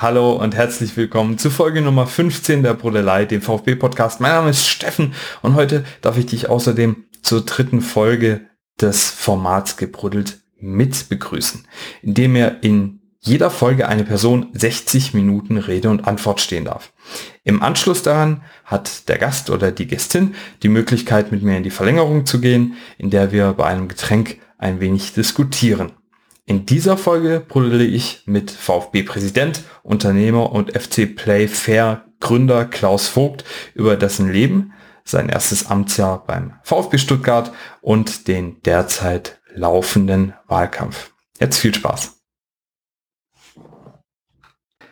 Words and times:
Hallo 0.00 0.34
und 0.34 0.54
herzlich 0.54 0.96
willkommen 0.96 1.38
zu 1.38 1.50
Folge 1.50 1.82
Nummer 1.82 2.06
15 2.06 2.62
der 2.62 2.74
Brodelei, 2.74 3.24
dem 3.24 3.42
VfB-Podcast. 3.42 4.20
Mein 4.20 4.30
Name 4.30 4.50
ist 4.50 4.68
Steffen 4.68 5.12
und 5.42 5.56
heute 5.56 5.84
darf 6.02 6.16
ich 6.16 6.26
dich 6.26 6.48
außerdem 6.48 7.06
zur 7.20 7.44
dritten 7.44 7.80
Folge 7.80 8.42
des 8.80 9.10
Formats 9.10 9.76
gebruddelt 9.76 10.38
mit 10.56 11.08
begrüßen, 11.08 11.66
indem 12.00 12.36
er 12.36 12.62
in 12.62 13.00
jeder 13.18 13.50
Folge 13.50 13.88
eine 13.88 14.04
Person 14.04 14.50
60 14.52 15.14
Minuten 15.14 15.58
Rede 15.58 15.90
und 15.90 16.06
Antwort 16.06 16.40
stehen 16.40 16.66
darf. 16.66 16.92
Im 17.42 17.60
Anschluss 17.60 18.04
daran 18.04 18.44
hat 18.64 19.08
der 19.08 19.18
Gast 19.18 19.50
oder 19.50 19.72
die 19.72 19.88
Gästin 19.88 20.36
die 20.62 20.68
Möglichkeit, 20.68 21.32
mit 21.32 21.42
mir 21.42 21.56
in 21.56 21.64
die 21.64 21.70
Verlängerung 21.70 22.24
zu 22.24 22.40
gehen, 22.40 22.74
in 22.98 23.10
der 23.10 23.32
wir 23.32 23.52
bei 23.52 23.64
einem 23.64 23.88
Getränk 23.88 24.38
ein 24.58 24.78
wenig 24.78 25.14
diskutieren. 25.14 25.90
In 26.48 26.64
dieser 26.64 26.96
Folge 26.96 27.44
brülle 27.46 27.84
ich 27.84 28.22
mit 28.24 28.50
VfB-Präsident, 28.50 29.64
Unternehmer 29.82 30.50
und 30.50 30.70
FC 30.70 31.14
Play 31.14 31.46
Fair 31.46 32.06
Gründer 32.20 32.64
Klaus 32.64 33.06
Vogt 33.06 33.44
über 33.74 33.96
dessen 33.96 34.32
Leben, 34.32 34.72
sein 35.04 35.28
erstes 35.28 35.66
Amtsjahr 35.66 36.24
beim 36.26 36.54
VfB 36.62 36.96
Stuttgart 36.96 37.52
und 37.82 38.28
den 38.28 38.62
derzeit 38.62 39.38
laufenden 39.54 40.32
Wahlkampf. 40.46 41.10
Jetzt 41.38 41.58
viel 41.58 41.74
Spaß. 41.74 42.14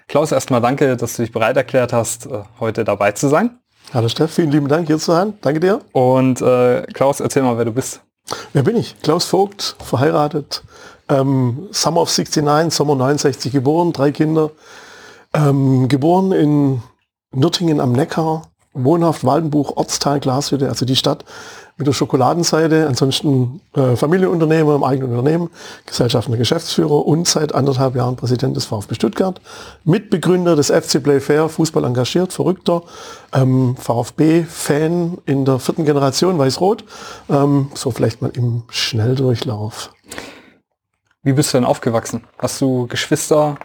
Klaus, 0.08 0.32
erstmal 0.32 0.60
danke, 0.60 0.94
dass 0.98 1.16
du 1.16 1.22
dich 1.22 1.32
bereit 1.32 1.56
erklärt 1.56 1.94
hast, 1.94 2.26
äh, 2.26 2.42
heute 2.60 2.84
dabei 2.84 3.12
zu 3.12 3.28
sein. 3.28 3.60
Hallo 3.94 4.10
Steff, 4.10 4.34
vielen 4.34 4.50
lieben 4.50 4.68
Dank 4.68 4.88
hier 4.88 4.98
zu 4.98 5.10
sein. 5.10 5.38
Danke 5.40 5.60
dir. 5.60 5.80
Und 5.92 6.42
äh, 6.42 6.82
Klaus, 6.92 7.20
erzähl 7.20 7.42
mal, 7.42 7.56
wer 7.56 7.64
du 7.64 7.72
bist. 7.72 8.02
Wer 8.52 8.62
bin 8.62 8.76
ich? 8.76 9.00
Klaus 9.02 9.24
Vogt, 9.24 9.76
verheiratet, 9.82 10.64
ähm, 11.08 11.68
Summer 11.70 12.02
of 12.02 12.16
69, 12.16 12.72
Sommer 12.74 12.94
69 12.94 13.52
geboren, 13.52 13.92
drei 13.92 14.12
Kinder. 14.12 14.50
Ähm, 15.34 15.88
geboren 15.88 16.32
in 16.32 16.82
Nürtingen 17.34 17.80
am 17.80 17.92
Neckar, 17.92 18.42
wohnhaft 18.72 19.24
Waldenbuch, 19.24 19.76
Ortsteil 19.76 20.20
Glashütte, 20.20 20.68
also 20.68 20.86
die 20.86 20.96
Stadt 20.96 21.24
mit 21.76 21.86
der 21.86 21.92
Schokoladenseite. 21.92 22.86
Ansonsten 22.86 23.60
äh, 23.74 23.96
Familienunternehmer 23.96 24.74
im 24.74 24.84
eigenen 24.84 25.10
Unternehmen, 25.10 25.50
gesellschaftlicher 25.84 26.38
Geschäftsführer 26.38 27.06
und 27.06 27.28
seit 27.28 27.54
anderthalb 27.54 27.96
Jahren 27.96 28.16
Präsident 28.16 28.56
des 28.56 28.64
VfB 28.64 28.94
Stuttgart. 28.94 29.40
Mitbegründer 29.84 30.56
des 30.56 30.70
FC 30.70 31.02
Playfair, 31.02 31.48
Fußball 31.48 31.84
engagiert, 31.84 32.32
verrückter, 32.32 32.82
ähm, 33.34 33.76
VfB-Fan 33.76 35.18
in 35.26 35.44
der 35.44 35.58
vierten 35.58 35.84
Generation, 35.84 36.38
weiß-rot. 36.38 36.84
Ähm, 37.28 37.68
so 37.74 37.90
vielleicht 37.90 38.22
mal 38.22 38.30
im 38.34 38.62
Schnelldurchlauf. 38.68 39.90
Wie 41.26 41.32
bist 41.32 41.52
du 41.52 41.58
denn 41.58 41.64
aufgewachsen? 41.64 42.22
Hast 42.38 42.60
du 42.60 42.86
Geschwister? 42.86 43.56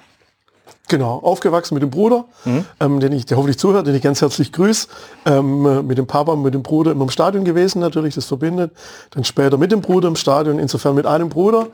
Genau, 0.87 1.19
aufgewachsen 1.19 1.75
mit 1.75 1.83
dem 1.83 1.91
Bruder, 1.91 2.25
mhm. 2.43 2.65
ähm, 2.79 2.99
den 2.99 3.11
ich, 3.11 3.27
der 3.27 3.37
hoffentlich 3.37 3.59
zuhört, 3.59 3.85
den 3.85 3.93
ich 3.93 4.01
ganz 4.01 4.19
herzlich 4.19 4.51
grüße. 4.51 4.87
Ähm, 5.27 5.85
mit 5.85 5.99
dem 5.99 6.07
Papa, 6.07 6.35
mit 6.35 6.55
dem 6.55 6.63
Bruder 6.63 6.91
immer 6.91 7.03
im 7.03 7.11
Stadion 7.11 7.45
gewesen 7.45 7.79
natürlich, 7.79 8.15
das 8.15 8.25
verbindet. 8.25 8.75
Dann 9.11 9.23
später 9.25 9.59
mit 9.59 9.71
dem 9.71 9.81
Bruder 9.81 10.07
im 10.07 10.15
Stadion, 10.15 10.57
insofern 10.57 10.95
mit 10.95 11.05
einem 11.05 11.29
Bruder 11.29 11.67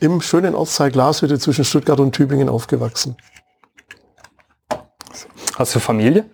im 0.00 0.22
schönen 0.22 0.54
Ortsteil 0.54 0.90
Glashütte 0.90 1.38
zwischen 1.38 1.66
Stuttgart 1.66 2.00
und 2.00 2.12
Tübingen 2.12 2.48
aufgewachsen. 2.48 3.14
Hast 5.56 5.74
du 5.74 5.78
Familie? 5.78 6.24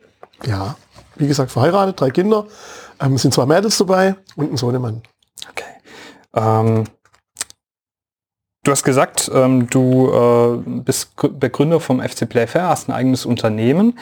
Ja, 0.47 0.77
wie 1.17 1.27
gesagt, 1.27 1.51
verheiratet, 1.51 2.01
drei 2.01 2.11
Kinder. 2.11 2.47
Ähm, 3.01 3.19
sind 3.19 3.35
zwei 3.35 3.45
Mädels 3.45 3.77
dabei 3.77 4.15
und 4.37 4.53
ein 4.53 4.57
Sohnemann. 4.57 5.03
Okay. 5.51 5.65
Ähm, 6.33 6.85
Du 8.63 8.73
hast 8.73 8.83
gesagt, 8.83 9.31
ähm, 9.35 9.71
du 9.71 10.11
äh, 10.13 10.81
bist 10.83 11.13
Begründer 11.17 11.81
vom 11.81 12.03
FC 12.03 12.29
Playfair, 12.29 12.69
hast 12.69 12.89
ein 12.89 12.93
eigenes 12.93 13.25
Unternehmen. 13.25 13.99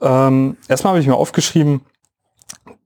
Ähm, 0.00 0.56
erstmal 0.68 0.92
habe 0.92 1.00
ich 1.00 1.08
mir 1.08 1.16
aufgeschrieben, 1.16 1.80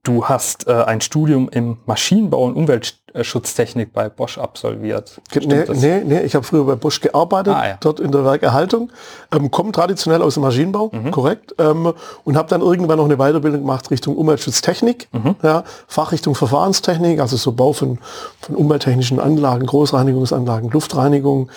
Du 0.03 0.25
hast 0.25 0.67
äh, 0.67 0.71
ein 0.71 0.99
Studium 0.99 1.47
im 1.49 1.77
Maschinenbau 1.85 2.45
und 2.45 2.55
Umweltschutztechnik 2.55 3.93
bei 3.93 4.09
Bosch 4.09 4.39
absolviert. 4.39 5.21
nee, 5.35 5.63
nee, 5.69 6.03
nee, 6.03 6.21
ich 6.21 6.33
habe 6.33 6.43
früher 6.43 6.63
bei 6.63 6.73
Bosch 6.73 7.01
gearbeitet, 7.01 7.53
ah, 7.53 7.67
ja. 7.67 7.77
dort 7.79 7.99
in 7.99 8.11
der 8.11 8.25
Werkerhaltung. 8.25 8.91
Ähm, 9.31 9.51
komme 9.51 9.71
traditionell 9.71 10.23
aus 10.23 10.33
dem 10.33 10.41
Maschinenbau, 10.41 10.89
mhm. 10.91 11.11
korrekt. 11.11 11.53
Ähm, 11.59 11.93
und 12.23 12.35
habe 12.35 12.49
dann 12.49 12.61
irgendwann 12.61 12.97
noch 12.97 13.05
eine 13.05 13.17
Weiterbildung 13.17 13.61
gemacht 13.61 13.91
Richtung 13.91 14.17
Umweltschutztechnik, 14.17 15.07
mhm. 15.11 15.35
ja, 15.43 15.63
Fachrichtung 15.87 16.33
Verfahrenstechnik, 16.33 17.19
also 17.19 17.37
so 17.37 17.51
Bau 17.51 17.73
von, 17.73 17.99
von 18.39 18.55
umwelttechnischen 18.55 19.19
Anlagen, 19.19 19.67
Großreinigungsanlagen, 19.67 20.71
Luftreinigung. 20.71 21.51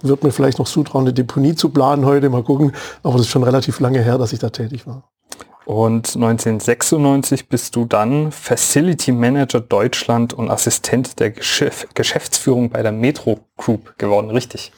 Wird 0.00 0.24
mir 0.24 0.30
vielleicht 0.32 0.58
noch 0.58 0.68
zutrauen, 0.68 1.04
eine 1.04 1.12
Deponie 1.12 1.54
zu 1.54 1.68
planen 1.68 2.06
heute, 2.06 2.30
mal 2.30 2.44
gucken. 2.44 2.72
Aber 3.02 3.14
das 3.14 3.22
ist 3.22 3.30
schon 3.30 3.44
relativ 3.44 3.78
lange 3.80 4.00
her, 4.00 4.16
dass 4.16 4.32
ich 4.32 4.38
da 4.38 4.48
tätig 4.48 4.86
war. 4.86 5.02
Und 5.68 6.16
1996 6.16 7.50
bist 7.50 7.76
du 7.76 7.84
dann 7.84 8.32
Facility 8.32 9.12
Manager 9.12 9.60
Deutschland 9.60 10.32
und 10.32 10.50
Assistent 10.50 11.20
der 11.20 11.30
Geschäf 11.30 11.86
Geschäftsführung 11.92 12.70
bei 12.70 12.82
der 12.82 12.90
Metro 12.90 13.40
Group 13.58 13.98
geworden, 13.98 14.30
richtig? 14.30 14.72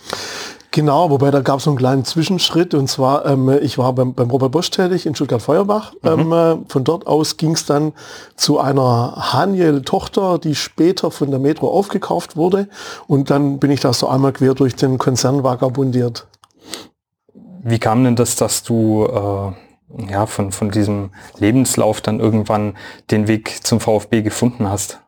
Genau, 0.72 1.08
wobei 1.10 1.30
da 1.30 1.42
gab 1.42 1.58
es 1.58 1.64
so 1.64 1.70
einen 1.70 1.78
kleinen 1.78 2.04
Zwischenschritt 2.04 2.74
und 2.74 2.88
zwar, 2.88 3.24
ähm, 3.24 3.56
ich 3.62 3.78
war 3.78 3.92
beim, 3.92 4.14
beim 4.14 4.32
Robert 4.32 4.50
Bosch 4.50 4.68
tätig 4.70 5.06
in 5.06 5.14
Stuttgart-Feuerbach. 5.14 5.92
Mhm. 6.02 6.08
Ähm, 6.08 6.32
äh, 6.32 6.56
von 6.66 6.82
dort 6.82 7.06
aus 7.06 7.36
ging 7.36 7.52
es 7.52 7.66
dann 7.66 7.92
zu 8.34 8.58
einer 8.58 9.14
Haniel-Tochter, 9.32 10.38
die 10.38 10.56
später 10.56 11.12
von 11.12 11.30
der 11.30 11.38
Metro 11.38 11.68
aufgekauft 11.68 12.36
wurde 12.36 12.68
und 13.06 13.30
dann 13.30 13.60
bin 13.60 13.70
ich 13.70 13.78
da 13.78 13.92
so 13.92 14.08
einmal 14.08 14.32
quer 14.32 14.54
durch 14.54 14.74
den 14.74 14.98
Konzern 14.98 15.44
vagabundiert. 15.44 16.26
Wie 17.62 17.78
kam 17.78 18.02
denn 18.02 18.16
das, 18.16 18.34
dass 18.34 18.64
du 18.64 19.04
äh 19.04 19.69
ja, 20.08 20.26
von, 20.26 20.52
von 20.52 20.70
diesem 20.70 21.10
Lebenslauf 21.38 22.00
dann 22.00 22.20
irgendwann 22.20 22.76
den 23.10 23.28
Weg 23.28 23.64
zum 23.64 23.80
VfB 23.80 24.22
gefunden 24.22 24.68
hast? 24.68 25.00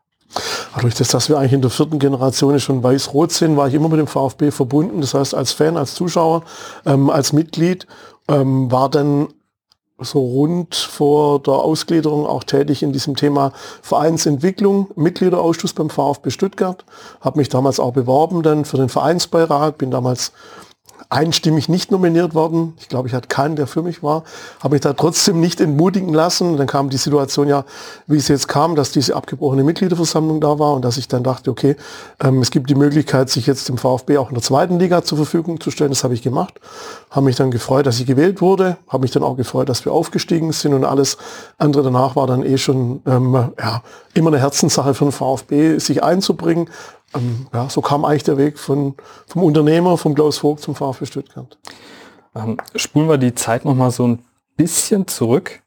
Dadurch, 0.74 0.94
dass 0.94 1.28
wir 1.28 1.38
eigentlich 1.38 1.52
in 1.52 1.60
der 1.60 1.70
vierten 1.70 1.98
Generation 1.98 2.58
schon 2.58 2.82
weiß-rot 2.82 3.32
sind, 3.32 3.56
war 3.56 3.68
ich 3.68 3.74
immer 3.74 3.88
mit 3.88 3.98
dem 3.98 4.06
VfB 4.06 4.50
verbunden. 4.50 5.00
Das 5.00 5.14
heißt, 5.14 5.34
als 5.34 5.52
Fan, 5.52 5.76
als 5.76 5.94
Zuschauer, 5.94 6.42
ähm, 6.86 7.10
als 7.10 7.32
Mitglied 7.32 7.86
ähm, 8.28 8.70
war 8.70 8.88
dann 8.88 9.28
so 9.98 10.20
rund 10.20 10.74
vor 10.74 11.40
der 11.40 11.54
Ausgliederung 11.54 12.26
auch 12.26 12.44
tätig 12.44 12.82
in 12.82 12.92
diesem 12.92 13.14
Thema 13.14 13.52
Vereinsentwicklung, 13.82 14.90
Mitgliederausschuss 14.96 15.74
beim 15.74 15.90
VfB 15.90 16.30
Stuttgart, 16.30 16.84
habe 17.20 17.38
mich 17.38 17.48
damals 17.48 17.78
auch 17.78 17.92
beworben 17.92 18.42
dann 18.42 18.64
für 18.64 18.78
den 18.78 18.88
Vereinsbeirat, 18.88 19.78
bin 19.78 19.90
damals 19.90 20.32
einstimmig 21.08 21.68
nicht 21.68 21.90
nominiert 21.90 22.34
worden. 22.34 22.74
Ich 22.78 22.88
glaube, 22.88 23.08
ich 23.08 23.14
hatte 23.14 23.28
keinen, 23.28 23.56
der 23.56 23.66
für 23.66 23.82
mich 23.82 24.02
war. 24.02 24.24
Habe 24.60 24.74
mich 24.74 24.80
da 24.80 24.92
trotzdem 24.92 25.40
nicht 25.40 25.60
entmutigen 25.60 26.12
lassen. 26.12 26.56
Dann 26.56 26.66
kam 26.66 26.90
die 26.90 26.96
Situation 26.96 27.48
ja, 27.48 27.64
wie 28.06 28.16
es 28.16 28.28
jetzt 28.28 28.48
kam, 28.48 28.76
dass 28.76 28.92
diese 28.92 29.16
abgebrochene 29.16 29.64
Mitgliederversammlung 29.64 30.40
da 30.40 30.58
war 30.58 30.74
und 30.74 30.84
dass 30.84 30.96
ich 30.96 31.08
dann 31.08 31.22
dachte, 31.22 31.50
okay, 31.50 31.76
ähm, 32.22 32.40
es 32.40 32.50
gibt 32.50 32.70
die 32.70 32.74
Möglichkeit, 32.74 33.30
sich 33.30 33.46
jetzt 33.46 33.68
dem 33.68 33.78
VfB 33.78 34.18
auch 34.18 34.28
in 34.28 34.34
der 34.34 34.42
zweiten 34.42 34.78
Liga 34.78 35.02
zur 35.02 35.18
Verfügung 35.18 35.60
zu 35.60 35.70
stellen. 35.70 35.90
Das 35.90 36.04
habe 36.04 36.14
ich 36.14 36.22
gemacht. 36.22 36.60
Habe 37.10 37.26
mich 37.26 37.36
dann 37.36 37.50
gefreut, 37.50 37.86
dass 37.86 38.00
ich 38.00 38.06
gewählt 38.06 38.40
wurde. 38.40 38.76
Habe 38.88 39.02
mich 39.02 39.10
dann 39.10 39.22
auch 39.22 39.36
gefreut, 39.36 39.68
dass 39.68 39.84
wir 39.84 39.92
aufgestiegen 39.92 40.52
sind 40.52 40.74
und 40.74 40.84
alles 40.84 41.18
andere 41.58 41.82
danach 41.82 42.16
war 42.16 42.26
dann 42.26 42.42
eh 42.42 42.58
schon 42.58 43.02
ähm, 43.06 43.50
ja, 43.58 43.82
immer 44.14 44.28
eine 44.28 44.38
Herzenssache 44.38 44.94
für 44.94 45.04
den 45.04 45.12
VfB, 45.12 45.78
sich 45.78 46.02
einzubringen, 46.02 46.68
ähm, 47.14 47.46
ja, 47.52 47.68
so 47.68 47.80
kam 47.80 48.04
eigentlich 48.04 48.24
der 48.24 48.38
Weg 48.38 48.58
von, 48.58 48.94
vom 49.26 49.42
Unternehmer, 49.42 49.96
vom 49.98 50.14
Klaus 50.14 50.38
Vogt 50.38 50.60
zum 50.60 50.74
VfB 50.74 51.06
Stuttgart. 51.06 51.58
Ähm, 52.34 52.56
spulen 52.74 53.08
wir 53.08 53.18
die 53.18 53.34
Zeit 53.34 53.64
noch 53.64 53.74
mal 53.74 53.90
so 53.90 54.06
ein 54.06 54.24
bisschen 54.56 55.06
zurück. 55.06 55.62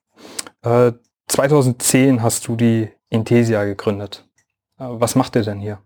Äh, 0.63 0.93
2010 1.27 2.21
hast 2.21 2.47
du 2.47 2.55
die 2.55 2.89
Intesia 3.09 3.63
gegründet. 3.65 4.27
Äh, 4.79 4.85
was 4.89 5.15
macht 5.15 5.35
ihr 5.35 5.43
denn 5.43 5.59
hier? 5.59 5.79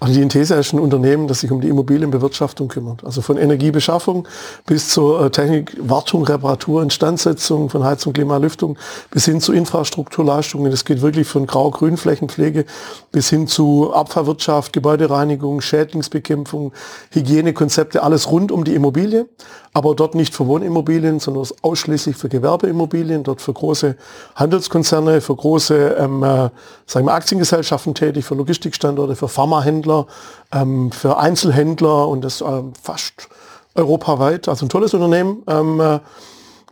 Also 0.00 0.14
die 0.14 0.22
Intesa 0.22 0.56
ist 0.56 0.72
ein 0.72 0.80
Unternehmen, 0.80 1.28
das 1.28 1.40
sich 1.40 1.50
um 1.50 1.60
die 1.60 1.68
Immobilienbewirtschaftung 1.68 2.68
kümmert. 2.68 3.04
Also 3.04 3.22
von 3.22 3.36
Energiebeschaffung 3.36 4.26
bis 4.66 4.88
zur 4.88 5.26
äh, 5.26 5.30
Technik, 5.30 5.76
Wartung, 5.80 6.24
Reparatur, 6.24 6.82
Instandsetzung, 6.82 7.70
von 7.70 7.84
Heizung, 7.84 8.12
Klima, 8.12 8.36
Lüftung 8.36 8.78
bis 9.10 9.24
hin 9.24 9.40
zu 9.40 9.52
Infrastrukturleistungen. 9.52 10.70
Das 10.70 10.84
geht 10.84 11.02
wirklich 11.02 11.26
von 11.26 11.46
Grau-Grün-Flächenpflege 11.46 12.64
bis 13.12 13.30
hin 13.30 13.46
zu 13.46 13.92
Abfallwirtschaft, 13.92 14.72
Gebäudereinigung, 14.72 15.60
Schädlingsbekämpfung, 15.60 16.72
Hygienekonzepte, 17.10 18.02
alles 18.02 18.30
rund 18.30 18.52
um 18.52 18.64
die 18.64 18.74
Immobilie 18.74 19.26
aber 19.74 19.96
dort 19.96 20.14
nicht 20.14 20.32
für 20.32 20.46
Wohnimmobilien, 20.46 21.18
sondern 21.18 21.46
ausschließlich 21.62 22.16
für 22.16 22.28
Gewerbeimmobilien, 22.28 23.24
dort 23.24 23.42
für 23.42 23.52
große 23.52 23.96
Handelskonzerne, 24.36 25.20
für 25.20 25.34
große 25.34 25.96
ähm, 25.98 26.22
äh, 26.22 26.50
sagen 26.86 27.06
wir 27.06 27.12
Aktiengesellschaften 27.12 27.92
tätig, 27.92 28.24
für 28.24 28.36
Logistikstandorte, 28.36 29.16
für 29.16 29.26
Pharmahändler, 29.26 29.73
ähm, 30.52 30.92
für 30.92 31.18
Einzelhändler 31.18 32.08
und 32.08 32.22
das 32.22 32.40
ähm, 32.40 32.72
fast 32.80 33.28
europaweit. 33.74 34.48
Also 34.48 34.66
ein 34.66 34.68
tolles 34.68 34.94
Unternehmen. 34.94 35.42
Ähm, 35.48 35.80
äh, 35.80 36.00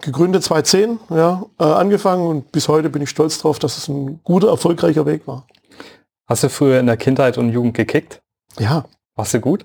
gegründet 0.02 0.44
2010, 0.44 0.99
ja, 1.10 1.46
äh, 1.58 1.64
angefangen 1.64 2.26
und 2.26 2.52
bis 2.52 2.69
heute 2.69 2.90
bin 2.90 3.02
ich 3.02 3.10
stolz 3.10 3.38
darauf, 3.38 3.58
dass 3.58 3.78
es 3.78 3.88
ein 3.88 4.20
guter, 4.25 4.49
erfolgreicher 4.49 5.06
Weg 5.06 5.26
war. 5.26 5.46
Hast 6.28 6.43
du 6.43 6.50
früher 6.50 6.81
in 6.81 6.87
der 6.87 6.96
Kindheit 6.96 7.38
und 7.38 7.50
Jugend 7.50 7.75
gekickt? 7.75 8.20
Ja. 8.58 8.84
Warst 9.14 9.34
du 9.34 9.40
gut? 9.40 9.64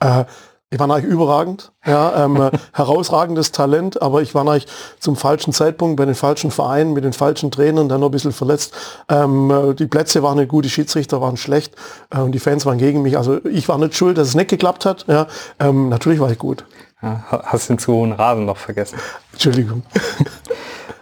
Äh, 0.00 0.24
Ich 0.70 0.80
war 0.80 0.90
eigentlich 0.90 1.04
überragend, 1.04 1.72
ja, 1.86 2.24
ähm, 2.24 2.50
herausragendes 2.72 3.52
Talent, 3.52 4.02
aber 4.02 4.22
ich 4.22 4.34
war 4.34 4.42
eigentlich 4.42 4.66
zum 4.98 5.14
falschen 5.14 5.52
Zeitpunkt 5.52 5.96
bei 5.96 6.04
den 6.04 6.16
falschen 6.16 6.50
Vereinen, 6.50 6.94
mit 6.94 7.04
den 7.04 7.12
falschen 7.12 7.50
Trainern, 7.50 7.88
dann 7.88 8.00
noch 8.00 8.08
ein 8.08 8.12
bisschen 8.12 8.32
verletzt. 8.32 8.74
Ähm, 9.08 9.74
die 9.78 9.86
Plätze 9.86 10.22
waren 10.22 10.38
nicht 10.38 10.48
gut, 10.48 10.64
die 10.64 10.70
Schiedsrichter 10.70 11.20
waren 11.20 11.36
schlecht 11.36 11.76
äh, 12.10 12.18
und 12.18 12.32
die 12.32 12.40
Fans 12.40 12.66
waren 12.66 12.78
gegen 12.78 13.02
mich. 13.02 13.16
Also 13.16 13.44
ich 13.44 13.68
war 13.68 13.78
nicht 13.78 13.94
schuld, 13.94 14.18
dass 14.18 14.28
es 14.28 14.34
nicht 14.34 14.50
geklappt 14.50 14.84
hat. 14.84 15.04
Ja, 15.06 15.28
ähm, 15.60 15.90
natürlich 15.90 16.18
war 16.18 16.30
ich 16.30 16.38
gut. 16.38 16.64
Ja, 17.02 17.22
hast 17.28 17.68
den 17.68 17.78
zu 17.78 17.92
hohen 17.92 18.12
Rasen 18.12 18.46
noch 18.46 18.56
vergessen. 18.56 18.98
Entschuldigung. 19.32 19.82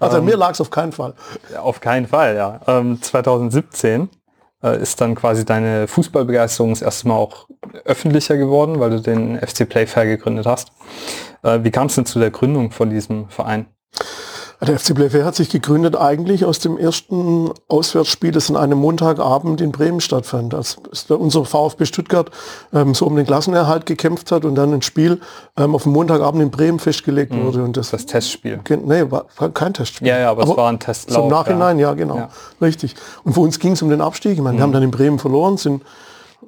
Also 0.03 0.19
ähm, 0.19 0.25
mir 0.25 0.37
lag 0.37 0.50
es 0.50 0.61
auf 0.61 0.70
keinen 0.70 0.91
Fall. 0.91 1.15
Auf 1.56 1.81
keinen 1.81 2.08
Fall, 2.08 2.35
ja. 2.35 2.61
Ähm, 2.67 3.00
2017 3.00 4.03
äh, 4.03 4.08
ist 4.69 5.00
dann 5.00 5.14
quasi 5.14 5.44
deine 5.44 5.88
Fußballbegeisterung 5.88 6.70
das 6.70 6.82
erste 6.82 7.09
Mal 7.09 7.17
auch 7.17 7.49
öffentlicher 7.85 8.37
geworden, 8.37 8.81
weil 8.81 8.91
du 8.91 9.00
den 9.00 9.38
FC 9.38 9.69
Playfair 9.69 10.06
gegründet 10.06 10.47
hast. 10.47 10.73
Äh, 11.43 11.61
wie 11.62 11.70
kam 11.70 11.88
es 11.88 11.94
denn 11.94 12.06
zu 12.06 12.19
der 12.19 12.31
Gründung 12.31 12.70
von 12.70 12.91
diesem 12.91 13.29
Verein? 13.29 13.67
Der 14.64 14.79
FC 14.79 14.94
Playfair 14.94 15.25
hat 15.25 15.35
sich 15.35 15.49
gegründet 15.49 15.97
eigentlich 15.97 16.44
aus 16.44 16.61
dem 16.61 16.79
ersten 16.79 17.50
Auswärtsspiel, 17.67 18.31
das 18.31 18.49
an 18.49 18.56
einem 18.56 18.79
Montagabend 18.79 19.61
in 19.61 19.73
Bremen 19.73 20.00
stattfand, 20.00 20.55
als 20.55 20.76
unser 21.09 21.44
VfB 21.44 21.85
Stuttgart 21.85 22.31
ähm, 22.73 22.94
so 22.94 23.06
um 23.06 23.17
den 23.17 23.26
Klassenerhalt 23.26 23.87
gekämpft 23.87 24.31
hat 24.31 24.44
und 24.44 24.55
dann 24.55 24.73
ein 24.73 24.82
Spiel 24.82 25.20
ähm, 25.56 25.75
auf 25.75 25.82
dem 25.82 25.93
Montagabend 25.93 26.43
in 26.43 26.50
Bremen 26.53 26.79
festgelegt 26.79 27.32
mhm. 27.32 27.44
wurde. 27.44 27.64
Und 27.64 27.76
das, 27.76 27.91
das 27.91 28.06
Testspiel. 28.06 28.61
Nee, 28.85 29.11
war, 29.11 29.26
kein 29.53 29.75
Testspiel. 29.75 30.06
Ja, 30.06 30.19
ja, 30.19 30.31
aber, 30.31 30.43
aber 30.43 30.53
es 30.53 30.56
war 30.56 30.70
ein 30.70 30.79
Testlauf. 30.79 31.23
Zum 31.23 31.29
Nachhinein, 31.29 31.81
ja, 31.81 31.88
ja 31.88 31.94
genau. 31.94 32.17
Ja. 32.17 32.29
Richtig. 32.61 32.94
Und 33.25 33.32
für 33.32 33.41
uns 33.41 33.58
ging 33.58 33.73
es 33.73 33.82
um 33.82 33.91
den 33.91 34.00
Abstieg. 34.00 34.35
Ich 34.35 34.41
meine, 34.41 34.55
mhm. 34.55 34.58
wir 34.58 34.62
haben 34.62 34.73
dann 34.73 34.85
in 34.85 34.93
Bremen 34.93 35.19
verloren, 35.19 35.56
sind 35.56 35.82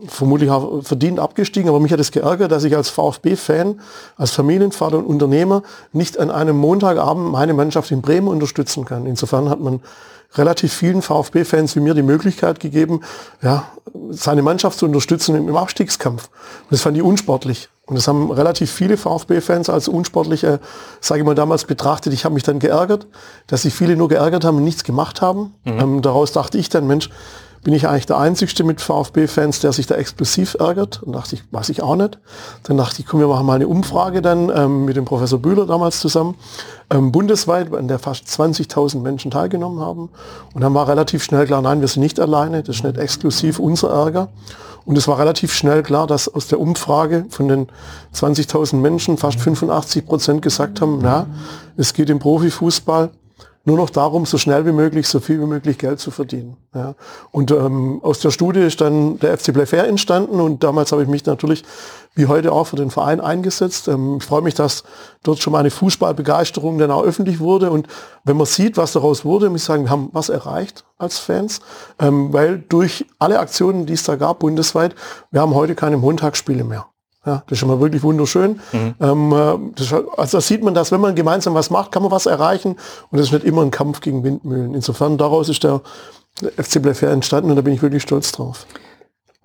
vermutlich 0.06 0.50
auch 0.50 0.82
verdient 0.82 1.18
abgestiegen, 1.18 1.68
aber 1.68 1.80
mich 1.80 1.92
hat 1.92 2.00
es 2.00 2.10
geärgert, 2.10 2.52
dass 2.52 2.64
ich 2.64 2.76
als 2.76 2.90
VfB-Fan, 2.90 3.80
als 4.16 4.32
Familienvater 4.32 4.98
und 4.98 5.06
Unternehmer 5.06 5.62
nicht 5.92 6.18
an 6.18 6.30
einem 6.30 6.56
Montagabend 6.56 7.30
meine 7.30 7.54
Mannschaft 7.54 7.90
in 7.90 8.02
Bremen 8.02 8.28
unterstützen 8.28 8.84
kann. 8.84 9.06
Insofern 9.06 9.48
hat 9.48 9.60
man 9.60 9.80
relativ 10.36 10.72
vielen 10.72 11.02
VfB-Fans 11.02 11.76
wie 11.76 11.80
mir 11.80 11.94
die 11.94 12.02
Möglichkeit 12.02 12.60
gegeben, 12.60 13.00
ja, 13.42 13.66
seine 14.10 14.42
Mannschaft 14.42 14.78
zu 14.78 14.86
unterstützen 14.86 15.36
im, 15.36 15.56
Abstiegskampf. 15.56 16.28
Und 16.62 16.72
das 16.72 16.80
fand 16.80 16.96
ich 16.96 17.02
unsportlich. 17.02 17.68
Und 17.86 17.96
das 17.96 18.08
haben 18.08 18.30
relativ 18.30 18.72
viele 18.72 18.96
VfB-Fans 18.96 19.68
als 19.68 19.88
unsportliche, 19.88 20.58
sage 21.00 21.20
ich 21.20 21.26
mal, 21.26 21.34
damals 21.34 21.64
betrachtet. 21.64 22.12
Ich 22.12 22.24
habe 22.24 22.34
mich 22.34 22.42
dann 22.42 22.58
geärgert, 22.58 23.06
dass 23.46 23.62
sich 23.62 23.74
viele 23.74 23.96
nur 23.96 24.08
geärgert 24.08 24.44
haben 24.44 24.56
und 24.56 24.64
nichts 24.64 24.84
gemacht 24.84 25.20
haben. 25.20 25.54
Mhm. 25.64 25.80
Ähm, 25.80 26.02
daraus 26.02 26.32
dachte 26.32 26.58
ich 26.58 26.68
dann, 26.68 26.86
Mensch, 26.86 27.10
bin 27.64 27.72
ich 27.72 27.88
eigentlich 27.88 28.06
der 28.06 28.18
Einzige 28.18 28.62
mit 28.62 28.82
VfB-Fans, 28.82 29.60
der 29.60 29.72
sich 29.72 29.86
da 29.86 29.94
explosiv 29.94 30.54
ärgert. 30.60 31.02
Und 31.02 31.14
dachte 31.14 31.34
ich, 31.34 31.42
weiß 31.50 31.70
ich 31.70 31.82
auch 31.82 31.96
nicht. 31.96 32.18
Dann 32.64 32.76
dachte 32.76 33.00
ich, 33.00 33.06
komm, 33.06 33.20
wir 33.20 33.26
machen 33.26 33.46
mal 33.46 33.54
eine 33.54 33.66
Umfrage 33.66 34.20
dann 34.20 34.52
ähm, 34.54 34.84
mit 34.84 34.96
dem 34.96 35.06
Professor 35.06 35.38
Bühler 35.38 35.66
damals 35.66 35.98
zusammen, 35.98 36.36
ähm, 36.90 37.10
bundesweit, 37.10 37.74
an 37.74 37.88
der 37.88 37.98
fast 37.98 38.26
20.000 38.26 39.00
Menschen 39.00 39.30
teilgenommen 39.30 39.80
haben. 39.80 40.10
Und 40.52 40.60
dann 40.60 40.74
war 40.74 40.86
relativ 40.88 41.24
schnell 41.24 41.46
klar, 41.46 41.62
nein, 41.62 41.80
wir 41.80 41.88
sind 41.88 42.02
nicht 42.02 42.20
alleine, 42.20 42.62
das 42.62 42.76
ist 42.76 42.84
nicht 42.84 42.98
exklusiv 42.98 43.58
unser 43.58 43.88
Ärger. 43.88 44.28
Und 44.84 44.98
es 44.98 45.08
war 45.08 45.18
relativ 45.18 45.54
schnell 45.54 45.82
klar, 45.82 46.06
dass 46.06 46.32
aus 46.32 46.48
der 46.48 46.60
Umfrage 46.60 47.24
von 47.30 47.48
den 47.48 47.68
20.000 48.14 48.76
Menschen 48.76 49.16
fast 49.16 49.40
85 49.40 50.04
Prozent 50.04 50.42
gesagt 50.42 50.82
haben, 50.82 50.98
na, 51.02 51.26
es 51.78 51.94
geht 51.94 52.10
im 52.10 52.18
Profifußball 52.18 53.10
nur 53.66 53.78
noch 53.78 53.90
darum, 53.90 54.26
so 54.26 54.36
schnell 54.36 54.66
wie 54.66 54.72
möglich, 54.72 55.08
so 55.08 55.20
viel 55.20 55.40
wie 55.40 55.46
möglich 55.46 55.78
Geld 55.78 55.98
zu 55.98 56.10
verdienen. 56.10 56.56
Ja. 56.74 56.94
Und 57.30 57.50
ähm, 57.50 58.00
aus 58.02 58.20
der 58.20 58.30
Studie 58.30 58.60
ist 58.60 58.80
dann 58.80 59.18
der 59.18 59.38
FC 59.38 59.54
Playfair 59.54 59.86
entstanden 59.86 60.40
und 60.40 60.62
damals 60.62 60.92
habe 60.92 61.02
ich 61.02 61.08
mich 61.08 61.24
natürlich 61.24 61.64
wie 62.14 62.26
heute 62.26 62.52
auch 62.52 62.64
für 62.64 62.76
den 62.76 62.90
Verein 62.90 63.20
eingesetzt. 63.20 63.88
Ähm, 63.88 64.18
ich 64.18 64.24
freue 64.24 64.42
mich, 64.42 64.54
dass 64.54 64.84
dort 65.22 65.38
schon 65.38 65.52
meine 65.52 65.70
Fußballbegeisterung 65.70 66.76
dann 66.78 66.90
auch 66.90 67.02
öffentlich 67.04 67.40
wurde 67.40 67.70
und 67.70 67.88
wenn 68.24 68.36
man 68.36 68.46
sieht, 68.46 68.76
was 68.76 68.92
daraus 68.92 69.24
wurde, 69.24 69.48
muss 69.48 69.62
ich 69.62 69.66
sagen, 69.66 69.84
wir 69.84 69.90
haben 69.90 70.10
was 70.12 70.28
erreicht 70.28 70.84
als 70.98 71.18
Fans, 71.18 71.60
ähm, 71.98 72.32
weil 72.32 72.58
durch 72.58 73.06
alle 73.18 73.38
Aktionen, 73.38 73.86
die 73.86 73.94
es 73.94 74.04
da 74.04 74.16
gab 74.16 74.40
bundesweit, 74.40 74.94
wir 75.30 75.40
haben 75.40 75.54
heute 75.54 75.74
keine 75.74 75.96
Montagsspiele 75.96 76.64
mehr. 76.64 76.86
Ja, 77.26 77.42
das 77.46 77.52
ist 77.52 77.58
schon 77.58 77.68
mal 77.68 77.80
wirklich 77.80 78.02
wunderschön. 78.02 78.60
Mhm. 78.72 78.94
Ähm, 79.00 79.32
äh, 79.32 79.72
das, 79.76 79.92
also 79.92 80.38
da 80.38 80.40
sieht 80.40 80.62
man, 80.62 80.74
dass 80.74 80.92
wenn 80.92 81.00
man 81.00 81.14
gemeinsam 81.14 81.54
was 81.54 81.70
macht, 81.70 81.92
kann 81.92 82.02
man 82.02 82.12
was 82.12 82.26
erreichen 82.26 82.76
und 83.10 83.18
es 83.18 83.26
ist 83.26 83.32
nicht 83.32 83.44
immer 83.44 83.62
ein 83.62 83.70
Kampf 83.70 84.00
gegen 84.00 84.24
Windmühlen. 84.24 84.74
Insofern 84.74 85.16
daraus 85.16 85.48
ist 85.48 85.64
der, 85.64 85.80
FC 86.56 86.82
Playfair 86.82 87.10
entstanden 87.10 87.50
und 87.50 87.56
da 87.56 87.62
bin 87.62 87.74
ich 87.74 87.82
wirklich 87.82 88.02
stolz 88.02 88.32
drauf. 88.32 88.66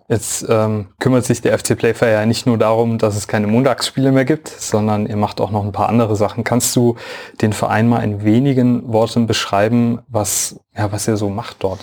Jetzt 0.07 0.43
ähm, 0.49 0.87
kümmert 0.97 1.23
sich 1.23 1.39
der 1.41 1.57
FC 1.57 1.77
Playfair 1.77 2.09
ja 2.09 2.25
nicht 2.25 2.47
nur 2.47 2.57
darum, 2.57 2.97
dass 2.97 3.15
es 3.15 3.27
keine 3.27 3.45
Montagsspiele 3.45 4.11
mehr 4.11 4.25
gibt, 4.25 4.47
sondern 4.47 5.05
ihr 5.05 5.15
macht 5.15 5.39
auch 5.39 5.51
noch 5.51 5.63
ein 5.63 5.71
paar 5.71 5.87
andere 5.87 6.15
Sachen. 6.15 6.43
Kannst 6.43 6.75
du 6.75 6.95
den 7.43 7.53
Verein 7.53 7.87
mal 7.87 7.99
in 7.99 8.23
wenigen 8.23 8.91
Worten 8.91 9.27
beschreiben, 9.27 9.99
was, 10.07 10.59
ja, 10.79 10.89
was 10.93 11.09
er 11.09 11.17
so 11.17 11.29
macht 11.29 11.57
dort? 11.59 11.81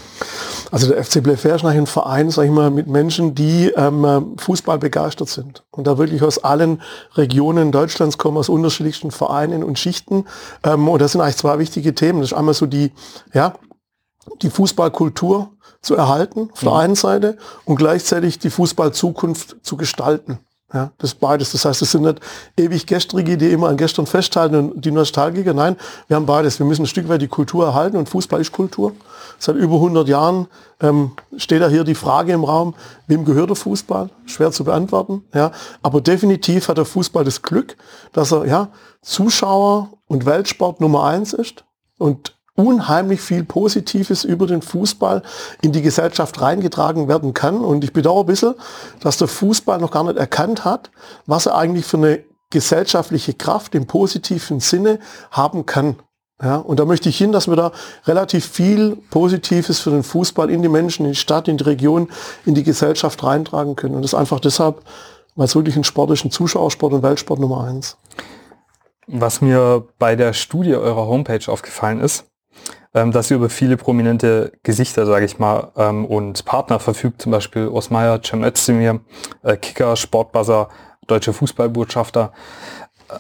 Also 0.71 0.89
der 0.89 1.05
FC 1.05 1.17
ist 1.17 1.65
ein 1.65 1.87
Verein, 1.87 2.31
sag 2.31 2.45
ich 2.45 2.51
mal, 2.51 2.71
mit 2.71 2.87
Menschen, 2.87 3.35
die 3.35 3.71
ähm, 3.77 4.35
Fußball 4.39 4.79
begeistert 4.79 5.29
sind 5.29 5.65
und 5.71 5.87
da 5.87 5.99
wirklich 5.99 6.23
aus 6.23 6.43
allen 6.43 6.81
Regionen 7.15 7.73
Deutschlands 7.73 8.17
kommen, 8.17 8.39
aus 8.39 8.49
unterschiedlichsten 8.49 9.11
Vereinen 9.11 9.63
und 9.63 9.79
Schichten. 9.79 10.25
Ähm, 10.65 10.89
und 10.89 11.03
das 11.03 11.13
sind 11.13 11.21
eigentlich 11.21 11.37
zwei 11.37 11.59
wichtige 11.59 11.95
Themen. 11.95 12.21
Das 12.21 12.33
ist 12.33 12.39
einmal 12.39 12.55
so 12.55 12.65
die, 12.65 12.91
ja, 13.35 13.55
die 14.41 14.51
Fußballkultur 14.51 15.51
zu 15.83 15.95
erhalten 15.95 16.49
auf 16.53 16.61
der 16.61 16.71
mhm. 16.71 16.79
einen 16.79 16.95
Seite 16.95 17.37
und 17.67 17.77
gleichzeitig 17.77 18.39
die 18.39 18.51
Fußballzukunft 18.51 19.59
zu 19.63 19.77
gestalten. 19.77 20.39
Ja, 20.75 20.91
das 20.99 21.15
beides. 21.15 21.53
Das 21.53 21.65
heißt, 21.65 21.81
es 21.83 21.93
sind 21.93 22.03
nicht 22.03 22.21
ewig 22.57 22.87
Gestrige, 22.87 23.37
die 23.37 23.51
immer 23.53 23.69
an 23.69 23.77
gestern 23.77 24.07
festhalten 24.07 24.73
und 24.73 24.85
die 24.85 24.91
Nostalgiker. 24.91 25.55
Nein, 25.55 25.77
wir 26.09 26.17
haben 26.17 26.27
beides. 26.27 26.59
Wir 26.59 26.67
müssen 26.67 26.83
ein 26.83 26.89
Stück 26.89 27.09
weit 27.09 27.23
die 27.23 27.29
Kultur 27.29 27.67
erhalten 27.67 27.97
und 27.97 28.09
Fußball 28.09 28.41
ist 28.41 28.51
Kultur. 28.51 28.93
Seit 29.39 29.55
über 29.57 29.77
100 29.77 30.09
Jahren 30.09 30.49
ähm, 30.81 31.13
steht 31.37 31.63
da 31.63 31.69
hier 31.69 31.85
die 31.85 31.95
Frage 31.95 32.33
im 32.33 32.43
Raum, 32.43 32.75
wem 33.07 33.25
gehört 33.25 33.51
der 33.51 33.57
Fußball? 33.57 34.11
Schwer 34.25 34.51
zu 34.51 34.65
beantworten. 34.65 35.25
Ja, 35.33 35.53
aber 35.83 36.01
definitiv 36.01 36.69
hat 36.69 36.79
der 36.79 36.85
Fußball 36.85 37.25
das 37.25 37.43
Glück, 37.43 37.77
dass 38.13 38.33
er 38.33 38.47
ja 38.47 38.69
Zuschauer 39.03 39.91
und 40.09 40.27
Weltsport 40.27 40.81
Nummer 40.81 41.05
eins 41.05 41.33
ist 41.33 41.65
und 41.99 42.36
unheimlich 42.57 43.21
viel 43.21 43.45
Positives 43.45 44.25
über 44.25 44.47
den 44.47 44.63
Fußball 44.63 45.23
in 45.63 45.73
die 45.73 45.83
Gesellschaft 45.83 46.41
reingetragen 46.41 47.07
werden 47.07 47.35
kann. 47.35 47.59
Und 47.59 47.85
ich 47.85 47.93
bedauere 47.93 48.25
ein 48.25 48.27
bisschen, 48.27 48.55
dass 49.01 49.19
der 49.19 49.29
Fußball 49.29 49.79
noch 49.79 49.91
gar 49.91 50.05
nicht 50.05 50.17
erkannt 50.17 50.65
hat, 50.65 50.91
was 51.27 51.47
er 51.47 51.57
eigentlich 51.57 51.85
für 51.85 51.99
eine 51.99 52.25
gesellschaftliche 52.51 53.35
Kraft 53.35 53.75
im 53.75 53.87
positiven 53.87 54.61
Sinne 54.61 54.99
haben 55.31 55.67
kann. 55.67 55.97
Ja, 56.43 56.57
und 56.57 56.79
da 56.79 56.85
möchte 56.85 57.09
ich 57.09 57.17
hin, 57.17 57.33
dass 57.33 57.49
wir 57.49 57.57
da 57.57 57.73
relativ 58.05 58.47
viel 58.47 58.97
Positives 59.11 59.81
für 59.81 59.91
den 59.91 60.03
Fußball 60.03 60.51
in 60.51 60.61
die 60.61 60.69
Menschen, 60.69 61.07
in 61.07 61.13
die 61.13 61.19
Stadt, 61.19 61.49
in 61.49 61.57
die 61.57 61.65
Region, 61.65 62.09
in 62.45 62.55
die 62.55 62.63
Gesellschaft 62.63 63.25
reintragen 63.25 63.75
können. 63.75 63.95
Und 63.95 64.03
das 64.03 64.15
einfach 64.15 64.39
deshalb, 64.39 64.83
weil 65.35 65.47
es 65.47 65.57
wirklich 65.57 65.77
ein 65.77 65.85
Sport 65.85 66.11
ist, 66.11 66.31
Zuschauersport 66.31 66.93
und 66.93 67.03
Weltsport 67.03 67.41
Nummer 67.41 67.65
eins. 67.65 67.97
Was 69.07 69.41
mir 69.41 69.87
bei 69.99 70.15
der 70.15 70.35
Studie 70.35 70.75
eurer 70.75 71.07
Homepage 71.07 71.51
aufgefallen 71.51 72.01
ist, 72.01 72.27
dass 73.05 73.31
ihr 73.31 73.37
über 73.37 73.51
viele 73.51 73.77
prominente 73.77 74.53
Gesichter, 74.63 75.07
sage 75.07 75.27
ich 75.27 75.39
mal, 75.39 75.73
ähm, 75.77 76.05
und 76.07 76.45
Partner 76.45 76.81
verfügt, 76.81 77.23
zum 77.23 77.33
Beispiel 77.33 77.69
Osmeier, 77.69 78.21
Cem 78.23 78.43
Özdemir, 78.43 79.01
äh, 79.43 79.57
Kicker, 79.57 79.97
Sportbuzzer, 79.97 80.69
deutsche 81.07 81.33
Fußballbotschafter. 81.33 82.33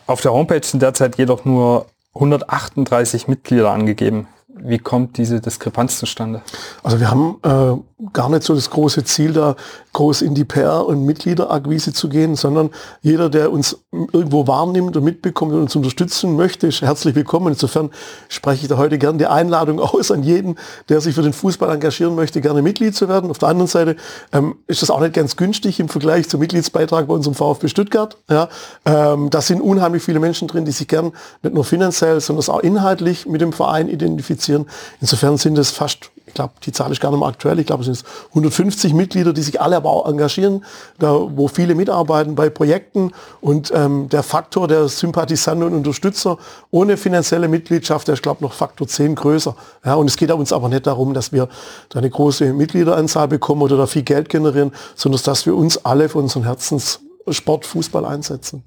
Auf 0.06 0.20
der 0.22 0.32
Homepage 0.32 0.64
sind 0.64 0.82
derzeit 0.82 1.16
jedoch 1.18 1.44
nur 1.44 1.86
138 2.14 3.28
Mitglieder 3.28 3.70
angegeben. 3.70 4.26
Wie 4.48 4.78
kommt 4.78 5.18
diese 5.18 5.40
Diskrepanz 5.40 5.98
zustande? 5.98 6.40
Also 6.82 6.98
wir 6.98 7.10
haben 7.10 7.36
äh, 7.42 7.95
gar 8.12 8.28
nicht 8.28 8.42
so 8.42 8.54
das 8.54 8.68
große 8.68 9.04
Ziel, 9.04 9.32
da 9.32 9.56
groß 9.94 10.20
in 10.20 10.34
die 10.34 10.44
PR- 10.44 10.84
und 10.84 11.06
Mitgliederakquise 11.06 11.94
zu 11.94 12.10
gehen, 12.10 12.36
sondern 12.36 12.68
jeder, 13.00 13.30
der 13.30 13.50
uns 13.50 13.78
irgendwo 13.90 14.46
wahrnimmt 14.46 14.98
und 14.98 15.04
mitbekommt 15.04 15.52
und 15.54 15.62
uns 15.62 15.76
unterstützen 15.76 16.36
möchte, 16.36 16.66
ist 16.66 16.82
herzlich 16.82 17.14
willkommen. 17.14 17.48
Insofern 17.48 17.90
spreche 18.28 18.62
ich 18.64 18.68
da 18.68 18.76
heute 18.76 18.98
gerne 18.98 19.16
die 19.16 19.26
Einladung 19.26 19.80
aus 19.80 20.10
an 20.10 20.22
jeden, 20.22 20.56
der 20.90 21.00
sich 21.00 21.14
für 21.14 21.22
den 21.22 21.32
Fußball 21.32 21.74
engagieren 21.74 22.14
möchte, 22.14 22.42
gerne 22.42 22.60
Mitglied 22.60 22.94
zu 22.94 23.08
werden. 23.08 23.30
Auf 23.30 23.38
der 23.38 23.48
anderen 23.48 23.68
Seite 23.68 23.96
ähm, 24.32 24.56
ist 24.66 24.82
das 24.82 24.90
auch 24.90 25.00
nicht 25.00 25.14
ganz 25.14 25.36
günstig 25.36 25.80
im 25.80 25.88
Vergleich 25.88 26.28
zum 26.28 26.40
Mitgliedsbeitrag 26.40 27.06
bei 27.06 27.14
unserem 27.14 27.34
VfB 27.34 27.68
Stuttgart. 27.68 28.18
Ja, 28.28 28.50
ähm, 28.84 29.30
da 29.30 29.40
sind 29.40 29.62
unheimlich 29.62 30.02
viele 30.02 30.20
Menschen 30.20 30.48
drin, 30.48 30.66
die 30.66 30.72
sich 30.72 30.86
gern 30.86 31.12
nicht 31.42 31.54
nur 31.54 31.64
finanziell, 31.64 32.20
sondern 32.20 32.46
auch 32.54 32.60
inhaltlich 32.60 33.24
mit 33.24 33.40
dem 33.40 33.54
Verein 33.54 33.88
identifizieren. 33.88 34.66
Insofern 35.00 35.38
sind 35.38 35.56
es 35.56 35.70
fast, 35.70 36.10
glaube, 36.36 36.54
die 36.64 36.72
Zahl 36.72 36.92
ist 36.92 37.00
gar 37.00 37.10
nicht 37.10 37.18
mehr 37.18 37.28
aktuell, 37.28 37.58
ich 37.58 37.66
glaube, 37.66 37.82
es 37.82 37.86
sind 37.86 38.04
150 38.30 38.94
Mitglieder, 38.94 39.32
die 39.32 39.42
sich 39.42 39.60
alle 39.60 39.76
aber 39.76 39.90
auch 39.90 40.08
engagieren, 40.08 40.64
da, 40.98 41.12
wo 41.12 41.48
viele 41.48 41.74
mitarbeiten 41.74 42.34
bei 42.34 42.48
Projekten 42.48 43.12
und 43.40 43.72
ähm, 43.74 44.08
der 44.08 44.22
Faktor 44.22 44.68
der 44.68 44.88
Sympathisanten 44.88 45.66
und 45.66 45.74
Unterstützer 45.74 46.38
ohne 46.70 46.96
finanzielle 46.96 47.48
Mitgliedschaft, 47.48 48.06
der 48.06 48.14
ist, 48.14 48.22
glaube 48.22 48.44
noch 48.44 48.52
Faktor 48.52 48.86
10 48.86 49.14
größer. 49.14 49.56
Ja, 49.84 49.94
und 49.94 50.08
es 50.08 50.16
geht 50.16 50.30
uns 50.30 50.52
aber 50.52 50.68
nicht 50.68 50.86
darum, 50.86 51.14
dass 51.14 51.32
wir 51.32 51.48
da 51.88 51.98
eine 51.98 52.10
große 52.10 52.52
Mitgliederanzahl 52.52 53.28
bekommen 53.28 53.62
oder 53.62 53.76
da 53.76 53.86
viel 53.86 54.02
Geld 54.02 54.28
generieren, 54.28 54.72
sondern 54.94 55.20
dass 55.24 55.46
wir 55.46 55.56
uns 55.56 55.84
alle 55.84 56.08
für 56.08 56.18
unseren 56.18 56.44
Herzens 56.44 57.00
Sport, 57.28 57.66
Fußball 57.66 58.04
einsetzen. 58.04 58.62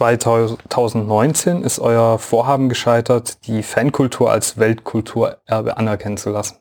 2019 0.00 1.62
ist 1.62 1.78
euer 1.78 2.18
Vorhaben 2.18 2.70
gescheitert, 2.70 3.46
die 3.46 3.62
Fankultur 3.62 4.30
als 4.30 4.56
Weltkulturerbe 4.58 5.76
anerkennen 5.76 6.16
zu 6.16 6.30
lassen. 6.30 6.56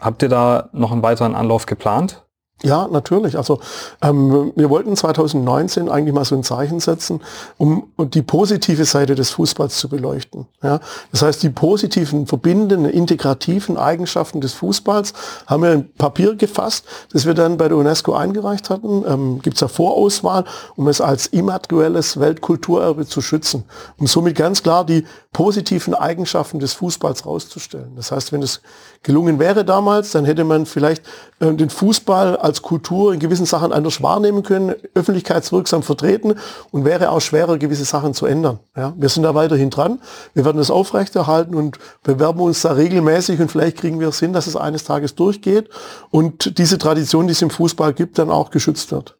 Habt 0.00 0.22
ihr 0.22 0.30
da 0.30 0.70
noch 0.72 0.90
einen 0.90 1.02
weiteren 1.02 1.34
Anlauf 1.34 1.66
geplant? 1.66 2.25
Ja, 2.62 2.88
natürlich. 2.90 3.36
Also 3.36 3.60
ähm, 4.00 4.52
wir 4.56 4.70
wollten 4.70 4.96
2019 4.96 5.90
eigentlich 5.90 6.14
mal 6.14 6.24
so 6.24 6.34
ein 6.34 6.42
Zeichen 6.42 6.80
setzen, 6.80 7.20
um 7.58 7.92
die 7.98 8.22
positive 8.22 8.86
Seite 8.86 9.14
des 9.14 9.30
Fußballs 9.30 9.76
zu 9.76 9.90
beleuchten. 9.90 10.46
Ja? 10.62 10.80
Das 11.12 11.20
heißt, 11.20 11.42
die 11.42 11.50
positiven, 11.50 12.26
verbindenden, 12.26 12.86
integrativen 12.86 13.76
Eigenschaften 13.76 14.40
des 14.40 14.54
Fußballs 14.54 15.12
haben 15.46 15.62
wir 15.64 15.72
in 15.74 15.92
Papier 15.96 16.34
gefasst, 16.34 16.86
das 17.12 17.26
wir 17.26 17.34
dann 17.34 17.58
bei 17.58 17.68
der 17.68 17.76
UNESCO 17.76 18.14
eingereicht 18.14 18.70
hatten. 18.70 19.04
Ähm, 19.06 19.42
Gibt 19.42 19.56
es 19.56 19.60
ja 19.60 19.68
Vorauswahl, 19.68 20.46
um 20.76 20.88
es 20.88 21.02
als 21.02 21.26
immaterielles 21.26 22.18
Weltkulturerbe 22.18 23.06
zu 23.06 23.20
schützen, 23.20 23.64
um 23.98 24.06
somit 24.06 24.34
ganz 24.34 24.62
klar 24.62 24.86
die 24.86 25.04
positiven 25.34 25.92
Eigenschaften 25.92 26.58
des 26.58 26.72
Fußballs 26.72 27.26
rauszustellen. 27.26 27.92
Das 27.96 28.10
heißt, 28.10 28.32
wenn 28.32 28.42
es 28.42 28.62
gelungen 29.02 29.38
wäre 29.38 29.66
damals, 29.66 30.12
dann 30.12 30.24
hätte 30.24 30.44
man 30.44 30.64
vielleicht 30.64 31.04
äh, 31.40 31.52
den 31.52 31.68
Fußball 31.68 32.38
als 32.46 32.62
Kultur 32.62 33.12
in 33.12 33.18
gewissen 33.18 33.44
Sachen 33.44 33.72
anders 33.72 34.02
wahrnehmen 34.02 34.44
können, 34.44 34.76
öffentlichkeitswirksam 34.94 35.82
vertreten 35.82 36.36
und 36.70 36.84
wäre 36.84 37.10
auch 37.10 37.20
schwerer, 37.20 37.58
gewisse 37.58 37.84
Sachen 37.84 38.14
zu 38.14 38.24
ändern. 38.24 38.60
Ja, 38.76 38.94
wir 38.96 39.08
sind 39.08 39.24
da 39.24 39.34
weiterhin 39.34 39.70
dran. 39.70 40.00
Wir 40.32 40.44
werden 40.44 40.58
das 40.58 40.70
aufrechterhalten 40.70 41.56
und 41.56 41.78
bewerben 42.04 42.40
uns 42.40 42.62
da 42.62 42.72
regelmäßig 42.72 43.40
und 43.40 43.50
vielleicht 43.50 43.78
kriegen 43.78 43.98
wir 43.98 44.08
es 44.08 44.20
hin, 44.20 44.32
dass 44.32 44.46
es 44.46 44.54
eines 44.54 44.84
Tages 44.84 45.16
durchgeht 45.16 45.68
und 46.10 46.56
diese 46.58 46.78
Tradition, 46.78 47.26
die 47.26 47.32
es 47.32 47.42
im 47.42 47.50
Fußball 47.50 47.92
gibt, 47.92 48.18
dann 48.18 48.30
auch 48.30 48.50
geschützt 48.50 48.92
wird. 48.92 49.18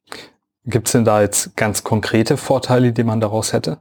Gibt 0.64 0.86
es 0.86 0.92
denn 0.92 1.04
da 1.04 1.20
jetzt 1.20 1.56
ganz 1.56 1.82
konkrete 1.82 2.36
Vorteile, 2.36 2.92
die 2.92 3.04
man 3.04 3.20
daraus 3.20 3.52
hätte? 3.52 3.78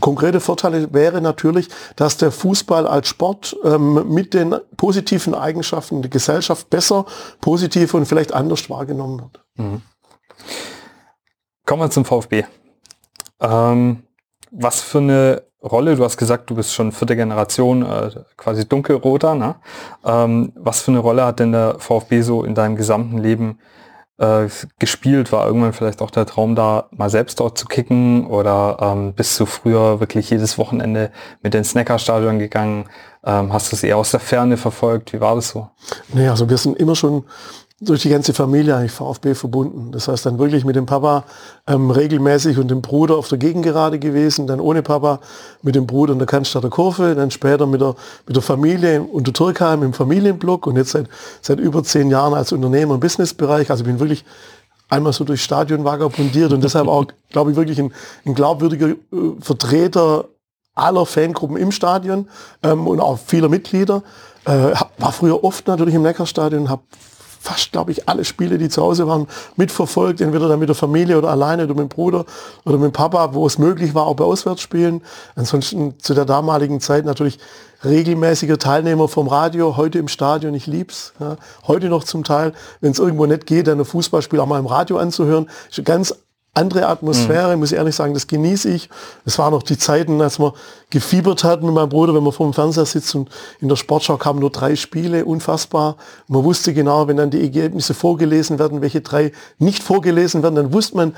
Konkrete 0.00 0.40
Vorteile 0.40 0.92
wäre 0.92 1.20
natürlich, 1.20 1.68
dass 1.96 2.16
der 2.16 2.30
Fußball 2.30 2.86
als 2.86 3.08
Sport 3.08 3.56
ähm, 3.64 4.12
mit 4.12 4.34
den 4.34 4.54
positiven 4.76 5.34
Eigenschaften 5.34 6.02
der 6.02 6.10
Gesellschaft 6.10 6.68
besser, 6.70 7.06
positiv 7.40 7.94
und 7.94 8.06
vielleicht 8.06 8.32
anders 8.32 8.68
wahrgenommen 8.68 9.20
wird. 9.20 9.44
Mhm. 9.56 9.82
Kommen 11.64 11.82
wir 11.82 11.90
zum 11.90 12.04
VfB. 12.04 12.44
Ähm, 13.40 14.02
was 14.50 14.80
für 14.80 14.98
eine 14.98 15.42
Rolle, 15.62 15.96
du 15.96 16.04
hast 16.04 16.16
gesagt, 16.16 16.48
du 16.50 16.54
bist 16.54 16.74
schon 16.74 16.92
vierte 16.92 17.16
Generation, 17.16 17.82
äh, 17.82 18.10
quasi 18.36 18.68
dunkelroter, 18.68 19.34
ne? 19.34 19.56
Ähm, 20.04 20.52
was 20.54 20.82
für 20.82 20.92
eine 20.92 21.00
Rolle 21.00 21.24
hat 21.24 21.40
denn 21.40 21.52
der 21.52 21.78
VfB 21.78 22.20
so 22.20 22.44
in 22.44 22.54
deinem 22.54 22.76
gesamten 22.76 23.18
Leben 23.18 23.58
äh, 24.18 24.48
gespielt? 24.78 25.32
War 25.32 25.46
irgendwann 25.46 25.72
vielleicht 25.72 26.02
auch 26.02 26.10
der 26.10 26.26
Traum 26.26 26.54
da, 26.54 26.88
mal 26.90 27.10
selbst 27.10 27.40
dort 27.40 27.58
zu 27.58 27.66
kicken 27.66 28.26
oder 28.26 28.78
ähm, 28.80 29.12
bist 29.14 29.38
du 29.38 29.46
früher 29.46 30.00
wirklich 30.00 30.30
jedes 30.30 30.58
Wochenende 30.58 31.10
mit 31.42 31.54
den 31.54 31.64
Snackerstadion 31.64 32.38
gegangen? 32.38 32.86
Ähm, 33.24 33.52
hast 33.52 33.72
du 33.72 33.76
es 33.76 33.82
eher 33.82 33.96
aus 33.96 34.12
der 34.12 34.20
Ferne 34.20 34.56
verfolgt? 34.56 35.12
Wie 35.12 35.20
war 35.20 35.34
das 35.34 35.48
so? 35.48 35.68
Nee, 36.12 36.28
also 36.28 36.48
wir 36.48 36.58
sind 36.58 36.76
immer 36.78 36.94
schon 36.94 37.24
durch 37.78 38.02
die 38.02 38.08
ganze 38.08 38.32
Familie 38.32 38.74
eigentlich 38.74 38.92
VfB 38.92 39.34
verbunden. 39.34 39.92
Das 39.92 40.08
heißt 40.08 40.24
dann 40.24 40.38
wirklich 40.38 40.64
mit 40.64 40.76
dem 40.76 40.86
Papa 40.86 41.24
ähm, 41.66 41.90
regelmäßig 41.90 42.56
und 42.58 42.68
dem 42.68 42.80
Bruder 42.80 43.16
auf 43.16 43.28
der 43.28 43.36
Gegengerade 43.36 43.98
gewesen, 43.98 44.46
dann 44.46 44.60
ohne 44.60 44.82
Papa 44.82 45.20
mit 45.60 45.74
dem 45.74 45.86
Bruder 45.86 46.14
in 46.14 46.18
der 46.18 46.26
Cannstatter 46.26 46.70
Kurve, 46.70 47.14
dann 47.14 47.30
später 47.30 47.66
mit 47.66 47.82
der, 47.82 47.94
mit 48.26 48.34
der 48.34 48.42
Familie 48.42 49.02
unter 49.02 49.30
Türkheim 49.30 49.82
im 49.82 49.92
Familienblock 49.92 50.66
und 50.66 50.76
jetzt 50.76 50.92
seit, 50.92 51.08
seit 51.42 51.60
über 51.60 51.82
zehn 51.84 52.10
Jahren 52.10 52.32
als 52.32 52.50
Unternehmer 52.50 52.94
im 52.94 53.00
Businessbereich. 53.00 53.70
Also 53.70 53.82
ich 53.82 53.86
bin 53.86 54.00
wirklich 54.00 54.24
einmal 54.88 55.12
so 55.12 55.24
durchs 55.24 55.42
Stadion 55.42 55.84
vagabundiert 55.84 56.54
und 56.54 56.64
deshalb 56.64 56.88
auch, 56.88 57.04
glaube 57.30 57.50
ich, 57.50 57.58
wirklich 57.58 57.78
ein, 57.78 57.92
ein 58.24 58.34
glaubwürdiger 58.34 58.88
äh, 58.88 58.96
Vertreter 59.40 60.28
aller 60.74 61.04
Fangruppen 61.04 61.58
im 61.58 61.72
Stadion 61.72 62.28
ähm, 62.62 62.86
und 62.86 63.00
auch 63.00 63.18
vieler 63.18 63.50
Mitglieder. 63.50 64.02
Äh, 64.46 64.72
war 64.96 65.12
früher 65.12 65.44
oft 65.44 65.66
natürlich 65.66 65.94
im 65.94 66.02
Neckarstadion, 66.02 66.70
habe 66.70 66.82
fast, 67.46 67.70
glaube 67.70 67.92
ich, 67.92 68.08
alle 68.08 68.24
Spiele, 68.24 68.58
die 68.58 68.68
zu 68.68 68.82
Hause 68.82 69.06
waren, 69.06 69.28
mitverfolgt, 69.54 70.20
entweder 70.20 70.48
dann 70.48 70.58
mit 70.58 70.68
der 70.68 70.74
Familie 70.74 71.16
oder 71.16 71.30
alleine 71.30 71.64
oder 71.64 71.74
mit 71.74 71.82
dem 71.84 71.88
Bruder 71.88 72.24
oder 72.64 72.76
mit 72.76 72.90
dem 72.90 72.92
Papa, 72.92 73.34
wo 73.34 73.46
es 73.46 73.58
möglich 73.58 73.94
war, 73.94 74.06
auch 74.06 74.16
bei 74.16 74.24
Auswärtsspielen. 74.24 75.00
Ansonsten 75.36 75.94
zu 76.00 76.14
der 76.14 76.24
damaligen 76.24 76.80
Zeit 76.80 77.04
natürlich 77.04 77.38
regelmäßiger 77.84 78.58
Teilnehmer 78.58 79.06
vom 79.06 79.28
Radio, 79.28 79.76
heute 79.76 79.98
im 79.98 80.08
Stadion, 80.08 80.54
ich 80.54 80.66
lieb's. 80.66 81.12
Ja. 81.20 81.36
Heute 81.68 81.88
noch 81.88 82.02
zum 82.02 82.24
Teil, 82.24 82.52
wenn 82.80 82.90
es 82.90 82.98
irgendwo 82.98 83.26
nicht 83.26 83.46
geht, 83.46 83.68
dann 83.68 83.78
ein 83.78 83.84
Fußballspiel 83.84 84.40
auch 84.40 84.46
mal 84.46 84.58
im 84.58 84.66
Radio 84.66 84.96
anzuhören. 84.96 85.48
Ist 85.70 85.84
ganz 85.84 86.14
andere 86.56 86.88
Atmosphäre, 86.88 87.54
mhm. 87.54 87.60
muss 87.60 87.72
ich 87.72 87.78
ehrlich 87.78 87.94
sagen, 87.94 88.14
das 88.14 88.26
genieße 88.26 88.70
ich. 88.70 88.88
Es 89.24 89.38
waren 89.38 89.52
noch 89.52 89.62
die 89.62 89.78
Zeiten, 89.78 90.20
als 90.20 90.38
man 90.38 90.52
gefiebert 90.90 91.44
hat 91.44 91.62
mit 91.62 91.74
meinem 91.74 91.88
Bruder, 91.88 92.14
wenn 92.14 92.22
man 92.22 92.32
vor 92.32 92.46
dem 92.46 92.54
Fernseher 92.54 92.86
sitzt 92.86 93.14
und 93.14 93.28
in 93.60 93.68
der 93.68 93.76
Sportschau 93.76 94.16
kamen 94.16 94.40
nur 94.40 94.50
drei 94.50 94.76
Spiele, 94.76 95.24
unfassbar. 95.24 95.96
Man 96.28 96.44
wusste 96.44 96.72
genau, 96.72 97.08
wenn 97.08 97.16
dann 97.16 97.30
die 97.30 97.42
Ergebnisse 97.42 97.94
vorgelesen 97.94 98.58
werden, 98.58 98.80
welche 98.80 99.00
drei 99.00 99.32
nicht 99.58 99.82
vorgelesen 99.82 100.42
werden, 100.42 100.54
dann 100.54 100.72
wusste 100.72 100.96
man, 100.96 101.14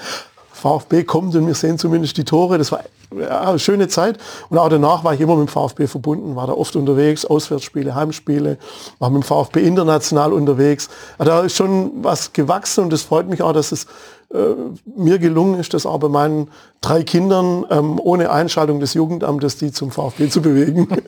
VfB 0.58 1.04
kommt 1.04 1.34
und 1.34 1.46
wir 1.46 1.54
sehen 1.54 1.78
zumindest 1.78 2.16
die 2.16 2.24
Tore. 2.24 2.58
Das 2.58 2.72
war 2.72 2.80
ja, 3.16 3.40
eine 3.40 3.58
schöne 3.58 3.88
Zeit. 3.88 4.18
Und 4.50 4.58
auch 4.58 4.68
danach 4.68 5.04
war 5.04 5.14
ich 5.14 5.20
immer 5.20 5.36
mit 5.36 5.48
dem 5.48 5.52
VfB 5.52 5.86
verbunden, 5.86 6.36
war 6.36 6.46
da 6.46 6.52
oft 6.52 6.76
unterwegs, 6.76 7.24
Auswärtsspiele, 7.24 7.94
Heimspiele, 7.94 8.58
war 8.98 9.10
mit 9.10 9.22
dem 9.22 9.26
VfB 9.26 9.60
international 9.60 10.32
unterwegs. 10.32 10.88
Da 11.18 11.40
ist 11.42 11.56
schon 11.56 11.92
was 12.02 12.32
gewachsen 12.32 12.84
und 12.84 12.92
es 12.92 13.02
freut 13.02 13.28
mich 13.28 13.42
auch, 13.42 13.52
dass 13.52 13.72
es 13.72 13.84
äh, 14.32 14.38
mir 14.96 15.18
gelungen 15.18 15.58
ist, 15.58 15.72
das 15.74 15.86
auch 15.86 15.98
bei 15.98 16.08
meinen 16.08 16.50
drei 16.80 17.02
Kindern 17.02 17.64
ähm, 17.70 17.98
ohne 18.02 18.30
Einschaltung 18.30 18.80
des 18.80 18.94
Jugendamtes 18.94 19.56
die 19.56 19.72
zum 19.72 19.90
VfB 19.90 20.28
zu 20.28 20.42
bewegen. 20.42 20.88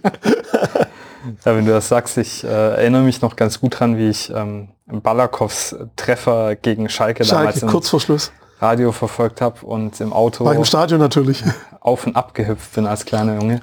Ja, 1.45 1.55
wenn 1.55 1.67
du 1.67 1.73
das 1.73 1.89
sagst, 1.89 2.17
ich 2.17 2.45
äh, 2.45 2.49
erinnere 2.49 3.03
mich 3.03 3.21
noch 3.21 3.37
ganz 3.37 3.61
gut 3.61 3.79
dran, 3.79 3.99
wie 3.99 4.09
ich 4.09 4.33
ähm, 4.35 4.69
Balakovs 4.87 5.77
Treffer 5.97 6.57
gegen 6.57 6.89
Schalke, 6.89 7.25
Schalke 7.25 7.59
damals 7.61 7.73
kurz 7.73 7.91
vor 7.91 8.01
Schluss. 8.01 8.33
Radio 8.61 8.93
verfolgt 8.93 9.41
habe 9.41 9.65
und 9.65 10.01
im 10.01 10.13
Auto 10.13 10.45
War 10.45 10.55
im 10.55 10.65
Stadion 10.65 11.01
natürlich 11.01 11.43
auf 11.81 12.07
und 12.07 12.15
ab 12.15 12.35
gehüpft 12.35 12.75
bin 12.75 12.87
als 12.87 13.05
kleiner 13.05 13.37
Junge. 13.41 13.61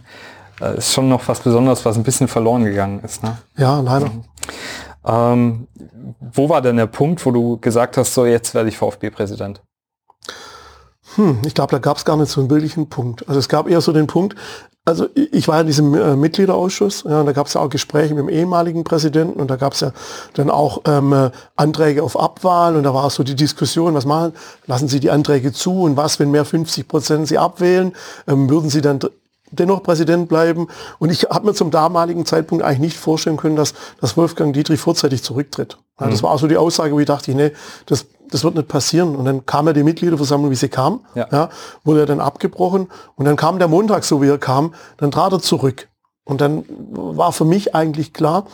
Äh, 0.60 0.78
ist 0.78 0.94
schon 0.94 1.08
noch 1.08 1.28
was 1.28 1.40
Besonderes, 1.40 1.86
was 1.86 1.98
ein 1.98 2.04
bisschen 2.04 2.28
verloren 2.28 2.64
gegangen 2.64 3.00
ist. 3.04 3.24
Ne? 3.24 3.38
Ja, 3.58 3.80
leider. 3.80 4.08
Mhm. 4.08 4.24
Ähm, 5.06 5.68
wo 6.20 6.50
war 6.50 6.62
denn 6.62 6.78
der 6.78 6.88
Punkt, 6.88 7.26
wo 7.26 7.32
du 7.32 7.58
gesagt 7.58 7.98
hast, 7.98 8.14
so 8.14 8.26
jetzt 8.26 8.54
werde 8.56 8.70
ich 8.70 8.78
VfB-Präsident? 8.78 9.62
Hm, 11.16 11.40
ich 11.46 11.54
glaube, 11.54 11.72
da 11.72 11.80
gab 11.80 11.98
es 11.98 12.06
gar 12.06 12.18
nicht 12.18 12.30
so 12.30 12.42
einen 12.42 12.48
bildlichen 12.48 12.90
Punkt. 12.90 13.28
Also 13.28 13.40
es 13.40 13.48
gab 13.48 13.70
eher 13.70 13.82
so 13.82 13.94
den 13.94 14.08
Punkt, 14.08 14.36
also 14.88 15.08
ich 15.14 15.50
war 15.50 15.60
in 15.60 15.68
diesem 15.68 15.94
äh, 15.96 16.16
Mitgliederausschuss, 16.16 17.04
ja, 17.04 17.20
und 17.20 17.26
da 17.26 17.34
gab 17.34 17.48
es 17.48 17.56
ja 17.56 17.62
auch 17.62 17.70
Gespräche 17.70 18.14
mit 18.16 18.24
dem 18.24 18.30
ehemaligen 18.30 18.86
Präsidenten 18.86 19.38
und 19.38 19.52
da 19.52 19.58
gab 19.58 19.74
es 19.74 19.82
ja 19.82 19.92
dann 20.34 20.50
auch 20.50 20.82
ähm, 20.86 21.12
äh, 21.12 21.30
Anträge 21.58 22.02
auf 22.04 22.18
Abwahl 22.18 22.78
und 22.78 22.84
da 22.84 22.94
war 22.94 23.10
so 23.10 23.24
die 23.24 23.36
Diskussion, 23.36 23.94
was 23.96 24.06
machen, 24.06 24.34
lassen 24.66 24.88
Sie 24.88 25.02
die 25.02 25.12
Anträge 25.12 25.52
zu 25.52 25.82
und 25.82 25.98
was, 25.98 26.20
wenn 26.20 26.32
mehr 26.32 26.46
50 26.46 26.88
Prozent 26.88 27.28
Sie 27.28 27.38
abwählen, 27.38 27.94
ähm, 28.28 28.50
würden 28.50 28.70
Sie 28.70 28.80
dann 28.80 29.02
dennoch 29.52 29.84
Präsident 29.84 30.30
bleiben. 30.30 30.68
Und 31.00 31.12
ich 31.12 31.24
habe 31.24 31.48
mir 31.48 31.54
zum 31.54 31.72
damaligen 31.72 32.26
Zeitpunkt 32.26 32.64
eigentlich 32.64 32.80
nicht 32.80 32.98
vorstellen 32.98 33.38
können, 33.38 33.56
dass, 33.56 33.74
dass 34.02 34.18
Wolfgang 34.18 34.54
Dietrich 34.54 34.80
vorzeitig 34.80 35.24
zurücktritt. 35.24 35.78
Ja, 36.00 36.08
das 36.08 36.22
mhm. 36.22 36.26
war 36.26 36.34
auch 36.34 36.40
so 36.40 36.48
die 36.48 36.58
Aussage, 36.58 36.94
wo 36.94 37.00
ich 37.00 37.06
dachte, 37.06 37.34
nee, 37.34 37.52
das, 37.86 38.06
das 38.30 38.44
wird 38.44 38.56
nicht 38.56 38.68
passieren. 38.68 39.16
Und 39.16 39.26
dann 39.26 39.46
kam 39.46 39.68
ja 39.68 39.74
die 39.74 39.84
Mitgliederversammlung, 39.84 40.52
wie 40.52 40.56
sie 40.56 40.70
kam, 40.70 41.02
ja. 41.16 41.28
ja. 41.32 41.50
wurde 41.84 42.02
er 42.02 42.06
dann 42.06 42.20
abgebrochen. 42.20 42.90
Und 43.16 43.26
dann 43.26 43.36
kam 43.36 43.60
der 43.60 43.68
Montag, 43.68 44.04
so 44.04 44.22
wie 44.22 44.28
er 44.28 44.38
kam, 44.38 44.74
dann 44.98 45.12
trat 45.12 45.32
er 45.32 45.40
zurück. 45.40 45.88
Und 46.24 46.42
dann 46.42 46.66
war 46.92 47.32
für 47.32 47.46
mich 47.46 47.74
eigentlich 47.74 48.14
klar, 48.14 48.46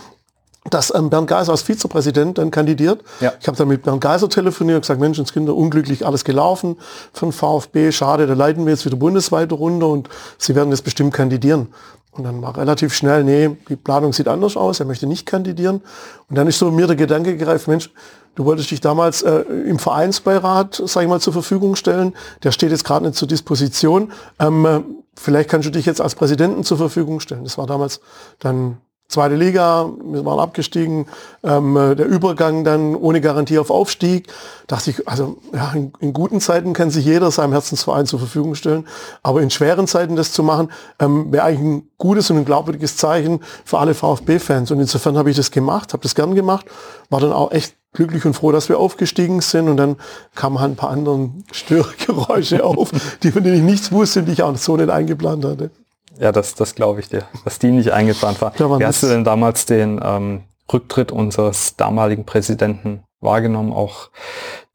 dass 0.69 0.93
ähm, 0.95 1.09
Bernd 1.09 1.27
Geiser 1.27 1.51
als 1.51 1.61
Vizepräsident 1.61 2.37
dann 2.37 2.51
kandidiert. 2.51 3.03
Ja. 3.19 3.33
Ich 3.39 3.47
habe 3.47 3.57
dann 3.57 3.67
mit 3.67 3.83
Bernd 3.83 4.01
Geiser 4.01 4.29
telefoniert 4.29 4.77
und 4.77 4.81
gesagt, 4.81 4.99
Menschenskinder, 4.99 5.55
unglücklich 5.55 6.05
alles 6.05 6.23
gelaufen 6.23 6.77
von 7.11 7.31
VfB, 7.31 7.91
schade, 7.91 8.27
da 8.27 8.33
leiten 8.33 8.65
wir 8.65 8.71
jetzt 8.71 8.85
wieder 8.85 8.95
bundesweit 8.95 9.51
runter 9.51 9.87
und 9.87 10.09
Sie 10.37 10.55
werden 10.55 10.69
jetzt 10.69 10.83
bestimmt 10.83 11.13
kandidieren. 11.13 11.67
Und 12.11 12.25
dann 12.25 12.41
war 12.43 12.55
relativ 12.55 12.93
schnell, 12.93 13.23
nee, 13.23 13.57
die 13.69 13.75
Planung 13.75 14.13
sieht 14.13 14.27
anders 14.27 14.55
aus, 14.55 14.79
er 14.79 14.85
möchte 14.85 15.07
nicht 15.07 15.25
kandidieren. 15.25 15.81
Und 16.29 16.37
dann 16.37 16.47
ist 16.47 16.59
so 16.59 16.69
mir 16.69 16.85
der 16.85 16.95
Gedanke 16.95 17.35
gereift, 17.37 17.67
Mensch, 17.67 17.89
du 18.35 18.45
wolltest 18.45 18.69
dich 18.69 18.81
damals 18.81 19.23
äh, 19.23 19.39
im 19.41 19.79
Vereinsbeirat, 19.79 20.81
sag 20.85 21.01
ich 21.01 21.09
mal, 21.09 21.19
zur 21.19 21.33
Verfügung 21.33 21.75
stellen. 21.75 22.13
Der 22.43 22.51
steht 22.51 22.69
jetzt 22.69 22.85
gerade 22.85 23.05
nicht 23.05 23.17
zur 23.17 23.27
Disposition. 23.27 24.11
Ähm, 24.39 24.65
äh, 24.65 24.81
vielleicht 25.15 25.49
kannst 25.49 25.67
du 25.67 25.71
dich 25.71 25.87
jetzt 25.87 26.01
als 26.01 26.13
Präsidenten 26.13 26.63
zur 26.63 26.77
Verfügung 26.77 27.19
stellen. 27.19 27.45
Das 27.45 27.57
war 27.57 27.65
damals 27.65 27.99
dann 28.37 28.77
zweite 29.13 29.35
Liga, 29.35 29.89
wir 30.03 30.25
waren 30.25 30.39
abgestiegen, 30.39 31.05
ähm, 31.43 31.75
der 31.97 32.05
Übergang 32.05 32.63
dann 32.63 32.95
ohne 32.95 33.21
Garantie 33.21 33.57
auf 33.57 33.69
Aufstieg. 33.69 34.27
Dachte 34.67 34.89
ich, 34.89 35.07
also 35.07 35.37
ja, 35.53 35.71
in, 35.73 35.93
in, 35.99 36.13
guten 36.13 36.41
Zeiten 36.41 36.73
kann 36.73 36.89
sich 36.89 37.05
jeder 37.05 37.31
seinem 37.31 37.53
Herzensverein 37.53 38.05
zur 38.05 38.19
Verfügung 38.19 38.55
stellen, 38.55 38.87
aber 39.21 39.41
in 39.41 39.49
schweren 39.49 39.87
Zeiten 39.87 40.15
das 40.15 40.31
zu 40.31 40.43
machen, 40.43 40.71
ähm, 40.99 41.31
wäre 41.31 41.45
eigentlich 41.45 41.61
ein 41.61 41.89
gutes 41.97 42.29
und 42.29 42.37
ein 42.37 42.45
glaubwürdiges 42.45 42.97
Zeichen 42.97 43.39
für 43.63 43.79
alle 43.79 43.93
VfB-Fans. 43.93 44.71
Und 44.71 44.79
insofern 44.79 45.17
habe 45.17 45.29
ich 45.29 45.37
das 45.37 45.51
gemacht, 45.51 45.93
habe 45.93 46.03
das 46.03 46.15
gern 46.15 46.35
gemacht, 46.35 46.65
war 47.09 47.19
dann 47.19 47.31
auch 47.31 47.51
echt 47.51 47.75
glücklich 47.93 48.25
und 48.25 48.33
froh, 48.33 48.51
dass 48.51 48.69
wir 48.69 48.79
aufgestiegen 48.79 49.41
sind 49.41 49.69
und 49.69 49.77
dann 49.77 49.95
kamen 50.35 50.59
halt 50.59 50.71
ein 50.71 50.75
paar 50.75 50.89
anderen 50.89 51.43
Störgeräusche 51.51 52.63
auf, 52.65 52.91
die 53.21 53.31
von 53.31 53.43
denen 53.43 53.57
ich 53.57 53.63
nichts 53.63 53.91
wusste 53.91 54.21
und 54.21 54.25
die 54.25 54.33
ich 54.33 54.43
auch 54.43 54.57
so 54.57 54.75
nicht 54.75 54.89
eingeplant 54.89 55.45
hatte. 55.45 55.71
Ja, 56.19 56.31
das, 56.31 56.55
das 56.55 56.75
glaube 56.75 56.99
ich 56.99 57.09
dir, 57.09 57.23
dass 57.43 57.59
die 57.59 57.71
nicht 57.71 57.91
eingeplant 57.91 58.41
war. 58.41 58.53
Ja, 58.57 58.79
Wie 58.79 58.85
hast 58.85 59.03
du 59.03 59.07
denn 59.07 59.23
damals 59.23 59.65
den 59.65 59.99
ähm, 60.03 60.43
Rücktritt 60.71 61.11
unseres 61.11 61.75
damaligen 61.75 62.25
Präsidenten 62.25 63.03
wahrgenommen, 63.19 63.73
auch 63.73 64.09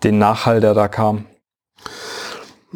den 0.02 0.18
Nachhall, 0.18 0.60
der 0.60 0.74
da 0.74 0.88
kam? 0.88 1.26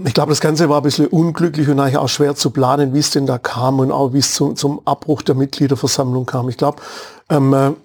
Ich 0.05 0.15
glaube, 0.15 0.31
das 0.31 0.41
Ganze 0.41 0.69
war 0.69 0.79
ein 0.79 0.83
bisschen 0.85 1.07
unglücklich 1.07 1.69
und 1.69 1.79
eigentlich 1.79 1.99
auch 1.99 2.09
schwer 2.09 2.35
zu 2.35 2.51
planen, 2.51 2.95
wie 2.95 2.99
es 2.99 3.11
denn 3.11 3.27
da 3.27 3.37
kam 3.37 3.79
und 3.79 3.93
auch 3.93 4.15
wie 4.15 4.19
es 4.19 4.35
zum, 4.35 4.57
zum 4.57 4.81
Abbruch 4.87 5.21
der 5.23 5.35
Mitgliederversammlung 5.35 6.25
kam. 6.25 6.49
Ich 6.49 6.57
glaube, 6.57 6.81
ähm, 7.29 7.77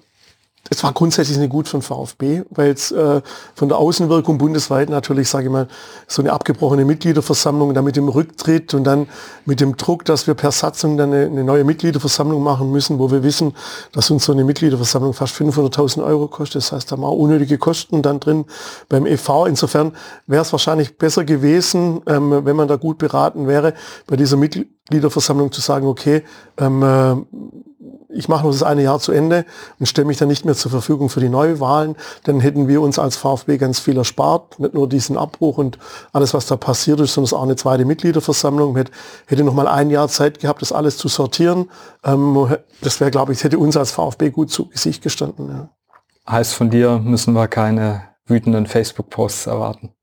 es 0.69 0.83
war 0.83 0.93
grundsätzlich 0.93 1.37
nicht 1.37 1.49
gut 1.49 1.71
den 1.71 1.81
VfB, 1.81 2.43
weil 2.49 2.71
es 2.71 2.91
äh, 2.91 3.21
von 3.55 3.69
der 3.69 3.77
Außenwirkung 3.77 4.37
bundesweit 4.37 4.89
natürlich, 4.89 5.29
sage 5.29 5.45
ich 5.45 5.51
mal, 5.51 5.67
so 6.07 6.21
eine 6.21 6.33
abgebrochene 6.33 6.85
Mitgliederversammlung, 6.85 7.73
dann 7.73 7.85
mit 7.85 7.95
dem 7.95 8.09
Rücktritt 8.09 8.73
und 8.73 8.83
dann 8.83 9.07
mit 9.45 9.59
dem 9.59 9.77
Druck, 9.77 10.05
dass 10.05 10.27
wir 10.27 10.33
per 10.33 10.51
Satzung 10.51 10.97
dann 10.97 11.13
eine, 11.13 11.25
eine 11.25 11.43
neue 11.43 11.63
Mitgliederversammlung 11.63 12.43
machen 12.43 12.71
müssen, 12.71 12.99
wo 12.99 13.11
wir 13.11 13.23
wissen, 13.23 13.53
dass 13.91 14.09
uns 14.09 14.25
so 14.25 14.33
eine 14.33 14.43
Mitgliederversammlung 14.43 15.13
fast 15.13 15.35
500.000 15.35 16.03
Euro 16.03 16.27
kostet. 16.27 16.63
Das 16.63 16.71
heißt, 16.71 16.91
da 16.91 16.95
haben 16.95 17.03
wir 17.03 17.07
auch 17.07 17.17
unnötige 17.17 17.57
Kosten 17.57 18.01
dann 18.01 18.19
drin 18.19 18.45
beim 18.89 19.05
EV. 19.05 19.45
Insofern 19.47 19.93
wäre 20.25 20.41
es 20.41 20.51
wahrscheinlich 20.51 20.97
besser 20.97 21.23
gewesen, 21.23 22.01
ähm, 22.07 22.45
wenn 22.45 22.55
man 22.55 22.67
da 22.67 22.75
gut 22.75 22.97
beraten 22.97 23.47
wäre, 23.47 23.73
bei 24.07 24.15
dieser 24.15 24.37
Mitgliederversammlung 24.37 25.51
zu 25.51 25.61
sagen, 25.61 25.87
okay, 25.87 26.23
ähm, 26.57 26.83
äh, 26.83 27.15
ich 28.17 28.27
mache 28.27 28.45
noch 28.45 28.51
das 28.51 28.63
eine 28.63 28.83
Jahr 28.83 28.99
zu 28.99 29.11
Ende 29.11 29.45
und 29.79 29.85
stelle 29.85 30.07
mich 30.07 30.17
dann 30.17 30.27
nicht 30.27 30.45
mehr 30.45 30.55
zur 30.55 30.71
Verfügung 30.71 31.09
für 31.09 31.19
die 31.19 31.29
Neuwahlen, 31.29 31.95
dann 32.23 32.39
hätten 32.39 32.67
wir 32.67 32.81
uns 32.81 32.99
als 32.99 33.15
VfB 33.15 33.57
ganz 33.57 33.79
viel 33.79 33.97
erspart, 33.97 34.59
nicht 34.59 34.73
nur 34.73 34.89
diesen 34.89 35.17
Abbruch 35.17 35.57
und 35.57 35.77
alles, 36.13 36.33
was 36.33 36.47
da 36.47 36.57
passiert 36.57 36.99
ist, 36.99 37.13
sondern 37.13 37.37
auch 37.37 37.43
eine 37.43 37.55
zweite 37.55 37.85
Mitgliederversammlung. 37.85 38.73
Man 38.73 38.89
hätte 39.27 39.43
noch 39.43 39.53
mal 39.53 39.67
ein 39.67 39.89
Jahr 39.89 40.07
Zeit 40.07 40.39
gehabt, 40.39 40.61
das 40.61 40.71
alles 40.71 40.97
zu 40.97 41.07
sortieren. 41.07 41.69
Ähm, 42.03 42.57
das 42.81 42.99
wäre, 42.99 43.11
glaube 43.11 43.33
ich, 43.33 43.43
hätte 43.43 43.59
uns 43.59 43.77
als 43.77 43.91
VfB 43.91 44.31
gut 44.31 44.51
zu 44.51 44.67
Gesicht 44.67 45.03
gestanden. 45.03 45.49
Ja. 45.49 45.69
Heißt 46.29 46.53
von 46.53 46.69
dir 46.69 46.99
müssen 46.99 47.33
wir 47.33 47.47
keine 47.47 48.03
wütenden 48.25 48.67
Facebook-Posts 48.67 49.47
erwarten. 49.47 49.93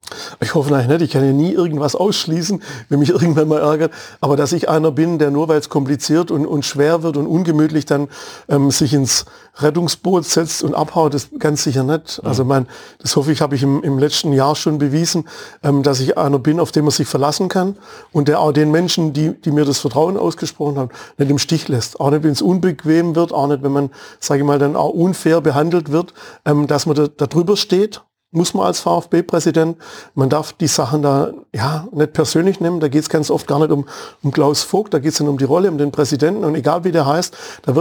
Ich 0.41 0.55
hoffe 0.55 0.75
eigentlich 0.75 0.89
nicht. 0.89 1.03
Ich 1.03 1.11
kann 1.11 1.25
ja 1.25 1.33
nie 1.33 1.53
irgendwas 1.53 1.95
ausschließen, 1.95 2.63
wenn 2.89 2.99
mich 2.99 3.11
irgendwann 3.11 3.49
mal 3.49 3.61
ärgert. 3.61 3.93
Aber 4.21 4.37
dass 4.37 4.53
ich 4.53 4.69
einer 4.69 4.91
bin, 4.91 5.19
der 5.19 5.31
nur 5.31 5.49
weil 5.49 5.59
es 5.59 5.69
kompliziert 5.69 6.31
und, 6.31 6.47
und 6.47 6.65
schwer 6.65 7.03
wird 7.03 7.17
und 7.17 7.27
ungemütlich 7.27 7.87
dann 7.87 8.09
ähm, 8.49 8.71
sich 8.71 8.93
ins 8.95 9.25
Rettungsboot 9.57 10.25
setzt 10.25 10.63
und 10.65 10.75
abhaut, 10.75 11.15
ist 11.15 11.39
ganz 11.39 11.63
sicher 11.63 11.85
nicht. 11.85 12.23
Mhm. 12.23 12.29
Also 12.29 12.45
mein, 12.45 12.67
das 12.99 13.17
hoffe 13.17 13.33
ich, 13.33 13.41
habe 13.41 13.55
ich 13.55 13.63
im, 13.63 13.83
im 13.83 13.99
letzten 13.99 14.33
Jahr 14.33 14.57
schon 14.57 14.79
bewiesen, 14.79 15.29
ähm, 15.63 15.83
dass 15.83 16.01
ich 16.01 16.19
einer 16.19 16.39
bin, 16.39 16.61
auf 16.61 16.73
den 16.73 16.85
man 16.85 16.91
sich 16.91 17.09
verlassen 17.09 17.49
kann 17.49 17.77
und 18.13 18.29
der 18.29 18.41
auch 18.41 18.53
den 18.53 18.71
Menschen, 18.71 19.13
die, 19.13 19.33
die 19.41 19.51
mir 19.51 19.65
das 19.65 19.79
Vertrauen 19.79 20.17
ausgesprochen 20.17 20.79
haben, 20.79 20.91
nicht 21.19 21.31
im 21.31 21.39
Stich 21.39 21.69
lässt. 21.69 22.01
Auch 22.01 22.11
nicht, 22.11 22.25
wenn 22.25 22.33
es 22.33 22.43
unbequem 22.43 23.15
wird, 23.15 23.33
auch 23.33 23.47
nicht, 23.47 23.63
wenn 23.63 23.73
man, 23.73 23.91
sage 24.21 24.41
ich 24.41 24.47
mal, 24.47 24.59
dann 24.59 24.77
auch 24.77 24.91
unfair 24.91 25.41
behandelt 25.41 25.93
wird, 25.93 26.15
ähm, 26.45 26.67
dass 26.67 26.87
man 26.87 26.97
da, 26.97 27.09
da 27.09 27.27
drüber 27.27 27.57
steht 27.57 28.03
muss 28.35 28.55
man 28.55 28.67
als 28.67 28.81
VfB-Präsident. 28.81 29.77
Man 30.15 30.29
darf 30.29 30.53
die 30.53 30.67
Sachen 30.67 31.03
da 31.03 31.33
ja 31.53 31.89
nicht 31.93 32.13
persönlich 32.13 32.61
nehmen. 32.61 32.81
Da 32.81 32.89
geht 32.89 33.03
es 33.03 33.09
ganz 33.09 33.31
oft 33.31 33.47
gar 33.47 33.59
nicht 33.59 33.71
um, 33.71 33.87
um 34.23 34.33
Klaus 34.33 34.63
Vogt, 34.63 34.93
da 34.93 34.99
geht 34.99 35.13
es 35.13 35.19
dann 35.19 35.29
um 35.29 35.39
die 35.39 35.45
Rolle, 35.45 35.71
um 35.71 35.79
den 35.79 35.93
Präsidenten. 35.93 36.45
Und 36.45 36.55
egal 36.55 36.85
wie 36.85 36.93
der 36.93 37.07
heißt, 37.07 37.37
da 37.63 37.73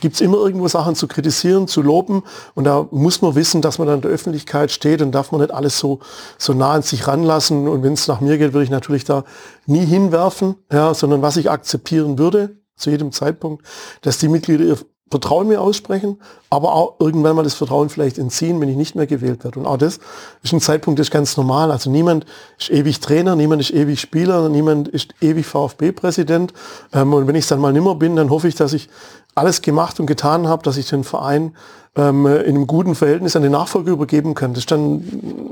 gibt 0.00 0.14
es 0.14 0.20
immer 0.20 0.38
irgendwo 0.38 0.68
Sachen 0.68 0.94
zu 0.94 1.06
kritisieren, 1.06 1.68
zu 1.68 1.82
loben. 1.82 2.22
Und 2.54 2.64
da 2.64 2.86
muss 2.90 3.22
man 3.22 3.34
wissen, 3.34 3.62
dass 3.62 3.78
man 3.78 3.88
dann 3.88 4.00
der 4.00 4.10
Öffentlichkeit 4.10 4.70
steht 4.70 5.02
und 5.02 5.12
darf 5.12 5.32
man 5.32 5.40
nicht 5.40 5.52
alles 5.52 5.78
so, 5.78 6.00
so 6.38 6.52
nah 6.52 6.72
an 6.72 6.82
sich 6.82 7.06
ranlassen. 7.06 7.68
Und 7.68 7.82
wenn 7.82 7.92
es 7.92 8.08
nach 8.08 8.20
mir 8.20 8.38
geht, 8.38 8.52
würde 8.52 8.64
ich 8.64 8.70
natürlich 8.70 9.04
da 9.04 9.24
nie 9.66 9.84
hinwerfen, 9.84 10.56
ja, 10.72 10.94
sondern 10.94 11.22
was 11.22 11.36
ich 11.36 11.50
akzeptieren 11.50 12.18
würde, 12.18 12.56
zu 12.76 12.90
jedem 12.90 13.12
Zeitpunkt, 13.12 13.64
dass 14.00 14.18
die 14.18 14.28
Mitglieder 14.28 14.64
ihr 14.64 14.78
Vertrauen 15.12 15.46
mir 15.46 15.60
aussprechen, 15.60 16.18
aber 16.48 16.74
auch 16.74 16.94
irgendwann 16.98 17.36
mal 17.36 17.42
das 17.42 17.52
Vertrauen 17.54 17.90
vielleicht 17.90 18.18
entziehen, 18.18 18.60
wenn 18.60 18.68
ich 18.70 18.76
nicht 18.76 18.96
mehr 18.96 19.06
gewählt 19.06 19.44
werde. 19.44 19.60
Und 19.60 19.66
auch 19.66 19.76
das 19.76 20.00
ist 20.42 20.52
ein 20.52 20.60
Zeitpunkt, 20.60 20.98
das 20.98 21.08
ist 21.08 21.10
ganz 21.12 21.36
normal. 21.36 21.70
Also 21.70 21.90
niemand 21.90 22.24
ist 22.58 22.70
ewig 22.70 22.98
Trainer, 23.00 23.36
niemand 23.36 23.60
ist 23.60 23.72
ewig 23.72 24.00
Spieler, 24.00 24.48
niemand 24.48 24.88
ist 24.88 25.14
ewig 25.20 25.44
VfB-Präsident. 25.44 26.54
Ähm, 26.94 27.12
und 27.12 27.26
wenn 27.26 27.34
ich 27.34 27.44
es 27.44 27.48
dann 27.48 27.60
mal 27.60 27.74
nimmer 27.74 27.94
bin, 27.94 28.16
dann 28.16 28.30
hoffe 28.30 28.48
ich, 28.48 28.54
dass 28.54 28.72
ich 28.72 28.88
alles 29.34 29.60
gemacht 29.60 30.00
und 30.00 30.06
getan 30.06 30.48
habe, 30.48 30.62
dass 30.62 30.78
ich 30.78 30.88
den 30.88 31.04
Verein 31.04 31.54
ähm, 31.96 32.26
in 32.26 32.56
einem 32.56 32.66
guten 32.66 32.94
Verhältnis 32.94 33.36
an 33.36 33.42
den 33.42 33.52
Nachfolger 33.52 33.92
übergeben 33.92 34.34
kann. 34.34 34.52
Das 34.52 34.60
ist 34.60 34.70
dann 34.70 35.04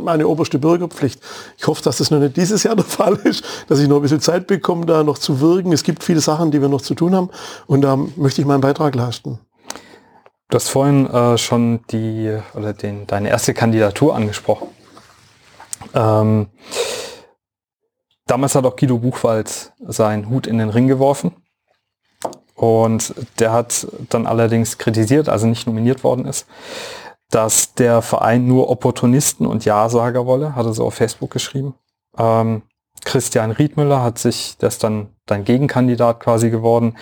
meine 0.02 0.26
oberste 0.26 0.58
Bürgerpflicht. 0.58 1.20
Ich 1.58 1.66
hoffe, 1.66 1.82
dass 1.82 1.98
das 1.98 2.11
noch 2.11 2.18
nicht 2.18 2.37
dieses 2.37 2.62
Jahr 2.62 2.76
der 2.76 2.85
Fall 2.87 3.14
ist, 3.24 3.44
dass 3.68 3.78
ich 3.78 3.88
noch 3.88 3.96
ein 3.96 4.02
bisschen 4.02 4.20
Zeit 4.20 4.46
bekomme, 4.46 4.87
da 4.87 5.02
noch 5.02 5.18
zu 5.18 5.40
wirken. 5.40 5.72
Es 5.72 5.82
gibt 5.82 6.02
viele 6.02 6.20
Sachen, 6.20 6.50
die 6.50 6.61
wir 6.61 6.68
noch 6.68 6.82
zu 6.82 6.94
tun 6.94 7.14
haben 7.14 7.30
und 7.66 7.82
da 7.82 7.96
möchte 8.16 8.40
ich 8.40 8.46
meinen 8.46 8.62
Beitrag 8.62 8.94
leisten. 8.94 9.38
Du 10.50 10.56
hast 10.56 10.68
vorhin 10.68 11.06
äh, 11.06 11.38
schon 11.38 11.86
die 11.92 12.36
oder 12.54 12.72
den, 12.72 13.06
deine 13.06 13.28
erste 13.28 13.54
Kandidatur 13.54 14.16
angesprochen. 14.16 14.66
Ähm, 15.94 16.48
damals 18.26 18.56
hat 18.56 18.64
auch 18.64 18.74
Guido 18.74 18.98
Buchwald 18.98 19.72
seinen 19.78 20.28
Hut 20.28 20.48
in 20.48 20.58
den 20.58 20.68
Ring 20.68 20.88
geworfen. 20.88 21.36
Und 22.56 23.14
der 23.38 23.52
hat 23.52 23.86
dann 24.10 24.26
allerdings 24.26 24.76
kritisiert, 24.76 25.28
also 25.28 25.46
nicht 25.46 25.68
nominiert 25.68 26.02
worden 26.02 26.26
ist, 26.26 26.46
dass 27.30 27.74
der 27.74 28.02
Verein 28.02 28.48
nur 28.48 28.70
Opportunisten 28.70 29.46
und 29.46 29.64
Ja-Sager 29.64 30.26
wolle, 30.26 30.56
hat 30.56 30.66
er 30.66 30.74
so 30.74 30.84
auf 30.84 30.94
Facebook 30.94 31.30
geschrieben. 31.30 31.74
Ähm, 32.18 32.62
Christian 33.05 33.50
Riedmüller 33.50 34.03
hat 34.03 34.18
sich, 34.18 34.57
der 34.59 34.68
ist 34.68 34.85
dann 34.85 35.09
dein 35.26 35.44
Gegenkandidat 35.44 36.20
quasi 36.20 36.50
geworden, 36.50 36.96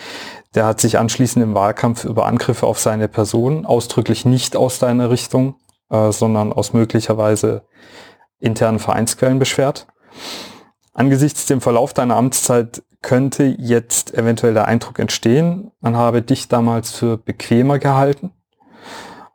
der 0.55 0.65
hat 0.65 0.81
sich 0.81 0.97
anschließend 0.97 1.43
im 1.43 1.53
Wahlkampf 1.53 2.05
über 2.05 2.25
Angriffe 2.25 2.65
auf 2.65 2.79
seine 2.79 3.07
Person, 3.07 3.65
ausdrücklich 3.65 4.25
nicht 4.25 4.55
aus 4.55 4.79
deiner 4.79 5.09
Richtung, 5.09 5.55
äh, 5.89 6.11
sondern 6.11 6.53
aus 6.53 6.73
möglicherweise 6.73 7.63
internen 8.39 8.79
Vereinsquellen 8.79 9.39
beschwert. 9.39 9.87
Angesichts 10.93 11.45
dem 11.45 11.61
Verlauf 11.61 11.93
deiner 11.93 12.15
Amtszeit 12.15 12.83
könnte 13.01 13.43
jetzt 13.57 14.13
eventuell 14.13 14.53
der 14.53 14.65
Eindruck 14.65 14.99
entstehen, 14.99 15.71
man 15.79 15.95
habe 15.95 16.21
dich 16.21 16.47
damals 16.47 16.91
für 16.91 17.17
bequemer 17.17 17.79
gehalten, 17.79 18.31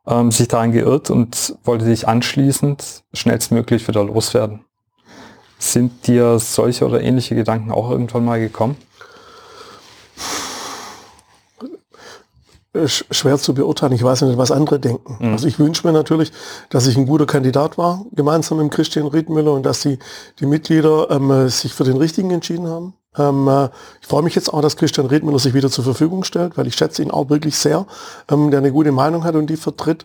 ähm, 0.07 0.31
sich 0.31 0.49
daran 0.49 0.73
geirrt 0.73 1.11
und 1.11 1.57
wollte 1.64 1.87
dich 1.87 2.07
anschließend 2.07 3.05
schnellstmöglich 3.12 3.87
wieder 3.88 4.05
loswerden. 4.05 4.64
Sind 5.64 6.07
dir 6.07 6.38
solche 6.38 6.85
oder 6.85 7.00
ähnliche 7.00 7.35
Gedanken 7.35 7.72
auch 7.72 7.90
irgendwann 7.90 8.24
mal 8.24 8.38
gekommen? 8.38 8.77
schwer 12.87 13.38
zu 13.38 13.55
beurteilen. 13.55 13.92
Ich 13.92 14.03
weiß 14.03 14.22
nicht, 14.22 14.37
was 14.37 14.50
andere 14.50 14.81
denken. 14.81 15.16
Mhm. 15.24 15.33
Also 15.33 15.46
ich 15.46 15.61
wünsche 15.61 15.87
mir 15.87 15.92
natürlich, 15.92 16.33
dass 16.70 16.88
ich 16.88 16.96
ein 16.96 17.07
guter 17.07 17.24
Kandidat 17.24 17.79
war, 17.79 18.05
gemeinsam 18.12 18.59
mit 18.59 18.72
Christian 18.72 19.07
Riedmüller 19.07 19.53
und 19.53 19.64
dass 19.64 19.81
die, 19.81 19.98
die 20.40 20.46
Mitglieder 20.46 21.09
ähm, 21.11 21.48
sich 21.48 21.72
für 21.72 21.85
den 21.85 21.96
Richtigen 21.96 22.33
entschieden 22.33 22.66
haben. 22.66 22.94
Ähm, 23.16 23.46
äh, 23.46 23.68
ich 24.00 24.09
freue 24.09 24.24
mich 24.24 24.35
jetzt 24.35 24.53
auch, 24.53 24.61
dass 24.61 24.77
Christian 24.77 25.07
Riedmüller 25.07 25.38
sich 25.38 25.55
wieder 25.55 25.70
zur 25.70 25.85
Verfügung 25.85 26.24
stellt, 26.24 26.59
weil 26.59 26.66
ich 26.66 26.74
schätze 26.74 27.00
ihn 27.00 27.12
auch 27.12 27.31
wirklich 27.31 27.57
sehr, 27.57 27.87
ähm, 28.29 28.50
der 28.50 28.59
eine 28.59 28.72
gute 28.72 28.90
Meinung 28.90 29.22
hat 29.22 29.37
und 29.37 29.48
die 29.48 29.57
vertritt. 29.57 30.05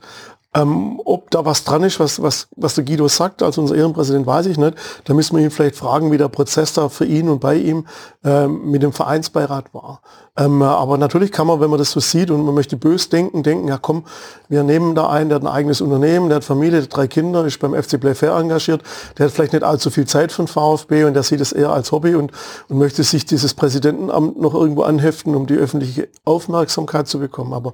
Ähm, 0.56 1.00
ob 1.06 1.30
da 1.30 1.46
was 1.46 1.64
dran 1.64 1.84
ist, 1.84 2.00
was, 2.00 2.24
was, 2.24 2.48
was 2.56 2.74
der 2.74 2.84
Guido 2.84 3.08
sagt, 3.08 3.44
als 3.44 3.60
unser 3.60 3.76
Ehrenpräsident, 3.76 4.26
weiß 4.26 4.48
ich 4.48 4.58
nicht. 4.58 4.76
Da 5.04 5.14
müssen 5.14 5.38
wir 5.38 5.44
ihn 5.44 5.52
vielleicht 5.52 5.76
fragen, 5.76 6.12
wie 6.12 6.18
der 6.18 6.28
Prozess 6.28 6.74
da 6.74 6.90
für 6.90 7.06
ihn 7.06 7.30
und 7.30 7.40
bei 7.40 7.56
ihm 7.56 7.86
ähm, 8.24 8.72
mit 8.72 8.82
dem 8.82 8.92
Vereinsbeirat 8.92 9.74
war. 9.76 10.02
Ähm, 10.40 10.62
aber 10.62 10.98
natürlich 10.98 11.32
kann 11.32 11.48
man, 11.48 11.60
wenn 11.60 11.70
man 11.70 11.78
das 11.78 11.92
so 11.92 12.00
sieht 12.00 12.32
und 12.32 12.46
man 12.46 12.56
möchte 12.56 12.78
bös 12.78 13.10
denken, 13.10 13.44
denken, 13.44 13.68
ja 13.68 13.78
komm, 13.78 14.06
wir 14.48 14.64
nehmen 14.64 14.96
da 14.96 15.10
einen, 15.10 15.30
der 15.30 15.36
hat 15.36 15.44
ein 15.44 15.48
eigenes 15.48 15.82
Unternehmen, 15.82 16.30
der 16.30 16.38
hat 16.38 16.46
Familie, 16.46 16.78
der 16.78 16.84
hat 16.84 16.96
drei 16.96 17.08
Kinder, 17.08 17.46
ist 17.46 17.60
beim 17.60 17.74
FC 17.74 18.00
Playfair 18.00 18.36
engagiert, 18.36 18.82
der 19.18 19.26
hat 19.26 19.34
vielleicht 19.34 19.54
nicht 19.54 19.64
allzu 19.64 19.90
viel 19.90 20.08
Zeit 20.08 20.32
für 20.32 20.44
den 20.44 20.48
VfB 20.48 21.04
und 21.04 21.14
der 21.14 21.24
sieht 21.24 21.42
es 21.42 21.52
eher 21.52 21.72
als 21.72 21.92
Hobby 21.92 22.16
und, 22.16 22.32
und 22.70 22.78
möchte 22.78 23.04
sich 23.04 23.26
dieses 23.26 23.54
Präsidentenamt 23.54 24.40
noch 24.40 24.54
irgendwo 24.54 24.84
anheften, 24.84 25.36
um 25.36 25.46
die 25.46 25.56
öffentliche 25.56 26.08
Aufmerksamkeit 26.24 27.08
zu 27.08 27.20
bekommen. 27.20 27.54
Aber 27.54 27.74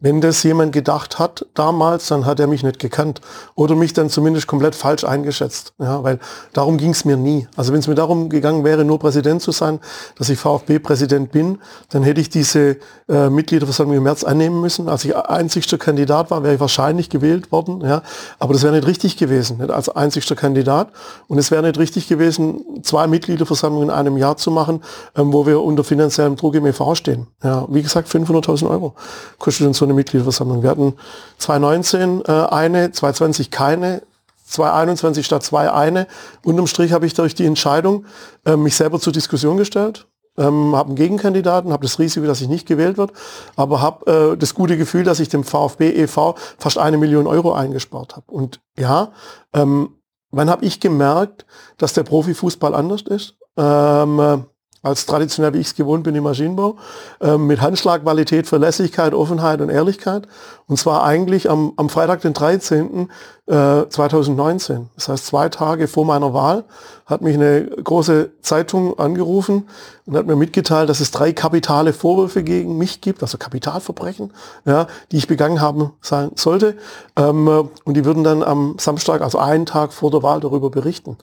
wenn 0.00 0.20
das 0.20 0.42
jemand 0.42 0.72
gedacht 0.72 1.18
hat 1.18 1.46
damals, 1.54 2.08
dann 2.08 2.15
hat 2.24 2.40
er 2.40 2.46
mich 2.46 2.62
nicht 2.62 2.78
gekannt 2.78 3.20
oder 3.54 3.74
mich 3.74 3.92
dann 3.92 4.08
zumindest 4.08 4.46
komplett 4.46 4.74
falsch 4.74 5.04
eingeschätzt. 5.04 5.74
Ja, 5.78 6.02
weil 6.02 6.18
darum 6.52 6.78
ging 6.78 6.90
es 6.90 7.04
mir 7.04 7.16
nie. 7.16 7.46
Also 7.56 7.72
wenn 7.72 7.80
es 7.80 7.88
mir 7.88 7.94
darum 7.94 8.28
gegangen 8.28 8.64
wäre, 8.64 8.84
nur 8.84 8.98
Präsident 8.98 9.42
zu 9.42 9.52
sein, 9.52 9.80
dass 10.16 10.28
ich 10.28 10.38
VfB-Präsident 10.38 11.32
bin, 11.32 11.58
dann 11.90 12.02
hätte 12.02 12.20
ich 12.20 12.30
diese 12.30 12.76
äh, 13.08 13.28
Mitgliederversammlung 13.28 13.98
im 13.98 14.02
März 14.04 14.24
annehmen 14.24 14.60
müssen. 14.60 14.88
Als 14.88 15.04
ich 15.04 15.14
einzigster 15.16 15.78
Kandidat 15.78 16.30
war, 16.30 16.42
wäre 16.42 16.54
ich 16.54 16.60
wahrscheinlich 16.60 17.10
gewählt 17.10 17.52
worden. 17.52 17.82
Ja. 17.82 18.02
Aber 18.38 18.52
das 18.52 18.62
wäre 18.62 18.74
nicht 18.74 18.86
richtig 18.86 19.16
gewesen, 19.16 19.58
nicht 19.58 19.70
als 19.70 19.88
einzigster 19.88 20.36
Kandidat. 20.36 20.88
Und 21.28 21.38
es 21.38 21.50
wäre 21.50 21.62
nicht 21.62 21.78
richtig 21.78 22.08
gewesen, 22.08 22.82
zwei 22.82 23.06
Mitgliederversammlungen 23.06 23.90
in 23.90 23.94
einem 23.94 24.16
Jahr 24.16 24.36
zu 24.36 24.50
machen, 24.50 24.82
ähm, 25.16 25.32
wo 25.32 25.46
wir 25.46 25.60
unter 25.60 25.84
finanziellem 25.84 26.36
Druck 26.36 26.54
im 26.54 26.66
EV 26.66 26.94
stehen. 26.94 27.26
Ja, 27.42 27.66
wie 27.68 27.82
gesagt, 27.82 28.08
500.000 28.08 28.68
Euro 28.68 28.94
kostet 29.38 29.66
uns 29.66 29.78
so 29.78 29.84
eine 29.84 29.94
Mitgliederversammlung. 29.94 30.62
Wir 30.62 30.70
hatten 30.70 30.94
2019 31.38 32.05
2019 32.06 32.22
äh, 32.26 32.48
eine, 32.54 32.92
2020 32.92 33.50
keine, 33.50 34.02
2021 34.46 35.26
statt 35.26 35.42
2 35.42 35.72
eine. 35.72 36.06
Unterm 36.44 36.66
Strich 36.66 36.92
habe 36.92 37.06
ich 37.06 37.14
durch 37.14 37.34
die 37.34 37.46
Entscheidung 37.46 38.06
äh, 38.44 38.56
mich 38.56 38.76
selber 38.76 39.00
zur 39.00 39.12
Diskussion 39.12 39.56
gestellt, 39.56 40.06
ähm, 40.38 40.76
habe 40.76 40.88
einen 40.88 40.96
Gegenkandidaten, 40.96 41.72
habe 41.72 41.84
das 41.84 41.98
Risiko, 41.98 42.26
dass 42.26 42.40
ich 42.40 42.48
nicht 42.48 42.66
gewählt 42.66 42.98
wird, 42.98 43.12
aber 43.56 43.80
habe 43.80 44.32
äh, 44.32 44.36
das 44.36 44.54
gute 44.54 44.76
Gefühl, 44.76 45.04
dass 45.04 45.20
ich 45.20 45.28
dem 45.28 45.44
VfB 45.44 45.90
e.V. 45.90 46.36
fast 46.58 46.78
eine 46.78 46.98
Million 46.98 47.26
Euro 47.26 47.52
eingespart 47.52 48.16
habe. 48.16 48.30
Und 48.30 48.60
ja, 48.78 49.12
ähm, 49.52 49.96
wann 50.30 50.50
habe 50.50 50.64
ich 50.64 50.80
gemerkt, 50.80 51.46
dass 51.78 51.92
der 51.92 52.04
Profifußball 52.04 52.74
anders 52.74 53.02
ist? 53.02 53.36
Ähm, 53.56 54.20
äh, 54.20 54.38
als 54.82 55.06
traditionell, 55.06 55.54
wie 55.54 55.58
ich 55.58 55.68
es 55.68 55.74
gewohnt 55.74 56.04
bin 56.04 56.14
im 56.14 56.24
Maschinenbau, 56.24 56.76
äh, 57.20 57.36
mit 57.36 57.60
Handschlagqualität, 57.60 58.46
Verlässlichkeit, 58.46 59.14
Offenheit 59.14 59.60
und 59.60 59.70
Ehrlichkeit. 59.70 60.28
Und 60.68 60.78
zwar 60.78 61.04
eigentlich 61.04 61.48
am, 61.48 61.72
am 61.76 61.88
Freitag, 61.88 62.20
den 62.22 62.34
13. 62.34 63.08
Äh, 63.46 63.88
2019. 63.88 64.90
Das 64.96 65.08
heißt, 65.08 65.26
zwei 65.26 65.48
Tage 65.48 65.86
vor 65.86 66.04
meiner 66.04 66.34
Wahl 66.34 66.64
hat 67.06 67.22
mich 67.22 67.36
eine 67.36 67.64
große 67.64 68.30
Zeitung 68.42 68.98
angerufen 68.98 69.68
und 70.04 70.16
hat 70.16 70.26
mir 70.26 70.34
mitgeteilt, 70.34 70.88
dass 70.88 70.98
es 70.98 71.12
drei 71.12 71.32
kapitale 71.32 71.92
Vorwürfe 71.92 72.42
gegen 72.42 72.76
mich 72.76 73.00
gibt, 73.00 73.22
also 73.22 73.38
Kapitalverbrechen, 73.38 74.32
ja, 74.64 74.88
die 75.12 75.18
ich 75.18 75.28
begangen 75.28 75.60
haben 75.60 75.92
sein 76.00 76.32
sollte. 76.34 76.76
Ähm, 77.16 77.70
und 77.84 77.94
die 77.94 78.04
würden 78.04 78.24
dann 78.24 78.42
am 78.42 78.74
Samstag, 78.80 79.20
also 79.20 79.38
einen 79.38 79.66
Tag 79.66 79.92
vor 79.92 80.10
der 80.10 80.24
Wahl, 80.24 80.40
darüber 80.40 80.68
berichten. 80.68 81.16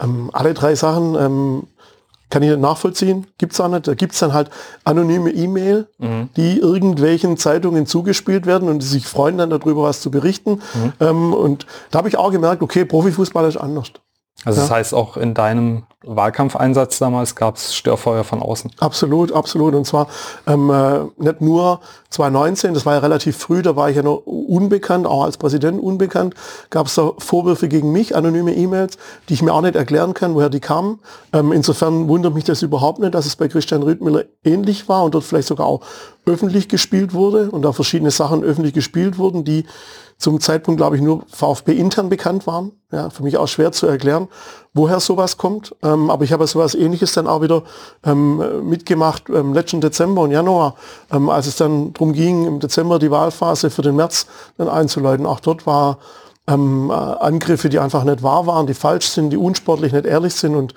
Ähm, 0.00 0.30
alle 0.32 0.54
drei 0.54 0.74
Sachen 0.76 1.14
ähm, 1.14 1.66
kann 2.30 2.42
ich 2.42 2.50
nicht 2.50 2.60
nachvollziehen, 2.60 3.26
gibt's 3.38 3.60
auch 3.60 3.68
nicht. 3.68 3.86
Da 3.86 3.94
gibt's 3.94 4.18
dann 4.18 4.32
halt 4.32 4.50
anonyme 4.84 5.30
E-Mail, 5.30 5.88
mhm. 5.98 6.30
die 6.36 6.58
irgendwelchen 6.58 7.36
Zeitungen 7.36 7.86
zugespielt 7.86 8.46
werden 8.46 8.68
und 8.68 8.82
die 8.82 8.86
sich 8.86 9.06
freuen 9.06 9.38
dann 9.38 9.50
darüber, 9.50 9.82
was 9.82 10.00
zu 10.00 10.10
berichten. 10.10 10.62
Mhm. 10.74 10.92
Ähm, 11.00 11.34
und 11.34 11.66
da 11.90 11.98
habe 11.98 12.08
ich 12.08 12.16
auch 12.16 12.32
gemerkt, 12.32 12.62
okay, 12.62 12.84
Profifußball 12.84 13.48
ist 13.48 13.56
anders. 13.56 13.92
Also 14.44 14.60
ja. 14.60 14.66
das 14.66 14.70
heißt, 14.70 14.94
auch 14.94 15.16
in 15.16 15.34
deinem 15.34 15.84
Wahlkampfeinsatz 16.04 16.98
damals 16.98 17.34
gab 17.34 17.56
es 17.56 17.74
Störfeuer 17.74 18.22
von 18.22 18.40
außen. 18.40 18.70
Absolut, 18.78 19.32
absolut. 19.32 19.74
Und 19.74 19.86
zwar 19.86 20.08
ähm, 20.46 20.70
äh, 20.70 21.00
nicht 21.16 21.40
nur 21.40 21.80
2019, 22.10 22.74
das 22.74 22.86
war 22.86 22.94
ja 22.94 23.00
relativ 23.00 23.36
früh, 23.36 23.62
da 23.62 23.74
war 23.74 23.90
ich 23.90 23.96
ja 23.96 24.02
noch 24.02 24.22
unbekannt, 24.24 25.06
auch 25.06 25.24
als 25.24 25.36
Präsident 25.36 25.82
unbekannt, 25.82 26.34
gab 26.70 26.86
es 26.86 26.94
da 26.94 27.12
Vorwürfe 27.18 27.66
gegen 27.66 27.90
mich, 27.90 28.14
anonyme 28.14 28.54
E-Mails, 28.54 28.98
die 29.28 29.34
ich 29.34 29.42
mir 29.42 29.52
auch 29.52 29.62
nicht 29.62 29.74
erklären 29.74 30.14
kann, 30.14 30.34
woher 30.34 30.50
die 30.50 30.60
kamen. 30.60 31.00
Ähm, 31.32 31.50
insofern 31.50 32.06
wundert 32.06 32.34
mich 32.34 32.44
das 32.44 32.62
überhaupt 32.62 33.00
nicht, 33.00 33.14
dass 33.14 33.26
es 33.26 33.34
bei 33.34 33.48
Christian 33.48 33.82
Rüdmüller 33.82 34.24
ähnlich 34.44 34.88
war 34.88 35.02
und 35.04 35.14
dort 35.14 35.24
vielleicht 35.24 35.48
sogar 35.48 35.66
auch 35.66 35.80
öffentlich 36.24 36.68
gespielt 36.68 37.14
wurde 37.14 37.50
und 37.50 37.62
da 37.62 37.72
verschiedene 37.72 38.10
Sachen 38.10 38.44
öffentlich 38.44 38.74
gespielt 38.74 39.18
wurden, 39.18 39.44
die 39.44 39.64
zum 40.18 40.40
Zeitpunkt, 40.40 40.78
glaube 40.78 40.96
ich, 40.96 41.02
nur 41.02 41.24
VfB 41.28 41.72
intern 41.72 42.08
bekannt 42.08 42.46
waren. 42.46 42.72
Ja, 42.90 43.10
für 43.10 43.22
mich 43.22 43.36
auch 43.36 43.48
schwer 43.48 43.72
zu 43.72 43.86
erklären, 43.86 44.28
woher 44.72 45.00
sowas 45.00 45.36
kommt. 45.36 45.74
Ähm, 45.82 46.08
aber 46.08 46.24
ich 46.24 46.32
habe 46.32 46.46
sowas 46.46 46.74
ähnliches 46.74 47.12
dann 47.12 47.26
auch 47.26 47.42
wieder 47.42 47.64
ähm, 48.04 48.68
mitgemacht 48.68 49.24
ähm, 49.28 49.52
letzten 49.52 49.80
Dezember 49.80 50.22
und 50.22 50.30
Januar, 50.30 50.76
ähm, 51.12 51.28
als 51.28 51.46
es 51.46 51.56
dann 51.56 51.92
darum 51.92 52.12
ging, 52.12 52.46
im 52.46 52.60
Dezember 52.60 52.98
die 52.98 53.10
Wahlphase 53.10 53.70
für 53.70 53.82
den 53.82 53.96
März 53.96 54.26
dann 54.56 54.68
einzuleiten. 54.68 55.26
Auch 55.26 55.40
dort 55.40 55.66
war 55.66 55.98
ähm, 56.46 56.90
äh, 56.90 56.94
Angriffe, 56.94 57.68
die 57.68 57.78
einfach 57.78 58.04
nicht 58.04 58.22
wahr 58.22 58.46
waren, 58.46 58.66
die 58.66 58.74
falsch 58.74 59.08
sind, 59.08 59.30
die 59.30 59.36
unsportlich, 59.36 59.92
nicht 59.92 60.06
ehrlich 60.06 60.34
sind. 60.34 60.54
Und 60.54 60.74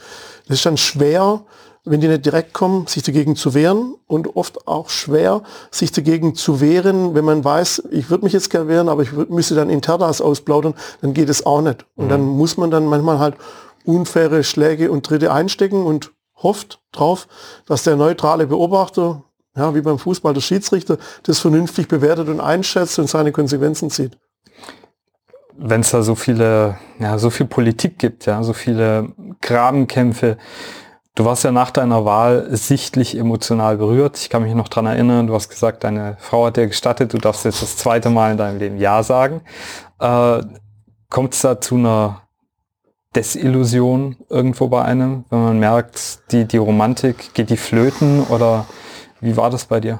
das 0.47 0.57
ist 0.57 0.65
dann 0.65 0.77
schwer, 0.77 1.41
wenn 1.89 2.01
die 2.01 2.07
nicht 2.07 2.25
direkt 2.25 2.53
kommen, 2.53 2.85
sich 2.85 3.01
dagegen 3.01 3.35
zu 3.35 3.53
wehren 3.53 3.95
und 4.05 4.35
oft 4.35 4.67
auch 4.67 4.89
schwer, 4.89 5.41
sich 5.71 5.91
dagegen 5.91 6.35
zu 6.35 6.61
wehren, 6.61 7.15
wenn 7.15 7.25
man 7.25 7.43
weiß, 7.43 7.83
ich 7.91 8.11
würde 8.11 8.25
mich 8.25 8.33
jetzt 8.33 8.51
gerne 8.51 8.67
wehren, 8.67 8.89
aber 8.89 9.01
ich 9.01 9.11
müsste 9.11 9.55
dann 9.55 9.69
Internas 9.69 10.21
ausplaudern, 10.21 10.75
dann 11.01 11.13
geht 11.13 11.29
es 11.29 11.45
auch 11.45 11.61
nicht. 11.61 11.85
Und 11.95 12.05
mhm. 12.05 12.09
dann 12.09 12.21
muss 12.21 12.57
man 12.57 12.69
dann 12.69 12.85
manchmal 12.85 13.17
halt 13.17 13.35
unfaire 13.85 14.43
Schläge 14.43 14.91
und 14.91 15.05
Tritte 15.05 15.33
einstecken 15.33 15.83
und 15.83 16.11
hofft 16.35 16.79
drauf, 16.91 17.27
dass 17.65 17.83
der 17.83 17.95
neutrale 17.95 18.45
Beobachter, 18.45 19.23
ja, 19.57 19.73
wie 19.73 19.81
beim 19.81 19.97
Fußball 19.97 20.33
der 20.35 20.41
Schiedsrichter, 20.41 20.97
das 21.23 21.39
vernünftig 21.39 21.87
bewertet 21.87 22.29
und 22.29 22.39
einschätzt 22.39 22.99
und 22.99 23.09
seine 23.09 23.31
Konsequenzen 23.31 23.89
zieht. 23.89 24.15
Wenn 25.57 25.81
es 25.81 25.89
da 25.89 26.03
so 26.03 26.15
viele, 26.15 26.77
ja, 26.99 27.17
so 27.17 27.31
viel 27.31 27.47
Politik 27.47 27.97
gibt, 27.97 28.27
ja, 28.27 28.43
so 28.43 28.53
viele 28.53 29.11
Grabenkämpfe, 29.41 30.37
Du 31.19 31.25
warst 31.25 31.43
ja 31.43 31.51
nach 31.51 31.69
deiner 31.69 32.05
Wahl 32.05 32.47
sichtlich 32.55 33.17
emotional 33.17 33.75
berührt. 33.75 34.17
Ich 34.19 34.29
kann 34.29 34.41
mich 34.41 34.55
noch 34.55 34.69
dran 34.69 34.85
erinnern, 34.85 35.27
du 35.27 35.33
hast 35.33 35.49
gesagt, 35.49 35.83
deine 35.83 36.15
Frau 36.17 36.45
hat 36.45 36.55
dir 36.55 36.67
gestattet, 36.67 37.11
du 37.11 37.17
darfst 37.17 37.43
jetzt 37.43 37.61
das 37.61 37.75
zweite 37.75 38.09
Mal 38.09 38.31
in 38.31 38.37
deinem 38.37 38.57
Leben 38.57 38.77
Ja 38.77 39.03
sagen. 39.03 39.41
Äh, 39.99 40.43
Kommt 41.09 41.33
es 41.33 41.41
da 41.41 41.59
zu 41.59 41.75
einer 41.75 42.21
Desillusion 43.17 44.15
irgendwo 44.29 44.69
bei 44.69 44.81
einem, 44.81 45.25
wenn 45.29 45.43
man 45.43 45.59
merkt, 45.59 46.31
die, 46.31 46.45
die 46.45 46.55
Romantik 46.55 47.33
geht 47.33 47.49
die 47.49 47.57
flöten 47.57 48.23
oder 48.23 48.65
wie 49.19 49.35
war 49.35 49.49
das 49.49 49.65
bei 49.65 49.81
dir? 49.81 49.99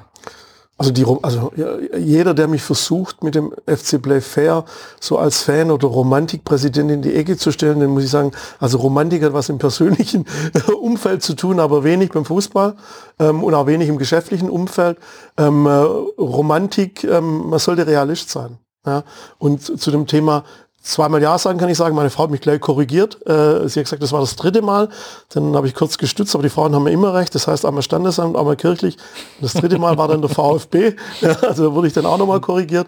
Also, 0.80 0.92
die, 0.92 1.04
also 1.20 1.52
jeder, 1.98 2.32
der 2.32 2.48
mich 2.48 2.62
versucht, 2.62 3.22
mit 3.22 3.34
dem 3.34 3.52
FC 3.66 4.00
Play 4.00 4.22
Fair 4.22 4.64
so 4.98 5.18
als 5.18 5.42
Fan 5.42 5.70
oder 5.70 5.88
Romantikpräsident 5.88 6.90
in 6.90 7.02
die 7.02 7.14
Ecke 7.14 7.36
zu 7.36 7.52
stellen, 7.52 7.80
dann 7.80 7.90
muss 7.90 8.04
ich 8.04 8.10
sagen, 8.10 8.32
also 8.60 8.78
Romantik 8.78 9.22
hat 9.22 9.34
was 9.34 9.50
im 9.50 9.58
persönlichen 9.58 10.24
Umfeld 10.80 11.22
zu 11.22 11.34
tun, 11.34 11.60
aber 11.60 11.84
wenig 11.84 12.12
beim 12.12 12.24
Fußball 12.24 12.76
ähm, 13.18 13.44
und 13.44 13.52
auch 13.52 13.66
wenig 13.66 13.90
im 13.90 13.98
geschäftlichen 13.98 14.48
Umfeld. 14.48 14.96
Ähm, 15.36 15.66
äh, 15.66 15.68
Romantik, 15.70 17.04
ähm, 17.04 17.50
man 17.50 17.58
sollte 17.58 17.86
Realist 17.86 18.30
sein. 18.30 18.56
Ja? 18.86 19.04
Und 19.36 19.62
zu 19.78 19.90
dem 19.90 20.06
Thema 20.06 20.44
zweimal 20.82 21.22
Ja 21.22 21.38
sagen 21.38 21.58
kann 21.58 21.68
ich 21.68 21.76
sagen. 21.78 21.94
Meine 21.94 22.10
Frau 22.10 22.24
hat 22.24 22.30
mich 22.30 22.40
gleich 22.40 22.60
korrigiert. 22.60 23.18
Äh, 23.26 23.68
sie 23.68 23.80
hat 23.80 23.84
gesagt, 23.84 24.02
das 24.02 24.12
war 24.12 24.20
das 24.20 24.36
dritte 24.36 24.62
Mal. 24.62 24.88
Dann 25.30 25.54
habe 25.54 25.66
ich 25.66 25.74
kurz 25.74 25.98
gestützt, 25.98 26.34
aber 26.34 26.42
die 26.42 26.50
Frauen 26.50 26.74
haben 26.74 26.86
immer 26.86 27.14
recht. 27.14 27.34
Das 27.34 27.46
heißt, 27.46 27.64
einmal 27.64 27.82
Standesamt, 27.82 28.36
einmal 28.36 28.56
kirchlich. 28.56 28.96
das 29.40 29.52
dritte 29.54 29.78
Mal 29.78 29.98
war 29.98 30.08
dann 30.08 30.20
der 30.20 30.30
VfB. 30.34 30.94
Ja, 31.20 31.32
also 31.42 31.68
da 31.68 31.74
wurde 31.74 31.88
ich 31.88 31.92
dann 31.94 32.06
auch 32.06 32.18
nochmal 32.18 32.40
korrigiert. 32.40 32.86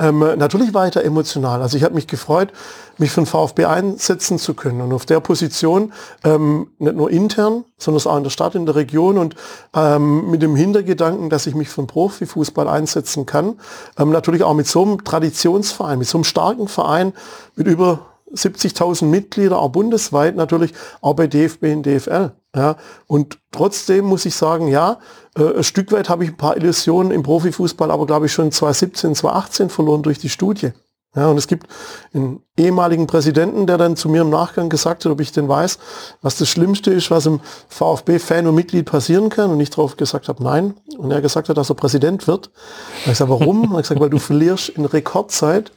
Ähm, 0.00 0.20
natürlich 0.36 0.72
da 0.72 1.00
emotional. 1.00 1.60
Also 1.60 1.76
ich 1.76 1.84
habe 1.84 1.94
mich 1.94 2.06
gefreut, 2.06 2.52
mich 2.96 3.10
für 3.10 3.20
den 3.20 3.26
VfB 3.26 3.66
einsetzen 3.66 4.38
zu 4.38 4.54
können 4.54 4.80
und 4.80 4.92
auf 4.92 5.04
der 5.04 5.20
Position 5.20 5.92
ähm, 6.24 6.68
nicht 6.78 6.96
nur 6.96 7.10
intern, 7.10 7.64
sondern 7.76 8.06
auch 8.06 8.16
in 8.16 8.22
der 8.24 8.30
Stadt, 8.30 8.54
in 8.54 8.64
der 8.64 8.76
Region 8.76 9.18
und 9.18 9.36
ähm, 9.74 10.30
mit 10.30 10.40
dem 10.42 10.56
Hintergedanken, 10.56 11.28
dass 11.28 11.46
ich 11.46 11.54
mich 11.54 11.68
für 11.68 11.82
den 11.82 11.86
Profifußball 11.86 12.66
einsetzen 12.66 13.26
kann. 13.26 13.60
Ähm, 13.98 14.10
natürlich 14.10 14.42
auch 14.42 14.54
mit 14.54 14.66
so 14.66 14.82
einem 14.82 15.04
Traditionsverein, 15.04 15.98
mit 15.98 16.08
so 16.08 16.18
einem 16.18 16.24
starken 16.24 16.66
Verein 16.66 17.12
mit 17.56 17.66
über 17.66 18.09
70.000 18.34 19.06
Mitglieder, 19.06 19.58
auch 19.58 19.70
bundesweit 19.70 20.36
natürlich, 20.36 20.72
auch 21.00 21.14
bei 21.14 21.26
DFB 21.26 21.64
und 21.64 21.86
DFL. 21.86 22.32
Ja. 22.54 22.76
Und 23.06 23.38
trotzdem 23.52 24.04
muss 24.04 24.26
ich 24.26 24.34
sagen, 24.34 24.68
ja, 24.68 24.98
äh, 25.36 25.58
ein 25.58 25.64
Stück 25.64 25.92
weit 25.92 26.08
habe 26.08 26.24
ich 26.24 26.30
ein 26.30 26.36
paar 26.36 26.56
Illusionen 26.56 27.12
im 27.12 27.22
Profifußball, 27.22 27.90
aber 27.90 28.06
glaube 28.06 28.26
ich 28.26 28.32
schon 28.32 28.50
2017, 28.50 29.14
2018 29.14 29.70
verloren 29.70 30.02
durch 30.02 30.18
die 30.18 30.28
Studie. 30.28 30.72
Ja, 31.16 31.26
und 31.26 31.38
es 31.38 31.48
gibt 31.48 31.66
einen 32.14 32.40
ehemaligen 32.56 33.08
Präsidenten, 33.08 33.66
der 33.66 33.78
dann 33.78 33.96
zu 33.96 34.08
mir 34.08 34.22
im 34.22 34.30
Nachgang 34.30 34.68
gesagt 34.68 35.04
hat, 35.04 35.10
ob 35.10 35.20
ich 35.20 35.32
denn 35.32 35.48
weiß, 35.48 35.80
was 36.22 36.36
das 36.36 36.48
Schlimmste 36.48 36.92
ist, 36.92 37.10
was 37.10 37.26
im 37.26 37.40
VfB-Fan 37.68 38.46
und 38.46 38.54
Mitglied 38.54 38.86
passieren 38.86 39.28
kann. 39.28 39.50
Und 39.50 39.58
ich 39.58 39.70
darauf 39.70 39.96
gesagt 39.96 40.28
habe, 40.28 40.42
nein. 40.44 40.74
Und 40.96 41.10
er 41.10 41.20
gesagt 41.20 41.48
hat, 41.48 41.56
dass 41.56 41.68
er 41.68 41.74
Präsident 41.74 42.28
wird. 42.28 42.52
Und 43.04 43.10
ich 43.10 43.18
sage, 43.18 43.30
warum? 43.30 43.62
Und 43.62 43.74
er 43.74 43.82
gesagt, 43.82 44.00
weil 44.00 44.10
du 44.10 44.20
verlierst 44.20 44.68
in 44.68 44.84
Rekordzeit 44.84 45.72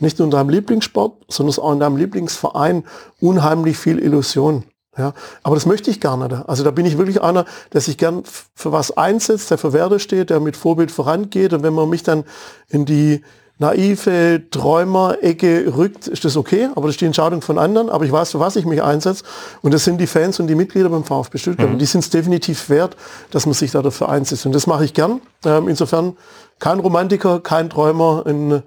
nicht 0.00 0.18
nur 0.18 0.26
in 0.26 0.30
deinem 0.30 0.48
Lieblingssport, 0.48 1.24
sondern 1.28 1.58
auch 1.58 1.72
in 1.72 1.80
deinem 1.80 1.96
Lieblingsverein 1.96 2.84
unheimlich 3.20 3.78
viel 3.78 3.98
Illusion. 3.98 4.64
Ja, 4.96 5.14
aber 5.44 5.54
das 5.54 5.64
möchte 5.64 5.90
ich 5.90 6.00
gar 6.00 6.16
nicht. 6.16 6.48
Also 6.48 6.64
da 6.64 6.72
bin 6.72 6.84
ich 6.84 6.98
wirklich 6.98 7.22
einer, 7.22 7.44
der 7.72 7.80
sich 7.80 7.98
gern 7.98 8.24
für 8.54 8.72
was 8.72 8.96
einsetzt, 8.96 9.50
der 9.50 9.58
für 9.58 9.72
Werte 9.72 10.00
steht, 10.00 10.30
der 10.30 10.40
mit 10.40 10.56
Vorbild 10.56 10.90
vorangeht. 10.90 11.52
Und 11.52 11.62
wenn 11.62 11.72
man 11.72 11.88
mich 11.88 12.02
dann 12.02 12.24
in 12.68 12.84
die 12.84 13.22
naive 13.58 14.42
Träumer-Ecke 14.50 15.72
rückt, 15.76 16.08
ist 16.08 16.24
das 16.24 16.36
okay, 16.36 16.68
aber 16.74 16.86
das 16.86 16.94
ist 16.94 17.00
die 17.00 17.06
Entscheidung 17.06 17.42
von 17.42 17.58
anderen. 17.58 17.90
Aber 17.90 18.04
ich 18.04 18.12
weiß, 18.12 18.32
für 18.32 18.40
was 18.40 18.56
ich 18.56 18.66
mich 18.66 18.82
einsetze. 18.82 19.22
Und 19.62 19.72
das 19.72 19.84
sind 19.84 20.00
die 20.00 20.08
Fans 20.08 20.40
und 20.40 20.48
die 20.48 20.56
Mitglieder 20.56 20.88
beim 20.88 21.04
VfB 21.04 21.38
Stuttgart. 21.38 21.68
Mhm. 21.68 21.74
Und 21.74 21.78
die 21.78 21.86
sind 21.86 22.00
es 22.00 22.10
definitiv 22.10 22.68
wert, 22.68 22.96
dass 23.30 23.46
man 23.46 23.54
sich 23.54 23.70
da 23.70 23.82
dafür 23.82 24.08
einsetzt. 24.08 24.46
Und 24.46 24.52
das 24.52 24.66
mache 24.66 24.84
ich 24.84 24.94
gern. 24.94 25.20
Ähm, 25.44 25.68
insofern 25.68 26.16
kein 26.58 26.80
Romantiker, 26.80 27.38
kein 27.38 27.70
Träumer, 27.70 28.24
ein 28.26 28.64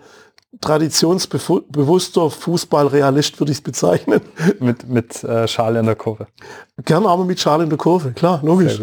traditionsbewusster 0.59 2.29
Fußballrealist, 2.29 3.39
würde 3.39 3.51
ich 3.51 3.59
es 3.59 3.63
bezeichnen. 3.63 4.21
Mit, 4.59 4.87
mit 4.87 5.23
äh, 5.23 5.47
Schale 5.47 5.79
in 5.79 5.85
der 5.85 5.95
Kurve. 5.95 6.27
Gerne 6.83 7.07
aber 7.07 7.23
mit 7.25 7.39
Schale 7.39 7.63
in 7.63 7.69
der 7.69 7.77
Kurve, 7.77 8.11
klar, 8.11 8.41
logisch. 8.43 8.81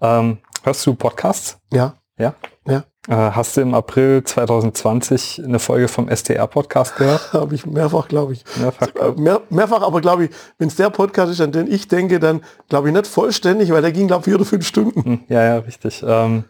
Ähm, 0.00 0.38
hörst 0.62 0.86
du 0.86 0.94
Podcasts? 0.94 1.58
Ja. 1.72 1.94
Ja? 2.18 2.34
Ja. 2.66 2.84
Äh, 3.08 3.32
hast 3.32 3.56
du 3.56 3.62
im 3.62 3.74
April 3.74 4.22
2020 4.22 5.42
eine 5.44 5.58
Folge 5.58 5.88
vom 5.88 6.08
STR-Podcast 6.08 6.94
gehört? 6.96 7.32
Habe 7.32 7.54
ich 7.54 7.66
mehrfach, 7.66 8.06
glaube 8.06 8.34
ich. 8.34 8.44
Mehrfach, 8.56 8.94
äh, 8.94 9.20
Mehr, 9.20 9.40
mehrfach 9.50 9.82
aber 9.82 10.00
glaube 10.00 10.26
ich, 10.26 10.30
wenn 10.58 10.68
es 10.68 10.76
der 10.76 10.90
Podcast 10.90 11.32
ist, 11.32 11.40
an 11.40 11.50
den 11.50 11.70
ich 11.70 11.88
denke, 11.88 12.20
dann 12.20 12.42
glaube 12.68 12.88
ich 12.88 12.94
nicht 12.94 13.08
vollständig, 13.08 13.72
weil 13.72 13.82
der 13.82 13.90
ging, 13.90 14.06
glaube 14.06 14.20
ich, 14.20 14.24
vier 14.26 14.36
oder 14.36 14.44
fünf 14.44 14.64
Stunden. 14.64 15.04
Hm, 15.04 15.20
ja, 15.28 15.42
ja, 15.42 15.58
richtig. 15.58 16.04
Ähm, 16.06 16.44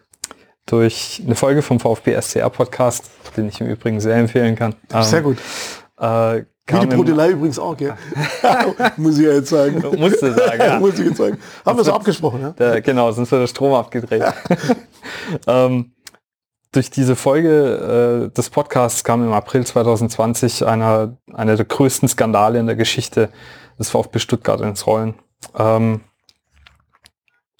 durch 0.65 1.21
eine 1.25 1.35
Folge 1.35 1.61
vom 1.61 1.79
VfB 1.79 2.19
SCR 2.19 2.49
Podcast, 2.49 3.09
den 3.35 3.49
ich 3.49 3.59
im 3.61 3.67
Übrigen 3.67 3.99
sehr 3.99 4.15
empfehlen 4.15 4.55
kann. 4.55 4.75
Sehr 5.01 5.19
Ähm, 5.19 5.23
gut. 5.25 5.37
Äh, 5.99 6.43
Wie 6.67 6.79
die 6.79 6.95
Brodelei 6.95 7.29
übrigens 7.31 7.59
auch, 7.59 7.75
gell? 7.75 7.95
Muss 8.97 9.17
ich 9.17 9.25
ja 9.25 9.33
jetzt 9.33 9.49
sagen. 9.49 9.83
Musste 9.97 10.33
sagen, 10.33 10.59
ja. 10.59 10.79
Muss 10.79 10.97
ich 10.97 11.05
jetzt 11.05 11.17
sagen. 11.17 11.37
Haben 11.65 11.77
wir 11.77 11.83
so 11.83 11.93
abgesprochen, 11.93 12.41
ja? 12.41 12.49
Der, 12.51 12.81
genau, 12.81 13.11
sonst 13.11 13.31
wird 13.31 13.41
der 13.41 13.47
Strom 13.47 13.73
abgedreht. 13.73 14.23
ähm, 15.47 15.91
durch 16.71 16.89
diese 16.89 17.15
Folge 17.15 18.29
äh, 18.31 18.35
des 18.35 18.49
Podcasts 18.49 19.03
kam 19.03 19.23
im 19.23 19.33
April 19.33 19.65
2020 19.65 20.65
einer, 20.65 21.17
einer 21.31 21.55
der 21.55 21.65
größten 21.65 22.07
Skandale 22.09 22.59
in 22.59 22.65
der 22.65 22.75
Geschichte 22.75 23.29
des 23.77 23.89
VfB 23.89 24.19
Stuttgart 24.19 24.61
ins 24.61 24.87
Rollen. 24.87 25.15
Ähm, 25.57 26.01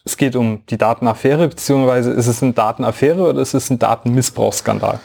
es 0.03 0.17
geht 0.17 0.35
um 0.35 0.65
die 0.69 0.77
Datenaffäre, 0.77 1.47
beziehungsweise 1.47 2.11
ist 2.11 2.27
es 2.27 2.43
eine 2.43 2.53
Datenaffäre 2.53 3.29
oder 3.29 3.41
ist 3.41 3.53
es 3.53 3.69
ein 3.69 3.79
Datenmissbrauchsskandal? 3.79 4.99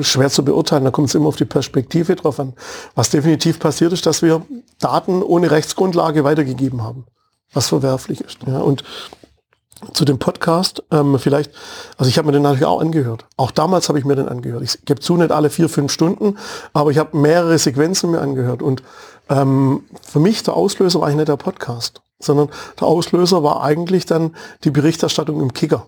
schwer 0.00 0.30
zu 0.30 0.44
beurteilen, 0.44 0.84
da 0.84 0.90
kommt 0.90 1.08
es 1.08 1.14
immer 1.14 1.28
auf 1.28 1.36
die 1.36 1.44
Perspektive 1.44 2.16
drauf 2.16 2.38
an. 2.40 2.54
Was 2.94 3.10
definitiv 3.10 3.58
passiert 3.58 3.92
ist, 3.92 4.06
dass 4.06 4.22
wir 4.22 4.44
Daten 4.78 5.22
ohne 5.22 5.50
Rechtsgrundlage 5.50 6.24
weitergegeben 6.24 6.82
haben, 6.82 7.06
was 7.52 7.68
verwerflich 7.68 8.20
ist. 8.20 8.38
Ja. 8.46 8.58
Und 8.58 8.84
zu 9.92 10.04
dem 10.04 10.18
Podcast, 10.18 10.82
ähm, 10.90 11.18
vielleicht, 11.18 11.52
also 11.96 12.08
ich 12.08 12.18
habe 12.18 12.26
mir 12.26 12.32
den 12.32 12.42
natürlich 12.42 12.66
auch 12.66 12.80
angehört. 12.80 13.26
Auch 13.36 13.52
damals 13.52 13.88
habe 13.88 13.98
ich 13.98 14.04
mir 14.04 14.16
den 14.16 14.28
angehört. 14.28 14.62
Ich 14.62 14.84
gebe 14.84 15.00
zu, 15.00 15.16
nicht 15.16 15.30
alle 15.30 15.50
vier, 15.50 15.68
fünf 15.68 15.92
Stunden, 15.92 16.36
aber 16.72 16.90
ich 16.90 16.98
habe 16.98 17.16
mehrere 17.16 17.58
Sequenzen 17.58 18.10
mir 18.10 18.20
angehört. 18.20 18.60
Und 18.60 18.82
ähm, 19.28 19.84
für 20.02 20.18
mich 20.18 20.42
der 20.42 20.54
Auslöser 20.54 21.00
war 21.00 21.06
eigentlich 21.06 21.18
nicht 21.18 21.28
der 21.28 21.36
Podcast, 21.36 22.02
sondern 22.18 22.48
der 22.80 22.88
Auslöser 22.88 23.42
war 23.42 23.62
eigentlich 23.62 24.06
dann 24.06 24.34
die 24.64 24.70
Berichterstattung 24.70 25.40
im 25.40 25.52
Kicker. 25.52 25.86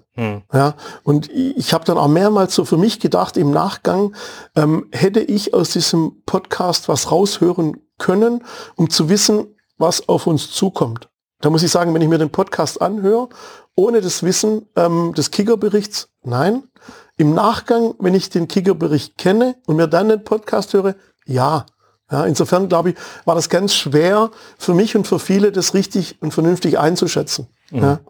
Ja, 0.53 0.75
und 1.03 1.31
ich 1.31 1.71
ich 1.71 1.73
habe 1.75 1.85
dann 1.85 1.99
auch 1.99 2.09
mehrmals 2.09 2.57
so 2.57 2.65
für 2.65 2.77
mich 2.77 2.99
gedacht, 2.99 3.37
im 3.37 3.53
Nachgang 3.53 4.13
ähm, 4.57 4.89
hätte 4.91 5.21
ich 5.21 5.55
aus 5.55 5.71
diesem 5.71 6.23
Podcast 6.27 6.89
was 6.89 7.13
raushören 7.13 7.77
können, 7.97 8.43
um 8.75 8.91
zu 8.91 9.09
wissen, 9.09 9.55
was 9.79 10.09
auf 10.09 10.27
uns 10.27 10.51
zukommt. 10.51 11.09
Da 11.41 11.49
muss 11.49 11.63
ich 11.63 11.71
sagen, 11.71 11.95
wenn 11.95 12.03
ich 12.03 12.09
mir 12.09 12.19
den 12.19 12.31
Podcast 12.31 12.83
anhöre, 12.83 13.29
ohne 13.77 14.01
das 14.01 14.25
Wissen 14.25 14.67
ähm, 14.75 15.15
des 15.15 15.31
Kickerberichts, 15.31 16.09
nein. 16.25 16.65
Im 17.17 17.35
Nachgang, 17.35 17.95
wenn 18.01 18.15
ich 18.15 18.31
den 18.31 18.49
Kickerbericht 18.49 19.17
kenne 19.17 19.55
und 19.69 19.77
mir 19.77 19.87
dann 19.87 20.09
den 20.09 20.25
Podcast 20.25 20.73
höre, 20.73 20.97
ja. 21.25 21.67
Ja, 22.11 22.25
insofern 22.25 22.69
glaube 22.69 22.91
ich, 22.91 22.97
war 23.25 23.35
das 23.35 23.49
ganz 23.49 23.75
schwer 23.75 24.31
für 24.59 24.75
mich 24.75 24.97
und 24.97 25.07
für 25.07 25.19
viele, 25.19 25.53
das 25.53 25.75
richtig 25.75 26.21
und 26.21 26.33
vernünftig 26.33 26.79
einzuschätzen. 26.79 27.47
Ja. 27.71 28.01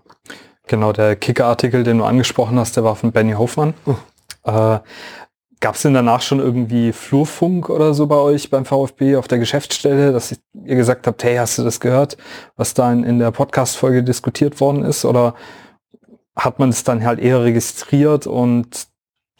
Genau, 0.66 0.92
der 0.92 1.16
Kicker-Artikel, 1.16 1.82
den 1.82 1.98
du 1.98 2.04
angesprochen 2.04 2.58
hast, 2.58 2.76
der 2.76 2.84
war 2.84 2.96
von 2.96 3.12
Benny 3.12 3.32
Hoffmann. 3.32 3.74
Äh, 4.44 4.78
Gab 5.62 5.74
es 5.74 5.82
denn 5.82 5.92
danach 5.92 6.22
schon 6.22 6.38
irgendwie 6.38 6.90
Flurfunk 6.90 7.68
oder 7.68 7.92
so 7.92 8.06
bei 8.06 8.16
euch 8.16 8.48
beim 8.48 8.64
VfB 8.64 9.16
auf 9.16 9.28
der 9.28 9.38
Geschäftsstelle, 9.38 10.10
dass 10.10 10.34
ihr 10.64 10.74
gesagt 10.74 11.06
habt, 11.06 11.22
hey, 11.22 11.36
hast 11.36 11.58
du 11.58 11.64
das 11.64 11.80
gehört, 11.80 12.16
was 12.56 12.72
da 12.72 12.90
in, 12.90 13.04
in 13.04 13.18
der 13.18 13.30
Podcast-Folge 13.30 14.02
diskutiert 14.02 14.58
worden 14.60 14.82
ist? 14.82 15.04
Oder 15.04 15.34
hat 16.34 16.58
man 16.58 16.70
es 16.70 16.82
dann 16.82 17.04
halt 17.04 17.20
eher 17.20 17.42
registriert 17.42 18.26
und 18.26 18.86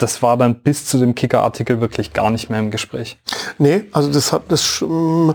das 0.02 0.22
war 0.22 0.36
dann 0.36 0.62
bis 0.62 0.86
zu 0.86 0.98
dem 0.98 1.14
Kicker-Artikel 1.14 1.80
wirklich 1.80 2.12
gar 2.12 2.30
nicht 2.30 2.50
mehr 2.50 2.58
im 2.58 2.70
Gespräch? 2.70 3.18
Nee, 3.58 3.84
also 3.92 4.10
das 4.10 4.32
hat 4.32 4.42
das 4.48 4.62
sch- 4.64 5.34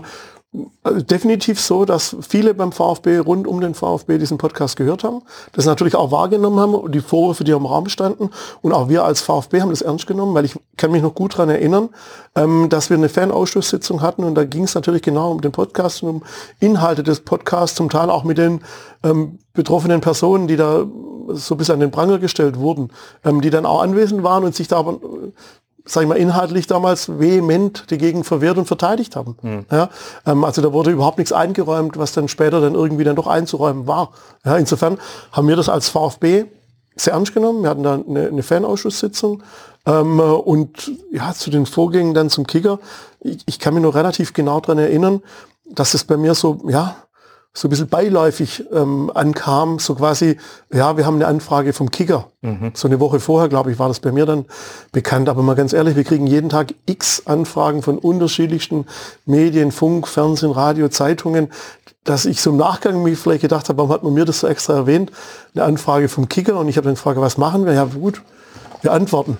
also 0.82 1.00
definitiv 1.02 1.60
so, 1.60 1.84
dass 1.84 2.16
viele 2.26 2.54
beim 2.54 2.72
VfB 2.72 3.18
rund 3.18 3.46
um 3.46 3.60
den 3.60 3.74
VfB 3.74 4.16
diesen 4.16 4.38
Podcast 4.38 4.76
gehört 4.76 5.04
haben, 5.04 5.22
das 5.52 5.66
natürlich 5.66 5.94
auch 5.94 6.10
wahrgenommen 6.12 6.58
haben 6.58 6.74
und 6.74 6.94
die 6.94 7.00
Vorwürfe, 7.00 7.44
die 7.44 7.52
im 7.52 7.66
Raum 7.66 7.88
standen. 7.88 8.30
Und 8.62 8.72
auch 8.72 8.88
wir 8.88 9.04
als 9.04 9.20
VfB 9.20 9.60
haben 9.60 9.70
das 9.70 9.82
ernst 9.82 10.06
genommen, 10.06 10.34
weil 10.34 10.44
ich 10.46 10.54
kann 10.76 10.92
mich 10.92 11.02
noch 11.02 11.14
gut 11.14 11.34
daran 11.34 11.50
erinnern, 11.50 11.90
ähm, 12.34 12.68
dass 12.70 12.88
wir 12.88 12.96
eine 12.96 13.08
Fanausschusssitzung 13.08 14.00
hatten 14.00 14.24
und 14.24 14.34
da 14.34 14.44
ging 14.44 14.64
es 14.64 14.74
natürlich 14.74 15.02
genau 15.02 15.32
um 15.32 15.40
den 15.40 15.52
Podcast 15.52 16.02
und 16.02 16.08
um 16.08 16.22
Inhalte 16.58 17.02
des 17.02 17.20
Podcasts, 17.20 17.76
zum 17.76 17.90
Teil 17.90 18.08
auch 18.08 18.24
mit 18.24 18.38
den 18.38 18.60
ähm, 19.04 19.38
betroffenen 19.52 20.00
Personen, 20.00 20.46
die 20.46 20.56
da 20.56 20.86
so 21.34 21.54
ein 21.54 21.58
bisschen 21.58 21.74
an 21.74 21.80
den 21.80 21.90
Pranger 21.90 22.18
gestellt 22.18 22.58
wurden, 22.58 22.90
ähm, 23.24 23.40
die 23.40 23.50
dann 23.50 23.66
auch 23.66 23.82
anwesend 23.82 24.22
waren 24.22 24.44
und 24.44 24.54
sich 24.54 24.68
da 24.68 24.78
aber 24.78 24.98
sag 25.86 26.02
ich 26.02 26.08
mal, 26.08 26.16
inhaltlich 26.16 26.66
damals 26.66 27.20
vehement 27.20 27.84
dagegen 27.90 28.24
verwehrt 28.24 28.58
und 28.58 28.66
verteidigt 28.66 29.14
haben. 29.16 29.36
Ja, 29.70 29.88
ähm, 30.26 30.44
also 30.44 30.60
da 30.60 30.72
wurde 30.72 30.90
überhaupt 30.90 31.18
nichts 31.18 31.32
eingeräumt, 31.32 31.96
was 31.96 32.12
dann 32.12 32.28
später 32.28 32.60
dann 32.60 32.74
irgendwie 32.74 33.04
dann 33.04 33.16
doch 33.16 33.28
einzuräumen 33.28 33.86
war. 33.86 34.10
Ja, 34.44 34.56
insofern 34.56 34.98
haben 35.32 35.48
wir 35.48 35.56
das 35.56 35.68
als 35.68 35.88
VfB 35.88 36.46
sehr 36.96 37.12
ernst 37.12 37.34
genommen. 37.34 37.62
Wir 37.62 37.70
hatten 37.70 37.84
da 37.84 37.94
eine, 37.94 38.26
eine 38.26 38.42
Fanausschusssitzung 38.42 39.42
ähm, 39.86 40.18
und 40.18 40.90
ja, 41.12 41.32
zu 41.32 41.50
den 41.50 41.66
Vorgängen 41.66 42.14
dann 42.14 42.30
zum 42.30 42.46
Kicker. 42.46 42.80
Ich, 43.20 43.38
ich 43.46 43.58
kann 43.60 43.74
mich 43.74 43.82
noch 43.82 43.94
relativ 43.94 44.32
genau 44.32 44.60
daran 44.60 44.78
erinnern, 44.78 45.22
dass 45.64 45.94
es 45.94 46.04
bei 46.04 46.16
mir 46.16 46.34
so, 46.34 46.60
ja, 46.68 46.96
so 47.56 47.68
ein 47.68 47.70
bisschen 47.70 47.88
beiläufig 47.88 48.64
ähm, 48.70 49.10
ankam, 49.14 49.78
so 49.78 49.94
quasi, 49.94 50.36
ja, 50.70 50.98
wir 50.98 51.06
haben 51.06 51.14
eine 51.14 51.26
Anfrage 51.26 51.72
vom 51.72 51.90
Kicker. 51.90 52.28
So 52.74 52.86
eine 52.86 53.00
Woche 53.00 53.18
vorher, 53.18 53.48
glaube 53.48 53.72
ich, 53.72 53.78
war 53.78 53.88
das 53.88 53.98
bei 53.98 54.12
mir 54.12 54.26
dann 54.26 54.44
bekannt. 54.92 55.30
Aber 55.30 55.42
mal 55.42 55.56
ganz 55.56 55.72
ehrlich, 55.72 55.96
wir 55.96 56.04
kriegen 56.04 56.26
jeden 56.26 56.50
Tag 56.50 56.74
x 56.84 57.22
Anfragen 57.24 57.80
von 57.80 57.96
unterschiedlichsten 57.96 58.84
Medien, 59.24 59.72
Funk, 59.72 60.06
Fernsehen, 60.06 60.52
Radio, 60.52 60.88
Zeitungen, 60.88 61.48
dass 62.04 62.26
ich 62.26 62.42
so 62.42 62.50
im 62.50 62.58
Nachgang 62.58 63.02
mich 63.02 63.18
vielleicht 63.18 63.40
gedacht 63.40 63.70
habe, 63.70 63.78
warum 63.78 63.90
hat 63.90 64.02
man 64.02 64.12
mir 64.12 64.26
das 64.26 64.40
so 64.40 64.48
extra 64.48 64.74
erwähnt? 64.74 65.10
Eine 65.54 65.64
Anfrage 65.64 66.10
vom 66.10 66.28
Kicker 66.28 66.60
und 66.60 66.68
ich 66.68 66.76
habe 66.76 66.84
dann 66.84 66.94
gefragt, 66.94 67.18
was 67.18 67.38
machen 67.38 67.64
wir? 67.64 67.72
Ja 67.72 67.84
gut, 67.84 68.20
wir 68.82 68.92
antworten. 68.92 69.38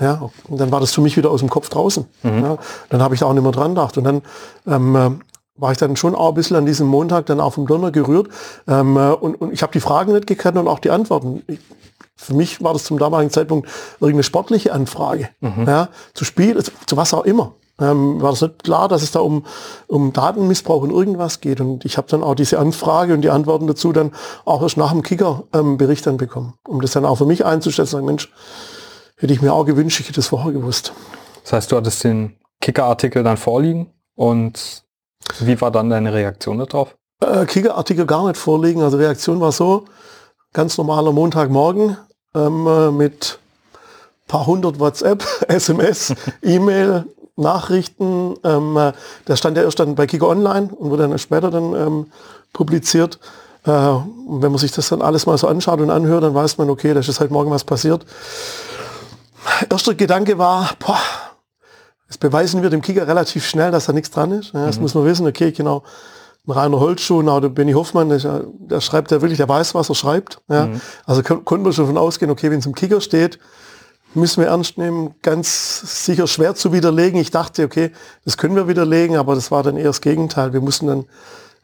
Ja, 0.00 0.30
und 0.48 0.60
dann 0.60 0.70
war 0.70 0.80
das 0.80 0.94
für 0.94 1.00
mich 1.00 1.16
wieder 1.16 1.30
aus 1.30 1.40
dem 1.40 1.50
Kopf 1.50 1.68
draußen. 1.68 2.06
Ja, 2.22 2.56
dann 2.88 3.02
habe 3.02 3.14
ich 3.14 3.20
da 3.20 3.26
auch 3.26 3.32
nicht 3.32 3.42
mehr 3.42 3.52
dran 3.52 3.74
gedacht. 3.74 3.98
Und 3.98 4.04
dann 4.04 4.22
ähm, 4.66 4.96
äh, 4.96 5.10
war 5.58 5.72
ich 5.72 5.78
dann 5.78 5.96
schon 5.96 6.14
auch 6.14 6.30
ein 6.30 6.34
bisschen 6.34 6.56
an 6.56 6.66
diesem 6.66 6.86
Montag 6.86 7.26
dann 7.26 7.40
auch 7.40 7.54
vom 7.54 7.66
Donner 7.66 7.90
gerührt. 7.90 8.28
Ähm, 8.66 8.96
äh, 8.96 9.10
und, 9.10 9.34
und 9.34 9.52
ich 9.52 9.62
habe 9.62 9.72
die 9.72 9.80
Fragen 9.80 10.12
nicht 10.12 10.26
gekannt 10.26 10.56
und 10.56 10.68
auch 10.68 10.78
die 10.78 10.90
Antworten. 10.90 11.42
Ich, 11.46 11.58
für 12.16 12.34
mich 12.34 12.62
war 12.62 12.72
das 12.72 12.84
zum 12.84 12.98
damaligen 12.98 13.30
Zeitpunkt 13.30 13.68
irgendeine 14.00 14.24
sportliche 14.24 14.72
Anfrage. 14.72 15.28
Ja, 15.66 15.88
zu 16.14 16.24
Spiel, 16.24 16.60
zu, 16.62 16.72
zu 16.86 16.96
was 16.96 17.14
auch 17.14 17.24
immer. 17.24 17.54
Ähm, 17.80 18.20
war 18.20 18.30
das 18.30 18.42
nicht 18.42 18.64
klar, 18.64 18.88
dass 18.88 19.02
es 19.02 19.12
da 19.12 19.20
um, 19.20 19.44
um 19.86 20.12
Datenmissbrauch 20.12 20.82
und 20.82 20.90
irgendwas 20.90 21.40
geht. 21.40 21.60
Und 21.60 21.84
ich 21.84 21.96
habe 21.96 22.08
dann 22.08 22.24
auch 22.24 22.34
diese 22.34 22.58
Anfrage 22.58 23.14
und 23.14 23.22
die 23.22 23.30
Antworten 23.30 23.68
dazu 23.68 23.92
dann 23.92 24.12
auch 24.44 24.62
erst 24.62 24.76
nach 24.76 24.90
dem 24.90 25.02
Kicker-Bericht 25.02 26.06
dann 26.06 26.16
bekommen. 26.16 26.54
Um 26.66 26.80
das 26.80 26.90
dann 26.92 27.04
auch 27.04 27.16
für 27.16 27.26
mich 27.26 27.44
einzuschätzen, 27.44 27.92
sagen, 27.92 28.06
Mensch, 28.06 28.32
hätte 29.16 29.32
ich 29.32 29.40
mir 29.40 29.52
auch 29.52 29.64
gewünscht, 29.64 30.00
ich 30.00 30.06
hätte 30.06 30.16
das 30.16 30.26
vorher 30.26 30.52
gewusst. 30.52 30.92
Das 31.44 31.52
heißt, 31.52 31.72
du 31.72 31.76
hattest 31.76 32.02
den 32.02 32.36
Kicker-Artikel 32.60 33.22
dann 33.22 33.36
vorliegen 33.36 33.92
und 34.16 34.84
wie 35.40 35.60
war 35.60 35.70
dann 35.70 35.90
deine 35.90 36.12
Reaktion 36.12 36.58
darauf? 36.58 36.94
äh, 37.20 37.46
Kicker-Artikel 37.46 38.06
gar 38.06 38.26
nicht 38.26 38.36
vorliegen. 38.36 38.82
Also 38.82 38.96
Reaktion 38.96 39.40
war 39.40 39.52
so, 39.52 39.84
ganz 40.52 40.78
normaler 40.78 41.12
Montagmorgen 41.12 41.96
ähm, 42.34 42.66
äh, 42.66 42.90
mit 42.90 43.38
paar 44.26 44.46
hundert 44.46 44.78
WhatsApp, 44.78 45.24
SMS, 45.48 46.14
E-Mail, 46.42 47.04
Nachrichten. 47.36 48.36
Ähm, 48.44 48.76
äh, 48.76 48.92
das 49.24 49.38
stand 49.38 49.56
ja 49.56 49.62
erst 49.62 49.80
dann 49.80 49.94
bei 49.94 50.06
Kicker 50.06 50.28
Online 50.28 50.68
und 50.74 50.90
wurde 50.90 51.08
dann 51.08 51.18
später 51.18 51.50
dann 51.50 51.74
ähm, 51.74 52.06
publiziert. 52.52 53.18
Äh, 53.64 53.70
wenn 53.70 54.52
man 54.52 54.58
sich 54.58 54.72
das 54.72 54.88
dann 54.88 55.02
alles 55.02 55.26
mal 55.26 55.38
so 55.38 55.48
anschaut 55.48 55.80
und 55.80 55.90
anhört, 55.90 56.22
dann 56.22 56.34
weiß 56.34 56.58
man, 56.58 56.70
okay, 56.70 56.94
da 56.94 57.00
ist 57.00 57.20
heute 57.20 57.32
Morgen 57.32 57.50
was 57.50 57.64
passiert. 57.64 58.04
Erster 59.70 59.94
Gedanke 59.94 60.38
war, 60.38 60.70
boah, 60.78 60.98
das 62.08 62.18
beweisen 62.18 62.62
wir 62.62 62.70
dem 62.70 62.80
Kicker 62.80 63.06
relativ 63.06 63.46
schnell, 63.46 63.70
dass 63.70 63.86
da 63.86 63.92
nichts 63.92 64.10
dran 64.10 64.32
ist. 64.32 64.54
Ja, 64.54 64.66
das 64.66 64.80
muss 64.80 64.94
man 64.94 65.04
wissen, 65.04 65.26
okay, 65.26 65.52
genau. 65.52 65.84
Ein 66.46 66.52
Rainer 66.52 66.80
Holzschuh, 66.80 67.20
na, 67.20 67.38
der 67.40 67.50
Benny 67.50 67.72
Hoffmann, 67.72 68.08
der, 68.08 68.44
der 68.58 68.80
schreibt 68.80 69.10
ja 69.10 69.20
wirklich, 69.20 69.36
der 69.36 69.48
weiß, 69.48 69.74
was 69.74 69.90
er 69.90 69.94
schreibt. 69.94 70.40
Ja. 70.48 70.70
Also 71.04 71.22
kon 71.22 71.44
konnten 71.44 71.66
wir 71.66 71.72
schon 71.74 71.84
davon 71.84 71.98
ausgehen, 71.98 72.30
okay, 72.30 72.50
wenn 72.50 72.60
es 72.60 72.66
im 72.66 72.74
Kicker 72.74 73.02
steht, 73.02 73.38
müssen 74.14 74.40
wir 74.40 74.48
ernst 74.48 74.78
nehmen, 74.78 75.14
ganz 75.20 76.04
sicher 76.06 76.26
schwer 76.26 76.54
zu 76.54 76.72
widerlegen. 76.72 77.20
Ich 77.20 77.30
dachte, 77.30 77.64
okay, 77.64 77.92
das 78.24 78.38
können 78.38 78.56
wir 78.56 78.66
widerlegen, 78.66 79.16
aber 79.16 79.34
das 79.34 79.50
war 79.50 79.62
dann 79.62 79.76
eher 79.76 79.84
das 79.84 80.00
Gegenteil. 80.00 80.54
Wir 80.54 80.62
mussten 80.62 80.86
dann 80.86 81.04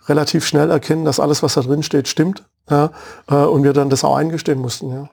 relativ 0.06 0.46
schnell 0.46 0.70
erkennen, 0.70 1.06
dass 1.06 1.18
alles, 1.18 1.42
was 1.42 1.54
da 1.54 1.62
drin 1.62 1.82
steht, 1.82 2.06
stimmt. 2.06 2.44
Ja, 2.68 2.90
äh, 3.30 3.36
und 3.36 3.62
wir 3.62 3.72
dann 3.72 3.88
das 3.88 4.04
auch 4.04 4.16
eingestehen 4.16 4.58
mussten. 4.58 4.90
Ja. 4.90 5.08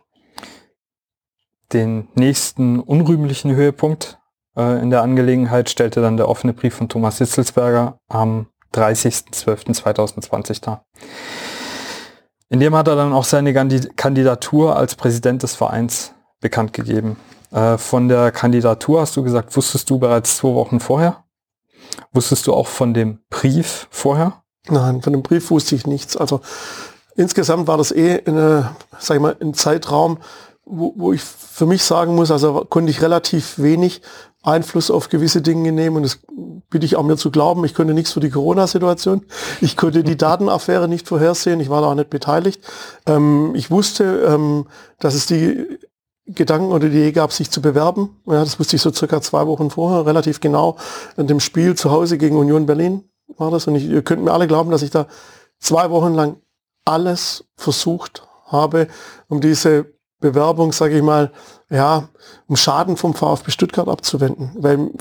Den 1.71 2.09
nächsten 2.15 2.81
unrühmlichen 2.81 3.55
Höhepunkt 3.55 4.20
in 4.55 4.89
der 4.89 5.01
Angelegenheit 5.01 5.69
stellte 5.69 6.01
dann 6.01 6.17
der 6.17 6.27
offene 6.27 6.53
Brief 6.53 6.75
von 6.75 6.89
Thomas 6.89 7.19
Hitzelsberger 7.19 7.99
am 8.09 8.47
30.12.2020 8.73 10.61
dar. 10.61 10.85
In 12.49 12.59
dem 12.59 12.75
hat 12.75 12.87
er 12.89 12.97
dann 12.97 13.13
auch 13.13 13.23
seine 13.23 13.53
Kandidatur 13.53 14.75
als 14.75 14.95
Präsident 14.95 15.43
des 15.43 15.55
Vereins 15.55 16.13
bekannt 16.41 16.73
gegeben. 16.73 17.17
Äh, 17.51 17.77
von 17.77 18.09
der 18.09 18.31
Kandidatur 18.31 19.01
hast 19.01 19.15
du 19.15 19.23
gesagt, 19.23 19.55
wusstest 19.55 19.89
du 19.89 19.99
bereits 19.99 20.37
zwei 20.37 20.53
Wochen 20.53 20.79
vorher? 20.79 21.23
Wusstest 22.11 22.47
du 22.47 22.53
auch 22.53 22.67
von 22.67 22.93
dem 22.93 23.19
Brief 23.29 23.87
vorher? 23.89 24.43
Nein, 24.67 25.01
von 25.01 25.13
dem 25.13 25.23
Brief 25.23 25.49
wusste 25.49 25.75
ich 25.75 25.87
nichts. 25.87 26.17
Also 26.17 26.41
insgesamt 27.15 27.67
war 27.67 27.77
das 27.77 27.91
eh 27.91 28.21
eine, 28.25 28.75
sag 28.99 29.15
ich 29.15 29.21
mal, 29.21 29.35
ein 29.39 29.53
Zeitraum, 29.53 30.17
wo, 30.65 30.93
wo 30.95 31.13
ich 31.13 31.21
für 31.21 31.65
mich 31.65 31.83
sagen 31.83 32.15
muss, 32.15 32.31
also 32.31 32.65
konnte 32.69 32.91
ich 32.91 33.01
relativ 33.01 33.59
wenig 33.59 34.01
Einfluss 34.43 34.89
auf 34.89 35.09
gewisse 35.09 35.41
Dinge 35.41 35.71
nehmen 35.71 35.97
und 35.97 36.03
das 36.03 36.19
bitte 36.69 36.85
ich 36.85 36.95
auch 36.95 37.03
mir 37.03 37.17
zu 37.17 37.29
glauben, 37.29 37.63
ich 37.65 37.75
konnte 37.75 37.93
nichts 37.93 38.13
für 38.13 38.19
die 38.19 38.29
Corona-Situation. 38.29 39.25
Ich 39.59 39.77
konnte 39.77 40.03
die 40.03 40.17
Datenaffäre 40.17 40.87
nicht 40.87 41.07
vorhersehen, 41.07 41.59
ich 41.59 41.69
war 41.69 41.81
da 41.81 41.87
auch 41.87 41.95
nicht 41.95 42.09
beteiligt. 42.09 42.63
Ähm, 43.05 43.53
ich 43.55 43.69
wusste, 43.69 44.23
ähm, 44.27 44.65
dass 44.99 45.13
es 45.13 45.27
die 45.27 45.79
Gedanken 46.25 46.71
oder 46.71 46.89
die 46.89 46.97
Idee 46.97 47.11
gab, 47.11 47.33
sich 47.33 47.51
zu 47.51 47.61
bewerben. 47.61 48.21
Ja, 48.25 48.43
das 48.43 48.59
wusste 48.59 48.75
ich 48.75 48.81
so 48.81 48.91
circa 48.91 49.21
zwei 49.21 49.45
Wochen 49.47 49.69
vorher, 49.69 50.05
relativ 50.05 50.39
genau 50.39 50.77
in 51.17 51.27
dem 51.27 51.39
Spiel 51.39 51.75
zu 51.75 51.91
Hause 51.91 52.17
gegen 52.17 52.37
Union 52.37 52.65
Berlin 52.65 53.03
war 53.37 53.51
das. 53.51 53.67
Und 53.67 53.75
ich, 53.75 53.85
ihr 53.85 54.01
könnt 54.01 54.23
mir 54.23 54.33
alle 54.33 54.47
glauben, 54.47 54.71
dass 54.71 54.81
ich 54.81 54.91
da 54.91 55.07
zwei 55.59 55.89
Wochen 55.89 56.13
lang 56.13 56.37
alles 56.85 57.45
versucht 57.55 58.27
habe, 58.45 58.87
um 59.27 59.41
diese 59.41 59.93
Bewerbung, 60.21 60.71
sage 60.71 60.95
ich 60.95 61.03
mal, 61.03 61.31
ja, 61.69 62.07
um 62.47 62.55
Schaden 62.55 62.95
vom 62.95 63.13
VfB 63.13 63.51
Stuttgart 63.51 63.89
abzuwenden. 63.89 64.51
Weil 64.55 64.91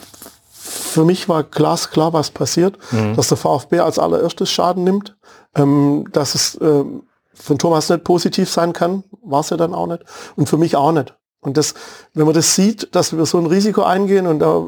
für 0.49 1.05
mich 1.05 1.29
war 1.29 1.45
glasklar, 1.45 2.13
was 2.13 2.31
passiert, 2.31 2.79
mhm. 2.91 3.15
dass 3.15 3.29
der 3.29 3.37
VfB 3.37 3.79
als 3.81 3.99
allererstes 3.99 4.51
Schaden 4.51 4.83
nimmt, 4.83 5.17
ähm, 5.55 6.07
dass 6.13 6.35
es 6.35 6.59
ähm, 6.61 7.05
von 7.33 7.59
Thomas 7.59 7.89
nicht 7.89 8.05
positiv 8.05 8.51
sein 8.51 8.73
kann, 8.73 9.05
war 9.23 9.41
es 9.41 9.51
ja 9.51 9.57
dann 9.57 9.75
auch 9.75 9.87
nicht 9.87 10.05
und 10.37 10.49
für 10.49 10.59
mich 10.59 10.77
auch 10.77 10.93
nicht. 10.93 11.15
Und 11.41 11.57
das, 11.57 11.75
wenn 12.13 12.27
man 12.27 12.35
das 12.35 12.55
sieht, 12.55 12.95
dass 12.95 13.17
wir 13.17 13.25
so 13.25 13.39
ein 13.39 13.47
Risiko 13.47 13.83
eingehen 13.83 14.27
und 14.27 14.41
da 14.41 14.63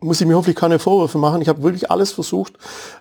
muss 0.00 0.20
ich 0.20 0.26
mir 0.26 0.36
hoffentlich 0.36 0.56
keine 0.56 0.78
Vorwürfe 0.78 1.18
machen. 1.18 1.42
Ich 1.42 1.48
habe 1.48 1.62
wirklich 1.62 1.90
alles 1.90 2.12
versucht, 2.12 2.54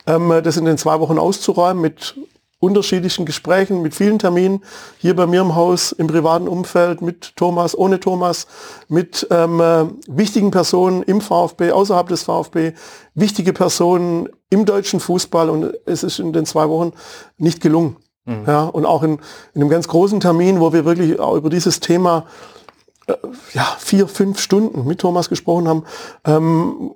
ähm, 0.05 0.41
das 0.43 0.57
in 0.57 0.65
den 0.65 0.77
zwei 0.77 0.99
Wochen 0.99 1.17
auszuräumen 1.17 1.81
mit 1.81 2.15
unterschiedlichen 2.59 3.25
Gesprächen, 3.25 3.81
mit 3.81 3.95
vielen 3.95 4.19
Terminen, 4.19 4.63
hier 4.97 5.15
bei 5.15 5.25
mir 5.25 5.41
im 5.41 5.55
Haus, 5.55 5.93
im 5.93 6.07
privaten 6.07 6.47
Umfeld, 6.47 7.01
mit 7.01 7.35
Thomas, 7.37 7.77
ohne 7.77 7.99
Thomas, 7.99 8.47
mit 8.89 9.27
ähm, 9.31 9.61
äh, 9.61 9.85
wichtigen 10.07 10.51
Personen 10.51 11.01
im 11.03 11.21
VfB, 11.21 11.71
außerhalb 11.71 12.09
des 12.09 12.23
VfB, 12.23 12.73
wichtige 13.15 13.53
Personen 13.53 14.27
im 14.49 14.65
deutschen 14.65 14.99
Fußball 14.99 15.49
und 15.49 15.73
es 15.85 16.03
ist 16.03 16.19
in 16.19 16.33
den 16.33 16.45
zwei 16.45 16.67
Wochen 16.67 16.91
nicht 17.37 17.61
gelungen. 17.61 17.95
Mhm. 18.25 18.43
Ja, 18.45 18.65
und 18.65 18.85
auch 18.85 19.03
in, 19.03 19.19
in 19.53 19.61
einem 19.61 19.69
ganz 19.69 19.87
großen 19.87 20.19
Termin, 20.19 20.59
wo 20.59 20.73
wir 20.73 20.83
wirklich 20.83 21.17
auch 21.19 21.35
über 21.35 21.49
dieses 21.49 21.79
Thema 21.79 22.25
äh, 23.07 23.13
ja, 23.53 23.65
vier, 23.79 24.09
fünf 24.09 24.39
Stunden 24.39 24.85
mit 24.85 24.99
Thomas 24.99 25.29
gesprochen 25.29 25.69
haben, 25.69 25.83
ähm, 26.25 26.91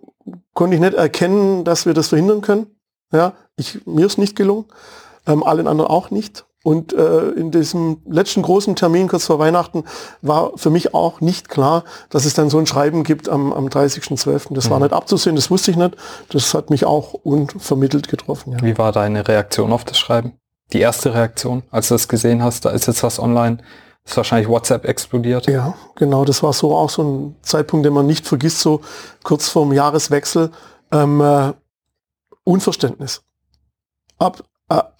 konnte 0.53 0.75
ich 0.75 0.81
nicht 0.81 0.93
erkennen, 0.93 1.63
dass 1.63 1.85
wir 1.85 1.93
das 1.93 2.09
verhindern 2.09 2.41
können. 2.41 2.67
Ja, 3.13 3.33
ich, 3.55 3.85
mir 3.85 4.05
ist 4.05 4.17
nicht 4.17 4.35
gelungen 4.35 4.65
ähm, 5.27 5.43
allen 5.43 5.67
anderen 5.67 5.89
auch 5.89 6.11
nicht. 6.11 6.45
Und 6.63 6.93
äh, 6.93 7.29
in 7.31 7.51
diesem 7.51 7.97
letzten 8.05 8.41
großen 8.41 8.77
Termin 8.77 9.09
kurz 9.09 9.25
vor 9.25 9.37
Weihnachten 9.37 9.83
war 10.21 10.53
für 10.55 10.69
mich 10.69 10.93
auch 10.93 11.19
nicht 11.19 11.49
klar, 11.49 11.83
dass 12.09 12.23
es 12.23 12.35
dann 12.35 12.49
so 12.49 12.57
ein 12.57 12.65
Schreiben 12.65 13.03
gibt 13.03 13.27
am, 13.27 13.51
am 13.51 13.67
30.12. 13.67 14.53
Das 14.53 14.65
mhm. 14.65 14.69
war 14.69 14.79
nicht 14.79 14.93
abzusehen, 14.93 15.35
das 15.35 15.51
wusste 15.51 15.71
ich 15.71 15.77
nicht. 15.77 15.97
Das 16.29 16.53
hat 16.53 16.69
mich 16.69 16.85
auch 16.85 17.13
unvermittelt 17.13 18.07
getroffen. 18.07 18.53
Ja. 18.53 18.61
Wie 18.61 18.77
war 18.77 18.93
deine 18.93 19.27
Reaktion 19.27 19.73
auf 19.73 19.83
das 19.83 19.99
Schreiben? 19.99 20.39
Die 20.71 20.79
erste 20.79 21.13
Reaktion, 21.13 21.63
als 21.69 21.89
du 21.89 21.95
das 21.95 22.07
gesehen 22.07 22.41
hast, 22.41 22.63
da 22.63 22.69
ist 22.69 22.87
jetzt 22.87 23.03
was 23.03 23.19
online, 23.19 23.57
ist 24.05 24.15
wahrscheinlich 24.15 24.47
WhatsApp 24.47 24.85
explodiert. 24.85 25.47
Ja, 25.47 25.75
genau, 25.95 26.23
das 26.23 26.43
war 26.43 26.53
so 26.53 26.75
auch 26.75 26.89
so 26.89 27.03
ein 27.03 27.35
Zeitpunkt, 27.41 27.85
den 27.85 27.93
man 27.93 28.05
nicht 28.05 28.25
vergisst, 28.25 28.61
so 28.61 28.79
kurz 29.23 29.49
vorm 29.49 29.73
Jahreswechsel. 29.73 30.49
Ähm, 30.91 31.19
äh, 31.19 31.51
Unverständnis. 32.45 33.21
Ab, 34.17 34.43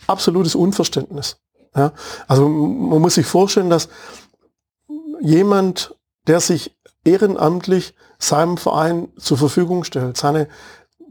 absolutes 0.08 0.56
Unverständnis. 0.56 1.38
Ja? 1.76 1.94
Also 2.28 2.48
man 2.48 3.02
muss 3.02 3.16
sich 3.16 3.26
vorstellen, 3.26 3.70
dass 3.70 3.90
jemand, 5.22 5.96
der 6.28 6.40
sich 6.40 6.76
ehrenamtlich 7.04 7.96
seinem 8.20 8.58
Verein 8.58 9.10
zur 9.18 9.38
Verfügung 9.38 9.84
stellt, 9.84 10.18
seine 10.18 10.48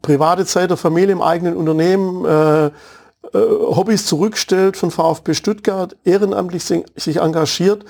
private 0.01 0.47
Zeit 0.47 0.71
der 0.71 0.77
Familie 0.77 1.13
im 1.13 1.23
eigenen 1.23 1.57
Unternehmen, 1.57 2.25
äh, 2.25 2.67
äh, 2.67 2.71
Hobbys 3.33 4.07
zurückstellt 4.07 4.77
von 4.77 4.91
VfB 4.91 5.35
Stuttgart, 5.35 5.97
ehrenamtlich 6.05 6.65
sich, 6.65 6.85
sich 6.97 7.19
engagiert, 7.19 7.85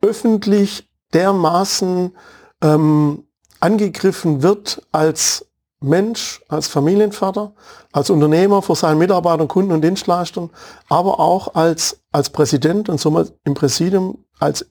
öffentlich 0.00 0.88
dermaßen 1.12 2.16
ähm, 2.62 3.24
angegriffen 3.60 4.42
wird 4.42 4.82
als 4.92 5.46
Mensch, 5.84 6.42
als 6.48 6.68
Familienvater, 6.68 7.52
als 7.92 8.10
Unternehmer 8.10 8.62
vor 8.62 8.76
seinen 8.76 8.98
Mitarbeitern, 8.98 9.48
Kunden 9.48 9.72
und 9.72 9.82
Dienstleistern, 9.82 10.50
aber 10.88 11.20
auch 11.20 11.54
als, 11.54 12.00
als 12.12 12.30
Präsident 12.30 12.88
und 12.88 13.00
somit 13.00 13.32
im 13.44 13.54
Präsidium 13.54 14.24
als 14.38 14.66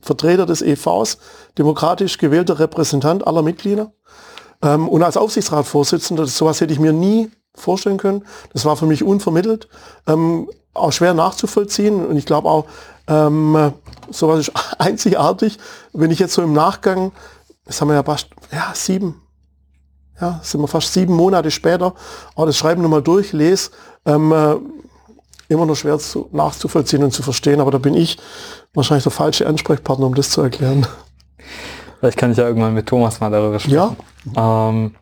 Vertreter 0.00 0.46
des 0.46 0.62
EVs, 0.62 1.18
demokratisch 1.56 2.18
gewählter 2.18 2.58
Repräsentant 2.58 3.26
aller 3.26 3.42
Mitglieder 3.42 3.92
ähm, 4.62 4.88
und 4.88 5.02
als 5.02 5.16
Aufsichtsratsvorsitzender. 5.16 6.26
Sowas 6.26 6.60
hätte 6.60 6.72
ich 6.72 6.78
mir 6.78 6.92
nie 6.92 7.30
vorstellen 7.54 7.98
können. 7.98 8.24
Das 8.52 8.64
war 8.64 8.76
für 8.76 8.86
mich 8.86 9.02
unvermittelt, 9.02 9.68
ähm, 10.06 10.48
auch 10.74 10.92
schwer 10.92 11.14
nachzuvollziehen 11.14 12.06
und 12.06 12.16
ich 12.16 12.26
glaube 12.26 12.48
auch, 12.48 12.66
ähm, 13.08 13.72
sowas 14.10 14.40
ist 14.40 14.52
einzigartig, 14.78 15.58
wenn 15.92 16.10
ich 16.10 16.18
jetzt 16.18 16.34
so 16.34 16.42
im 16.42 16.52
Nachgang, 16.52 17.12
das 17.64 17.80
haben 17.80 17.88
wir 17.88 17.94
ja 17.94 18.04
fast 18.04 18.28
ja, 18.52 18.70
sieben, 18.74 19.20
ja, 20.20 20.40
sind 20.42 20.60
wir 20.60 20.68
fast 20.68 20.92
sieben 20.92 21.14
Monate 21.14 21.50
später, 21.50 21.94
aber 22.34 22.46
das 22.46 22.56
Schreiben 22.56 22.82
nochmal 22.82 23.02
durchlese, 23.02 23.70
ähm, 24.04 24.32
äh, 24.32 24.56
immer 25.48 25.66
noch 25.66 25.76
schwer 25.76 25.98
zu, 25.98 26.28
nachzuvollziehen 26.32 27.02
und 27.02 27.12
zu 27.12 27.22
verstehen, 27.22 27.60
aber 27.60 27.70
da 27.70 27.78
bin 27.78 27.94
ich 27.94 28.18
wahrscheinlich 28.74 29.04
der 29.04 29.12
falsche 29.12 29.46
Ansprechpartner, 29.46 30.06
um 30.06 30.14
das 30.14 30.30
zu 30.30 30.42
erklären. 30.42 30.86
Vielleicht 32.00 32.18
kann 32.18 32.32
ich 32.32 32.38
ja 32.38 32.46
irgendwann 32.46 32.74
mit 32.74 32.86
Thomas 32.86 33.20
mal 33.20 33.30
darüber 33.30 33.58
sprechen. 33.58 33.96
Ja. 34.36 34.70
Ähm, 34.70 34.94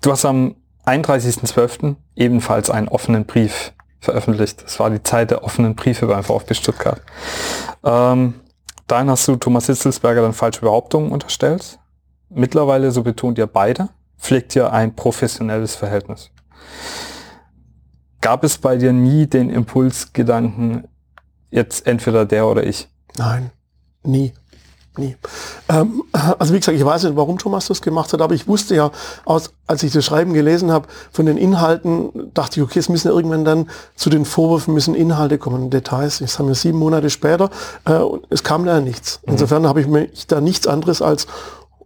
du 0.00 0.10
hast 0.10 0.24
am 0.24 0.56
31.12. 0.86 1.96
ebenfalls 2.16 2.68
einen 2.68 2.88
offenen 2.88 3.24
Brief 3.24 3.72
veröffentlicht. 4.00 4.64
Das 4.64 4.80
war 4.80 4.90
die 4.90 5.02
Zeit 5.02 5.30
der 5.30 5.44
offenen 5.44 5.76
Briefe 5.76 6.06
beim 6.06 6.24
VfB 6.24 6.54
Stuttgart. 6.54 7.00
Ähm, 7.84 8.34
dahin 8.88 9.08
hast 9.08 9.28
du 9.28 9.36
Thomas 9.36 9.66
Hitzelsberger 9.66 10.22
dann 10.22 10.32
falsche 10.32 10.60
Behauptungen 10.62 11.12
unterstellt 11.12 11.78
mittlerweile, 12.34 12.90
so 12.90 13.02
betont 13.02 13.38
ihr 13.38 13.46
beide, 13.46 13.88
pflegt 14.18 14.54
ihr 14.56 14.72
ein 14.72 14.94
professionelles 14.94 15.74
Verhältnis. 15.74 16.30
Gab 18.20 18.44
es 18.44 18.58
bei 18.58 18.76
dir 18.76 18.92
nie 18.92 19.26
den 19.26 19.50
Impulsgedanken, 19.50 20.88
jetzt 21.50 21.86
entweder 21.86 22.24
der 22.24 22.46
oder 22.46 22.64
ich? 22.64 22.88
Nein, 23.16 23.50
nie. 24.04 24.32
Nie. 24.98 25.16
Ähm, 25.70 26.02
also 26.12 26.52
wie 26.52 26.58
gesagt, 26.58 26.76
ich 26.76 26.84
weiß 26.84 27.04
nicht, 27.04 27.16
warum 27.16 27.38
Thomas 27.38 27.66
das 27.66 27.80
gemacht 27.80 28.12
hat, 28.12 28.20
aber 28.20 28.34
ich 28.34 28.46
wusste 28.46 28.74
ja, 28.74 28.90
aus, 29.24 29.54
als 29.66 29.82
ich 29.84 29.92
das 29.92 30.04
Schreiben 30.04 30.34
gelesen 30.34 30.70
habe, 30.70 30.86
von 31.10 31.24
den 31.24 31.38
Inhalten, 31.38 32.30
dachte 32.34 32.60
ich, 32.60 32.64
okay, 32.66 32.78
es 32.78 32.90
müssen 32.90 33.08
ja 33.08 33.14
irgendwann 33.14 33.46
dann 33.46 33.70
zu 33.96 34.10
den 34.10 34.26
Vorwürfen 34.26 34.74
müssen 34.74 34.94
Inhalte 34.94 35.38
kommen, 35.38 35.70
Details. 35.70 36.18
Das 36.18 36.38
haben 36.38 36.48
wir 36.48 36.54
sieben 36.54 36.78
Monate 36.78 37.08
später 37.08 37.48
äh, 37.86 37.94
und 37.94 38.26
es 38.28 38.42
kam 38.42 38.66
da 38.66 38.80
nichts. 38.80 39.20
Mhm. 39.24 39.32
Insofern 39.32 39.66
habe 39.66 39.80
ich 39.80 39.86
mich 39.86 40.26
da 40.26 40.42
nichts 40.42 40.66
anderes 40.66 41.00
als 41.00 41.26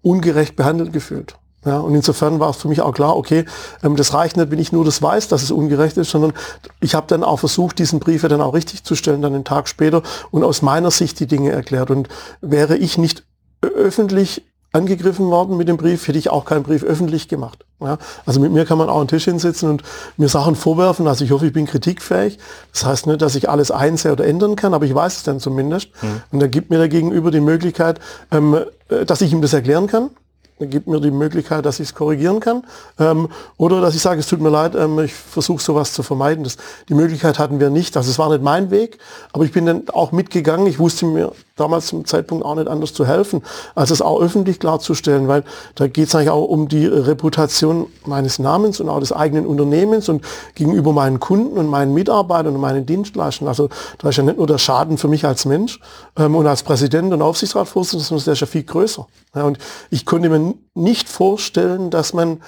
ungerecht 0.06 0.54
behandelt 0.54 0.92
gefühlt. 0.92 1.36
Ja, 1.64 1.80
und 1.80 1.96
insofern 1.96 2.38
war 2.38 2.50
es 2.50 2.58
für 2.58 2.68
mich 2.68 2.80
auch 2.80 2.94
klar, 2.94 3.16
okay, 3.16 3.44
ähm, 3.82 3.96
das 3.96 4.14
reicht 4.14 4.36
nicht, 4.36 4.52
wenn 4.52 4.58
ich 4.60 4.70
nur 4.70 4.84
das 4.84 5.02
weiß, 5.02 5.26
dass 5.26 5.42
es 5.42 5.50
ungerecht 5.50 5.96
ist, 5.96 6.10
sondern 6.10 6.32
ich 6.80 6.94
habe 6.94 7.08
dann 7.08 7.24
auch 7.24 7.38
versucht, 7.38 7.80
diesen 7.80 7.98
Brief 7.98 8.22
ja 8.22 8.28
dann 8.28 8.40
auch 8.40 8.54
richtig 8.54 8.84
zu 8.84 8.94
stellen, 8.94 9.20
dann 9.20 9.34
einen 9.34 9.44
Tag 9.44 9.68
später 9.68 10.02
und 10.30 10.44
aus 10.44 10.62
meiner 10.62 10.92
Sicht 10.92 11.18
die 11.18 11.26
Dinge 11.26 11.50
erklärt. 11.50 11.90
Und 11.90 12.08
wäre 12.40 12.76
ich 12.76 12.98
nicht 12.98 13.24
öffentlich 13.62 14.46
angegriffen 14.76 15.26
worden 15.26 15.56
mit 15.56 15.68
dem 15.68 15.76
Brief, 15.76 16.06
hätte 16.06 16.18
ich 16.18 16.30
auch 16.30 16.44
keinen 16.44 16.62
Brief 16.62 16.84
öffentlich 16.84 17.28
gemacht. 17.28 17.64
Ja, 17.80 17.98
also 18.24 18.40
mit 18.40 18.52
mir 18.52 18.64
kann 18.64 18.78
man 18.78 18.88
auch 18.88 18.98
einen 18.98 19.08
Tisch 19.08 19.24
hinsetzen 19.24 19.68
und 19.68 19.82
mir 20.16 20.28
Sachen 20.28 20.54
vorwerfen. 20.54 21.06
Also 21.08 21.24
ich 21.24 21.30
hoffe, 21.30 21.46
ich 21.46 21.52
bin 21.52 21.66
kritikfähig. 21.66 22.38
Das 22.72 22.84
heißt 22.84 23.06
nicht, 23.06 23.20
dass 23.20 23.34
ich 23.34 23.50
alles 23.50 23.70
einsehe 23.70 24.12
oder 24.12 24.26
ändern 24.26 24.56
kann, 24.56 24.72
aber 24.72 24.86
ich 24.86 24.94
weiß 24.94 25.18
es 25.18 25.22
dann 25.24 25.40
zumindest. 25.40 25.90
Mhm. 26.00 26.22
Und 26.32 26.40
dann 26.40 26.50
gibt 26.50 26.70
mir 26.70 26.78
der 26.78 26.88
Gegenüber 26.88 27.30
die 27.30 27.40
Möglichkeit, 27.40 28.00
ähm, 28.30 28.54
äh, 28.88 29.04
dass 29.04 29.20
ich 29.20 29.32
ihm 29.32 29.42
das 29.42 29.52
erklären 29.52 29.86
kann 29.86 30.10
gibt 30.58 30.86
mir 30.86 31.00
die 31.00 31.10
Möglichkeit, 31.10 31.66
dass 31.66 31.80
ich 31.80 31.88
es 31.88 31.94
korrigieren 31.94 32.40
kann. 32.40 32.62
Ähm, 32.98 33.28
oder 33.58 33.80
dass 33.80 33.94
ich 33.94 34.00
sage, 34.00 34.20
es 34.20 34.26
tut 34.26 34.40
mir 34.40 34.48
leid, 34.48 34.74
ähm, 34.74 34.98
ich 35.00 35.12
versuche 35.12 35.62
sowas 35.62 35.92
zu 35.92 36.02
vermeiden. 36.02 36.44
Das, 36.44 36.56
die 36.88 36.94
Möglichkeit 36.94 37.38
hatten 37.38 37.60
wir 37.60 37.70
nicht. 37.70 37.96
Also 37.96 38.10
es 38.10 38.18
war 38.18 38.30
nicht 38.30 38.42
mein 38.42 38.70
Weg, 38.70 38.98
aber 39.32 39.44
ich 39.44 39.52
bin 39.52 39.66
dann 39.66 39.88
auch 39.90 40.12
mitgegangen. 40.12 40.66
Ich 40.66 40.78
wusste 40.78 41.04
mir 41.06 41.32
damals 41.56 41.86
zum 41.86 42.04
Zeitpunkt 42.04 42.44
auch 42.44 42.54
nicht 42.54 42.68
anders 42.68 42.92
zu 42.92 43.06
helfen, 43.06 43.42
als 43.74 43.90
es 43.90 44.02
auch 44.02 44.20
öffentlich 44.20 44.60
klarzustellen, 44.60 45.26
weil 45.26 45.42
da 45.74 45.88
geht 45.88 46.08
es 46.08 46.14
eigentlich 46.14 46.30
auch 46.30 46.44
um 46.44 46.68
die 46.68 46.86
Reputation 46.86 47.86
meines 48.04 48.38
Namens 48.38 48.78
und 48.78 48.88
auch 48.88 49.00
des 49.00 49.12
eigenen 49.12 49.46
Unternehmens 49.46 50.08
und 50.08 50.22
gegenüber 50.54 50.92
meinen 50.92 51.18
Kunden 51.18 51.56
und 51.56 51.66
meinen 51.66 51.94
Mitarbeitern 51.94 52.54
und 52.54 52.60
meinen 52.60 52.86
Dienstleistern. 52.86 53.48
Also 53.48 53.70
da 53.98 54.10
ist 54.10 54.16
ja 54.16 54.22
nicht 54.22 54.36
nur 54.36 54.46
der 54.46 54.58
Schaden 54.58 54.98
für 54.98 55.08
mich 55.08 55.24
als 55.24 55.46
Mensch 55.46 55.80
ähm, 56.16 56.36
und 56.36 56.46
als 56.46 56.62
Präsident 56.62 57.12
und 57.12 57.22
Aufsichtsratsvorsitzender, 57.22 58.04
sondern 58.04 58.24
der 58.26 58.32
ist 58.34 58.40
ja 58.40 58.46
viel 58.46 58.64
größer. 58.64 59.06
Ja, 59.34 59.44
und 59.44 59.58
ich 59.90 60.04
konnte 60.04 60.28
mir 60.28 60.54
nicht 60.74 61.08
vorstellen, 61.08 61.90
dass 61.90 62.12
man 62.12 62.42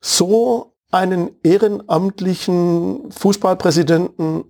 so 0.00 0.74
einen 0.90 1.30
ehrenamtlichen 1.42 3.10
Fußballpräsidenten 3.10 4.44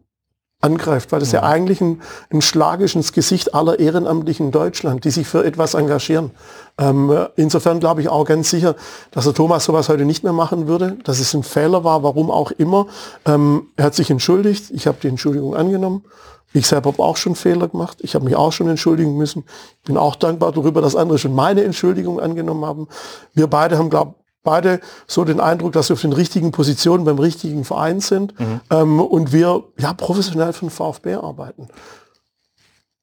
angreift, 0.61 1.13
weil 1.13 1.21
das 1.21 1.33
ja, 1.33 1.41
ja 1.41 1.49
eigentlich 1.49 1.81
ein, 1.81 2.03
ein 2.31 2.43
Schlag 2.43 2.81
ist 2.81 2.97
ins 2.97 3.13
Gesicht 3.13 3.55
aller 3.55 3.79
Ehrenamtlichen 3.79 4.47
in 4.47 4.53
Deutschland, 4.53 5.05
die 5.05 5.11
sich 5.11 5.27
für 5.29 5.45
etwas 5.45 5.75
engagieren. 5.75 6.33
Ähm, 6.79 7.27
insofern 7.37 7.79
glaube 7.79 8.01
ich 8.01 8.09
auch 8.09 8.25
ganz 8.25 8.51
sicher, 8.51 8.75
dass 9.13 9.25
der 9.25 9.35
Thomas 9.35 9.65
sowas 9.65 9.89
heute 9.89 10.05
nicht 10.05 10.25
mehr 10.25 10.33
machen 10.33 10.67
würde, 10.67 10.99
dass 11.05 11.21
es 11.21 11.33
ein 11.35 11.45
Fehler 11.45 11.85
war, 11.85 12.03
warum 12.03 12.31
auch 12.31 12.51
immer. 12.51 12.87
Ähm, 13.25 13.69
er 13.77 13.85
hat 13.87 13.95
sich 13.95 14.11
entschuldigt, 14.11 14.71
ich 14.71 14.87
habe 14.89 14.99
die 15.01 15.09
Entschuldigung 15.09 15.55
angenommen. 15.55 16.05
Ich 16.53 16.67
selber 16.67 16.93
habe 16.93 17.03
auch 17.03 17.19
schon 17.19 17.35
Fehler 17.35 17.69
gemacht. 17.69 17.99
Ich 18.01 18.15
habe 18.15 18.25
mich 18.25 18.35
auch 18.35 18.53
schon 18.53 18.69
entschuldigen 18.69 19.17
müssen. 19.17 19.45
Ich 19.81 19.85
bin 19.85 19.99
auch 19.99 20.17
dankbar 20.17 20.51
darüber, 20.53 20.81
dass 20.81 20.97
andere 20.97 21.19
schon 21.19 21.35
meine 21.35 21.63
Entschuldigung 21.63 22.21
angenommen 22.21 22.65
haben. 22.65 22.89
Wir 23.35 23.47
beide 23.49 23.77
haben, 23.77 23.91
glaube 23.91 24.15
beide 24.49 24.81
so 25.07 25.25
den 25.25 25.41
Eindruck, 25.41 25.73
dass 25.73 25.91
wir 25.91 25.95
auf 25.95 26.01
den 26.01 26.15
richtigen 26.15 26.53
Positionen 26.53 27.05
beim 27.05 27.19
richtigen 27.19 27.67
Verein 27.67 28.01
sind 28.01 28.39
mhm. 28.41 28.61
ähm, 28.71 29.01
und 29.01 29.31
wir 29.31 29.65
ja 29.77 29.93
professionell 29.93 30.55
für 30.55 30.65
den 30.67 30.71
VfB 30.71 31.17
arbeiten. 31.17 31.69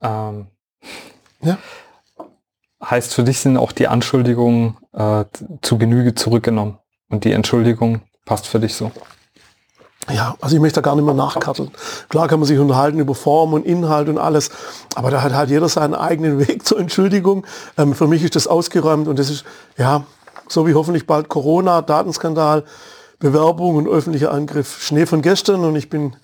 Ähm, 0.02 0.48
ja. 1.42 1.58
Heißt 2.84 3.14
für 3.14 3.24
dich 3.24 3.40
sind 3.40 3.58
auch 3.58 3.72
die 3.72 3.88
Anschuldigungen 3.88 4.78
äh, 4.94 5.26
zu 5.62 5.78
Genüge 5.78 6.16
zurückgenommen 6.16 6.80
und 7.10 7.26
die 7.26 7.32
Entschuldigung 7.32 8.02
passt 8.26 8.48
für 8.48 8.60
dich 8.60 8.74
so? 8.74 8.92
Ja, 10.12 10.36
also 10.42 10.56
ich 10.56 10.62
möchte 10.62 10.82
da 10.82 10.88
gar 10.88 10.96
nicht 10.96 11.06
mehr 11.06 11.16
nachkarteln. 11.16 11.72
Klar 12.10 12.28
kann 12.28 12.40
man 12.40 12.48
sich 12.48 12.60
unterhalten 12.60 13.00
über 13.00 13.16
Form 13.16 13.54
und 13.54 13.66
Inhalt 13.66 14.08
und 14.08 14.20
alles, 14.20 14.50
aber 14.96 15.10
da 15.10 15.22
hat 15.22 15.34
halt 15.34 15.50
jeder 15.50 15.70
seinen 15.70 15.94
eigenen 15.94 16.40
Weg 16.48 16.66
zur 16.66 16.80
Entschuldigung. 16.80 17.46
Ähm, 17.78 17.94
für 17.94 18.08
mich 18.08 18.24
ist 18.24 18.36
das 18.36 18.48
ausgeräumt 18.48 19.08
und 19.08 19.20
das 19.20 19.30
ist, 19.30 19.46
ja, 19.78 20.06
so 20.48 20.68
wie 20.68 20.74
hoffentlich 20.74 21.08
bald 21.08 21.30
Corona, 21.30 21.82
Datenskandal, 21.82 22.64
Bewerbung 23.20 23.76
und 23.76 23.88
öffentlicher 23.88 24.32
Angriff. 24.32 24.82
Schnee 24.82 25.06
von 25.06 25.22
gestern 25.22 25.64
und 25.64 25.76
ich 25.76 25.90
bin 25.90 26.16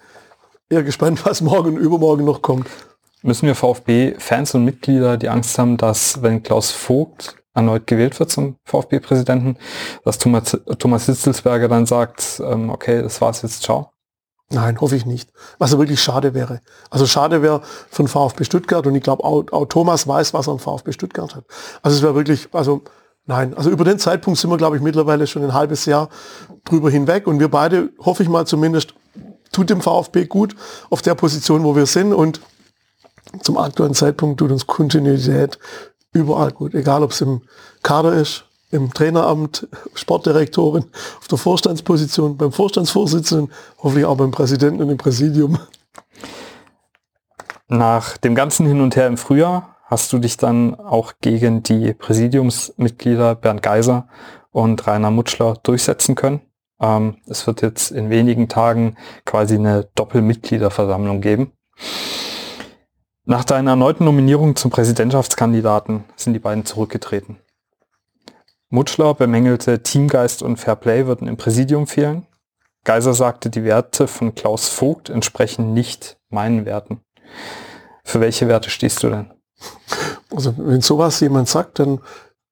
eher 0.69 0.84
gespannt, 0.84 1.26
was 1.26 1.41
morgen 1.41 1.76
und 1.76 1.78
übermorgen 1.78 2.26
noch 2.26 2.41
kommt. 2.41 2.67
Müssen 3.24 3.45
wir 3.45 3.55
VfB-Fans 3.55 4.55
und 4.55 4.65
Mitglieder 4.65 5.17
die 5.17 5.30
Angst 5.30 5.57
haben, 5.59 5.78
dass 5.78 6.24
wenn 6.24 6.41
Klaus 6.41 6.72
Vogt 6.72 7.36
erneut 7.53 7.86
gewählt 7.86 8.19
wird 8.19 8.32
zum 8.32 8.57
VfB-Präsidenten, 8.65 9.57
dass 10.03 10.17
Thomas, 10.17 10.57
Thomas 10.80 11.05
Hitzelsberger 11.05 11.67
dann 11.67 11.86
sagt, 11.86 12.41
ähm, 12.43 12.69
okay, 12.69 13.01
das 13.01 13.22
war's 13.22 13.41
jetzt, 13.41 13.61
ciao? 13.61 13.91
Nein, 14.49 14.82
hoffe 14.82 14.95
ich 14.95 15.05
nicht. 15.05 15.32
Was 15.59 15.78
wirklich 15.78 16.01
schade 16.01 16.34
wäre. 16.34 16.61
Also 16.89 17.05
schade 17.07 17.41
wäre 17.41 17.61
von 17.89 18.07
VfB 18.07 18.43
Stuttgart 18.43 18.86
und 18.86 18.95
ich 18.95 19.03
glaube 19.03 19.24
auch, 19.24 19.45
auch 19.51 19.65
Thomas 19.65 20.07
weiß, 20.07 20.34
was 20.34 20.47
er 20.47 20.53
am 20.53 20.59
VfB 20.59 20.91
Stuttgart 20.91 21.36
hat. 21.36 21.45
Also 21.82 21.97
es 21.97 22.03
wäre 22.03 22.15
wirklich, 22.15 22.49
also 22.51 22.82
Nein, 23.26 23.53
also 23.53 23.69
über 23.69 23.84
den 23.84 23.99
Zeitpunkt 23.99 24.39
sind 24.39 24.49
wir, 24.49 24.57
glaube 24.57 24.78
ich, 24.78 24.82
mittlerweile 24.82 25.28
schon 25.28 25.43
ein 25.43 25.53
halbes 25.53 25.86
Jahr 25.86 26.09
drüber 26.65 26.89
hinweg 26.89 27.28
und 27.28 27.39
wir 27.39 27.49
beide, 27.49 27.91
hoffe 27.99 28.24
ich 28.24 28.30
mal 28.30 28.45
zumindest, 28.45 28.93
tut 29.51 29.69
dem 29.69 29.82
VfB 29.82 30.26
gut 30.26 30.55
auf 30.89 31.01
der 31.01 31.15
Position, 31.15 31.63
wo 31.63 31.76
wir 31.76 31.86
sind 31.86 32.13
und 32.13 32.41
zum 33.41 33.57
aktuellen 33.57 33.93
Zeitpunkt 33.93 34.39
tut 34.39 34.51
uns 34.51 34.67
Kontinuität 34.67 35.59
überall 36.13 36.51
gut, 36.51 36.74
egal 36.74 37.03
ob 37.03 37.11
es 37.11 37.22
im 37.22 37.41
Kader 37.84 38.13
ist, 38.13 38.45
im 38.72 38.93
Traineramt, 38.93 39.67
Sportdirektorin, 39.93 40.86
auf 41.19 41.28
der 41.28 41.38
Vorstandsposition, 41.38 42.38
beim 42.38 42.51
Vorstandsvorsitzenden, 42.51 43.51
hoffentlich 43.80 44.05
auch 44.05 44.17
beim 44.17 44.32
Präsidenten 44.32 44.82
und 44.82 44.89
im 44.89 44.97
Präsidium. 44.97 45.59
Nach 47.67 48.17
dem 48.17 48.36
ganzen 48.36 48.65
Hin 48.65 48.82
und 48.82 48.95
Her 48.95 49.07
im 49.07 49.17
Frühjahr 49.17 49.78
hast 49.92 50.12
du 50.14 50.20
dich 50.20 50.38
dann 50.38 50.74
auch 50.76 51.14
gegen 51.20 51.64
die 51.64 51.94
Präsidiumsmitglieder 51.94 53.36
Bernd 53.36 53.62
Geiser 53.62 54.08
und 54.50 54.88
Rainer 54.88 55.12
Mutschler 55.12 55.56
durchsetzen 55.62 56.16
können. 56.16 56.39
Ähm, 56.82 57.18
es 57.28 57.46
wird 57.46 57.62
jetzt 57.62 57.92
in 57.92 58.10
wenigen 58.10 58.48
Tagen 58.48 58.96
quasi 59.26 59.56
eine 59.56 59.89
Doppelmitgliederversammlung 59.96 61.20
geben. 61.20 61.52
Nach 63.26 63.44
deiner 63.44 63.72
erneuten 63.72 64.06
Nominierung 64.06 64.56
zum 64.56 64.72
Präsidentschaftskandidaten 64.72 66.06
sind 66.16 66.34
die 66.34 66.39
beiden 66.39 66.66
zurückgetreten. 66.66 67.38
Mutschler 68.70 69.14
bemängelte 69.14 69.84
Teamgeist 69.84 70.42
und 70.42 70.56
Fairplay 70.56 71.06
würden 71.06 71.28
im 71.28 71.36
Präsidium 71.36 71.86
fehlen. 71.86 72.26
Geiser 72.86 73.14
sagte, 73.14 73.50
die 73.50 73.66
Werte 73.66 74.08
von 74.08 74.36
Klaus 74.36 74.70
Vogt 74.70 75.10
entsprechen 75.10 75.74
nicht 75.74 76.18
meinen 76.30 76.66
Werten. 76.66 77.02
Für 78.06 78.22
welche 78.22 78.48
Werte 78.48 78.70
stehst 78.70 79.04
du 79.04 79.10
denn? 79.10 79.41
Also 80.34 80.53
wenn 80.57 80.82
sowas 80.82 81.20
jemand 81.20 81.49
sagt, 81.49 81.80
dann 81.80 81.99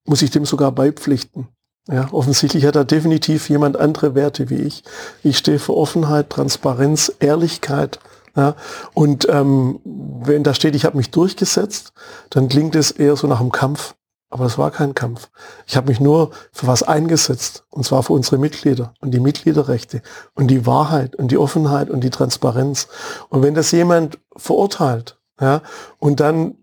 muss 0.06 0.22
ich 0.22 0.32
dem 0.32 0.46
sogar 0.46 0.72
beipflichten. 0.72 1.48
Ja, 1.88 2.08
offensichtlich 2.12 2.66
hat 2.66 2.76
er 2.76 2.86
definitiv 2.86 3.50
jemand 3.50 3.78
andere 3.78 4.14
Werte 4.14 4.50
wie 4.50 4.62
ich. 4.62 4.84
Ich 5.24 5.38
stehe 5.38 5.58
für 5.58 5.76
Offenheit, 5.76 6.30
Transparenz, 6.30 7.12
Ehrlichkeit. 7.20 8.00
Ja, 8.36 8.56
und 8.94 9.28
ähm, 9.30 9.80
wenn 9.84 10.44
da 10.44 10.54
steht, 10.54 10.76
ich 10.76 10.86
habe 10.86 10.98
mich 10.98 11.10
durchgesetzt, 11.10 11.94
dann 12.30 12.48
klingt 12.48 12.76
es 12.76 12.92
eher 12.92 13.16
so 13.16 13.26
nach 13.26 13.40
einem 13.40 13.52
Kampf. 13.52 13.96
Aber 14.32 14.46
es 14.46 14.60
war 14.60 14.70
kein 14.70 14.94
Kampf. 14.94 15.32
Ich 15.66 15.76
habe 15.76 15.88
mich 15.88 16.00
nur 16.00 16.30
für 16.52 16.68
was 16.68 16.84
eingesetzt. 16.84 17.66
Und 17.72 17.84
zwar 17.84 18.04
für 18.04 18.14
unsere 18.14 18.38
Mitglieder 18.38 18.94
und 19.02 19.12
die 19.12 19.20
Mitgliederrechte 19.20 20.04
und 20.36 20.50
die 20.50 20.68
Wahrheit 20.68 21.16
und 21.16 21.32
die 21.32 21.40
Offenheit 21.40 21.90
und 21.90 22.04
die 22.04 22.12
Transparenz. 22.12 22.88
Und 23.30 23.42
wenn 23.42 23.56
das 23.56 23.72
jemand 23.72 24.20
verurteilt, 24.36 25.18
ja, 25.42 25.64
und 25.98 26.20
dann 26.20 26.59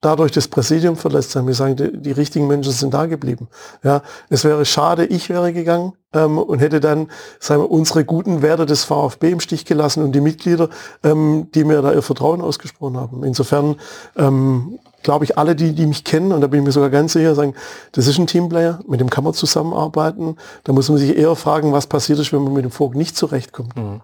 dadurch 0.00 0.32
das 0.32 0.48
Präsidium 0.48 0.96
verlässt, 0.96 1.36
haben 1.36 1.46
wir 1.46 1.54
sagen, 1.54 1.76
die, 1.76 1.96
die, 1.96 2.12
richtigen 2.12 2.46
Menschen 2.46 2.72
sind 2.72 2.94
da 2.94 3.06
geblieben. 3.06 3.48
Ja, 3.82 4.02
es 4.28 4.44
wäre 4.44 4.64
schade, 4.64 5.04
ich 5.06 5.28
wäre 5.28 5.52
gegangen 5.52 5.92
ähm, 6.14 6.38
und 6.38 6.60
hätte 6.60 6.80
dann 6.80 7.08
sagen 7.38 7.62
wir, 7.62 7.70
unsere 7.70 8.04
guten 8.04 8.42
Werte 8.42 8.66
des 8.66 8.84
VfB 8.84 9.30
im 9.30 9.40
Stich 9.40 9.64
gelassen 9.64 10.02
und 10.02 10.12
die 10.12 10.20
Mitglieder, 10.20 10.70
ähm, 11.04 11.48
die 11.54 11.64
mir 11.64 11.82
da 11.82 11.92
ihr 11.92 12.02
Vertrauen 12.02 12.40
ausgesprochen 12.40 12.96
haben. 12.96 13.24
Insofern 13.24 13.76
ähm, 14.16 14.78
glaube 15.02 15.24
ich, 15.24 15.38
alle, 15.38 15.54
die, 15.54 15.74
die 15.74 15.86
mich 15.86 16.04
kennen, 16.04 16.32
und 16.32 16.40
da 16.40 16.46
bin 16.46 16.60
ich 16.60 16.66
mir 16.66 16.72
sogar 16.72 16.90
ganz 16.90 17.12
sicher, 17.12 17.34
sagen, 17.34 17.54
das 17.92 18.06
ist 18.06 18.18
ein 18.18 18.26
Teamplayer, 18.26 18.80
mit 18.86 19.00
dem 19.00 19.10
kann 19.10 19.24
man 19.24 19.34
zusammenarbeiten. 19.34 20.36
Da 20.64 20.72
muss 20.72 20.88
man 20.88 20.98
sich 20.98 21.16
eher 21.16 21.34
fragen, 21.36 21.72
was 21.72 21.86
passiert 21.86 22.18
ist, 22.18 22.32
wenn 22.32 22.42
man 22.42 22.52
mit 22.52 22.64
dem 22.64 22.70
Vogt 22.70 22.96
nicht 22.96 23.16
zurechtkommt. 23.16 23.76
Mhm. 23.76 24.02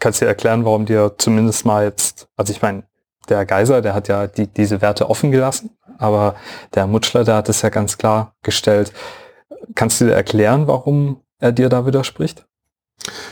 Kannst 0.00 0.20
du 0.20 0.24
dir 0.24 0.28
erklären, 0.28 0.64
warum 0.64 0.86
dir 0.86 1.14
zumindest 1.18 1.66
mal 1.66 1.84
jetzt, 1.84 2.28
also 2.36 2.52
ich 2.52 2.62
meine, 2.62 2.84
der 3.28 3.46
Geiser, 3.46 3.82
der 3.82 3.94
hat 3.94 4.08
ja 4.08 4.26
die, 4.26 4.46
diese 4.46 4.80
Werte 4.80 5.10
offen 5.10 5.30
gelassen, 5.30 5.70
aber 5.98 6.34
der 6.74 6.86
Mutschler, 6.86 7.24
der 7.24 7.36
hat 7.36 7.48
es 7.48 7.62
ja 7.62 7.68
ganz 7.68 7.98
klar 7.98 8.34
gestellt. 8.42 8.92
Kannst 9.74 10.00
du 10.00 10.06
dir 10.06 10.12
erklären, 10.12 10.66
warum 10.66 11.20
er 11.38 11.52
dir 11.52 11.68
da 11.68 11.86
widerspricht? 11.86 12.46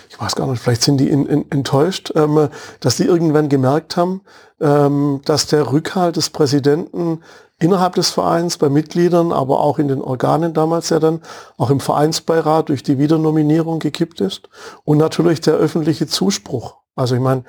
Ich 0.09 0.21
weiß 0.21 0.37
gar 0.37 0.47
nicht, 0.47 0.63
vielleicht 0.63 0.83
sind 0.83 0.99
die 0.99 1.09
in, 1.09 1.27
in, 1.27 1.51
enttäuscht, 1.51 2.13
ähm, 2.15 2.49
dass 2.81 2.97
die 2.97 3.05
irgendwann 3.05 3.49
gemerkt 3.49 3.97
haben, 3.97 4.23
ähm, 4.61 5.21
dass 5.25 5.47
der 5.47 5.73
Rückhalt 5.73 6.17
des 6.17 6.31
Präsidenten 6.31 7.21
innerhalb 7.59 7.95
des 7.95 8.11
Vereins, 8.11 8.59
bei 8.59 8.69
Mitgliedern, 8.69 9.33
aber 9.33 9.61
auch 9.61 9.79
in 9.79 9.89
den 9.89 10.01
Organen 10.01 10.55
damals 10.55 10.91
ja 10.91 10.99
dann, 10.99 11.23
auch 11.57 11.71
im 11.71 11.81
Vereinsbeirat 11.81 12.69
durch 12.69 12.83
die 12.83 12.99
Wiedernominierung 12.99 13.79
gekippt 13.79 14.21
ist 14.21 14.49
und 14.85 14.99
natürlich 14.99 15.41
der 15.41 15.55
öffentliche 15.55 16.07
Zuspruch. 16.07 16.77
Also 16.95 17.15
ich 17.15 17.21
meine, 17.21 17.45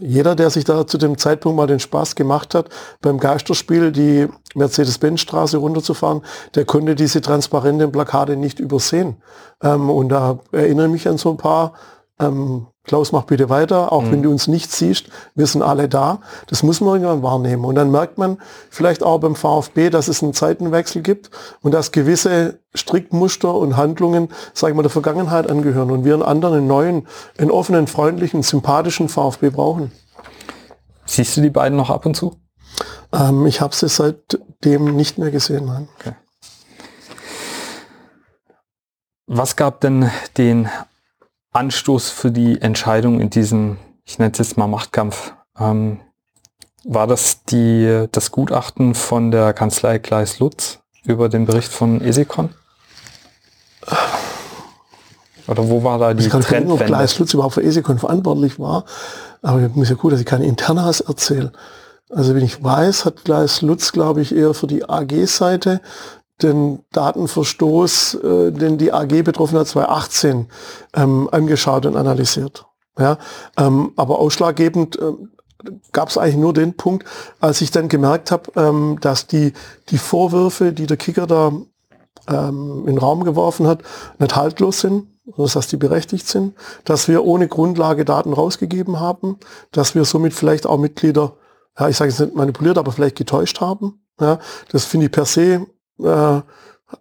jeder, 0.00 0.34
der 0.34 0.50
sich 0.50 0.64
da 0.64 0.86
zu 0.86 0.98
dem 0.98 1.18
Zeitpunkt 1.18 1.56
mal 1.56 1.66
den 1.66 1.80
Spaß 1.80 2.14
gemacht 2.14 2.54
hat, 2.54 2.68
beim 3.00 3.18
Geisterspiel 3.18 3.92
die 3.92 4.28
Mercedes-Benz-Straße 4.54 5.56
runterzufahren, 5.56 6.22
der 6.54 6.64
konnte 6.64 6.94
diese 6.94 7.20
transparenten 7.20 7.92
Plakate 7.92 8.36
nicht 8.36 8.58
übersehen. 8.58 9.16
Ähm, 9.62 9.90
und 9.90 10.08
da 10.08 10.40
erinnere 10.52 10.86
ich 10.86 10.92
mich 10.92 11.08
an 11.08 11.18
so 11.18 11.30
ein 11.30 11.36
paar 11.36 11.74
ähm, 12.18 12.66
Klaus, 12.84 13.12
mach 13.12 13.22
bitte 13.22 13.48
weiter, 13.48 13.92
auch 13.92 14.02
mhm. 14.02 14.12
wenn 14.12 14.22
du 14.22 14.30
uns 14.30 14.46
nicht 14.46 14.70
siehst, 14.70 15.06
wir 15.34 15.46
sind 15.46 15.62
alle 15.62 15.88
da. 15.88 16.20
Das 16.48 16.62
muss 16.62 16.82
man 16.82 17.00
irgendwann 17.00 17.22
wahrnehmen. 17.22 17.64
Und 17.64 17.76
dann 17.76 17.90
merkt 17.90 18.18
man 18.18 18.38
vielleicht 18.68 19.02
auch 19.02 19.18
beim 19.20 19.34
VfB, 19.34 19.88
dass 19.88 20.08
es 20.08 20.22
einen 20.22 20.34
Zeitenwechsel 20.34 21.00
gibt 21.00 21.30
und 21.62 21.72
dass 21.72 21.92
gewisse 21.92 22.58
Strickmuster 22.74 23.54
und 23.54 23.78
Handlungen, 23.78 24.28
sage 24.52 24.72
ich 24.72 24.76
mal, 24.76 24.82
der 24.82 24.90
Vergangenheit 24.90 25.50
angehören 25.50 25.90
und 25.90 26.04
wir 26.04 26.12
einen 26.12 26.22
anderen, 26.22 26.58
einen 26.58 26.66
neuen, 26.66 27.08
einen 27.38 27.50
offenen, 27.50 27.86
freundlichen, 27.86 28.42
sympathischen 28.42 29.08
VfB 29.08 29.48
brauchen. 29.48 29.90
Siehst 31.06 31.36
du 31.36 31.40
die 31.40 31.50
beiden 31.50 31.78
noch 31.78 31.88
ab 31.88 32.04
und 32.04 32.16
zu? 32.16 32.36
Ähm, 33.12 33.46
ich 33.46 33.62
habe 33.62 33.74
sie 33.74 33.88
seitdem 33.88 34.94
nicht 34.94 35.16
mehr 35.16 35.30
gesehen. 35.30 35.64
Nein. 35.64 35.88
Okay. 35.98 36.12
Was 39.26 39.56
gab 39.56 39.80
denn 39.80 40.10
den 40.36 40.68
Anstoß 41.54 42.10
für 42.10 42.30
die 42.32 42.60
Entscheidung 42.60 43.20
in 43.20 43.30
diesem, 43.30 43.78
ich 44.04 44.18
nenne 44.18 44.32
es 44.32 44.38
jetzt 44.38 44.58
mal 44.58 44.66
Machtkampf, 44.66 45.34
ähm, 45.58 46.00
war 46.82 47.06
das 47.06 47.44
die, 47.44 48.06
das 48.10 48.32
Gutachten 48.32 48.94
von 48.94 49.30
der 49.30 49.54
Kanzlei 49.54 49.98
Kleis 50.00 50.40
Lutz 50.40 50.80
über 51.04 51.28
den 51.28 51.46
Bericht 51.46 51.72
von 51.72 52.00
Esikon? 52.00 52.50
Oder 55.46 55.68
wo 55.68 55.84
war 55.84 55.98
da 55.98 56.12
die 56.12 56.24
ich 56.24 56.30
kann 56.30 56.42
Trendwende? 56.42 56.74
ob 56.74 56.86
Kleis 56.86 57.18
Lutz 57.18 57.32
überhaupt 57.34 57.54
für 57.54 57.62
Esikon 57.62 57.98
verantwortlich 57.98 58.58
war, 58.58 58.84
aber 59.40 59.60
mir 59.60 59.82
ist 59.82 59.90
ja 59.90 59.94
gut, 59.94 60.12
dass 60.12 60.20
ich 60.20 60.26
keine 60.26 60.46
Internas 60.46 61.00
erzähle. 61.00 61.52
Also 62.10 62.34
wenn 62.34 62.44
ich 62.44 62.62
weiß, 62.62 63.04
hat 63.04 63.24
Gleis 63.24 63.62
Lutz, 63.62 63.92
glaube 63.92 64.22
ich, 64.22 64.34
eher 64.34 64.54
für 64.54 64.66
die 64.66 64.88
AG-Seite 64.88 65.80
den 66.42 66.84
Datenverstoß, 66.92 68.14
äh, 68.14 68.52
den 68.52 68.78
die 68.78 68.92
AG 68.92 69.22
betroffen 69.22 69.58
hat, 69.58 69.68
2018 69.68 70.48
ähm, 70.94 71.28
angeschaut 71.30 71.86
und 71.86 71.96
analysiert. 71.96 72.66
Ja, 72.98 73.18
ähm, 73.56 73.92
aber 73.96 74.18
ausschlaggebend 74.18 74.96
äh, 74.98 75.12
gab 75.92 76.08
es 76.08 76.18
eigentlich 76.18 76.36
nur 76.36 76.52
den 76.52 76.76
Punkt, 76.76 77.06
als 77.40 77.60
ich 77.60 77.70
dann 77.70 77.88
gemerkt 77.88 78.30
habe, 78.30 78.50
ähm, 78.56 78.98
dass 79.00 79.26
die, 79.26 79.52
die 79.88 79.98
Vorwürfe, 79.98 80.72
die 80.72 80.86
der 80.86 80.96
Kicker 80.96 81.26
da 81.26 81.52
ähm, 82.28 82.80
in 82.80 82.94
den 82.94 82.98
Raum 82.98 83.24
geworfen 83.24 83.66
hat, 83.66 83.82
nicht 84.18 84.36
haltlos 84.36 84.80
sind, 84.80 85.08
dass 85.36 85.66
die 85.66 85.76
berechtigt 85.76 86.28
sind, 86.28 86.54
dass 86.84 87.08
wir 87.08 87.24
ohne 87.24 87.48
Grundlage 87.48 88.04
Daten 88.04 88.32
rausgegeben 88.32 89.00
haben, 89.00 89.38
dass 89.72 89.94
wir 89.94 90.04
somit 90.04 90.34
vielleicht 90.34 90.66
auch 90.66 90.78
Mitglieder, 90.78 91.36
ja, 91.78 91.88
ich 91.88 91.96
sage 91.96 92.10
jetzt 92.10 92.20
nicht 92.20 92.34
manipuliert, 92.34 92.78
aber 92.78 92.92
vielleicht 92.92 93.16
getäuscht 93.16 93.60
haben. 93.60 94.00
Ja, 94.20 94.38
das 94.70 94.84
finde 94.84 95.06
ich 95.06 95.12
per 95.12 95.24
se 95.24 95.66
äh, 95.98 96.40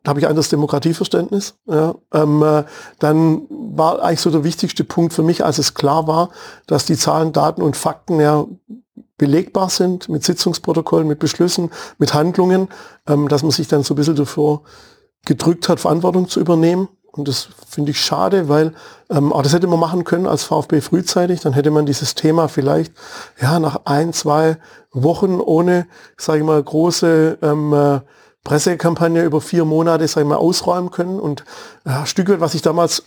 habe 0.08 0.20
ich 0.20 0.28
ein 0.28 0.36
das 0.36 0.50
Demokratieverständnis. 0.50 1.56
Ja, 1.68 1.96
ähm, 2.14 2.42
äh, 2.42 2.64
dann 3.00 3.44
war 3.50 4.02
eigentlich 4.02 4.22
so 4.22 4.32
der 4.32 4.44
wichtigste 4.44 4.84
Punkt 4.84 5.14
für 5.14 5.24
mich, 5.24 5.44
als 5.46 5.58
es 5.58 5.74
klar 5.74 6.08
war, 6.08 6.30
dass 6.68 6.86
die 6.86 6.98
Zahlen, 6.98 7.32
Daten 7.32 7.62
und 7.62 7.78
Fakten 7.78 8.20
ja 8.20 8.46
belegbar 9.18 9.70
sind 9.70 10.10
mit 10.10 10.24
Sitzungsprotokollen, 10.24 11.08
mit 11.08 11.20
Beschlüssen, 11.20 11.72
mit 11.98 12.14
Handlungen, 12.14 12.70
ähm, 13.08 13.28
dass 13.28 13.44
man 13.44 13.52
sich 13.52 13.68
dann 13.68 13.84
so 13.84 13.94
ein 13.94 13.98
bisschen 13.98 14.16
davor 14.16 14.64
gedrückt 15.26 15.70
hat, 15.70 15.80
Verantwortung 15.80 16.28
zu 16.28 16.40
übernehmen. 16.40 16.90
Und 17.12 17.28
das 17.28 17.50
finde 17.70 17.92
ich 17.92 18.02
schade, 18.02 18.50
weil 18.50 18.74
ähm, 19.12 19.32
auch 19.32 19.44
das 19.44 19.54
hätte 19.54 19.68
man 19.68 19.80
machen 19.80 20.04
können 20.04 20.26
als 20.26 20.44
VfB 20.44 20.82
frühzeitig. 20.82 21.42
Dann 21.42 21.54
hätte 21.54 21.70
man 21.70 21.86
dieses 21.86 22.16
Thema 22.16 22.48
vielleicht 22.48 22.92
ja 23.40 23.60
nach 23.60 23.82
ein, 23.86 24.14
zwei 24.14 24.58
Wochen 24.92 25.40
ohne, 25.40 25.86
sage 26.18 26.40
ich 26.40 26.46
mal, 26.46 26.62
große 26.62 27.38
ähm, 27.42 27.74
äh, 27.74 28.00
Pressekampagne 28.44 29.24
über 29.24 29.42
vier 29.42 29.66
Monate, 29.66 30.08
sag 30.08 30.22
ich 30.22 30.28
mal, 30.28 30.36
ausräumen 30.36 30.92
können. 30.92 31.20
Und 31.20 31.46
ja, 31.86 32.06
Stück 32.06 32.30
weit, 32.30 32.42
was 32.42 32.56
ich 32.56 32.62
damals 32.62 33.04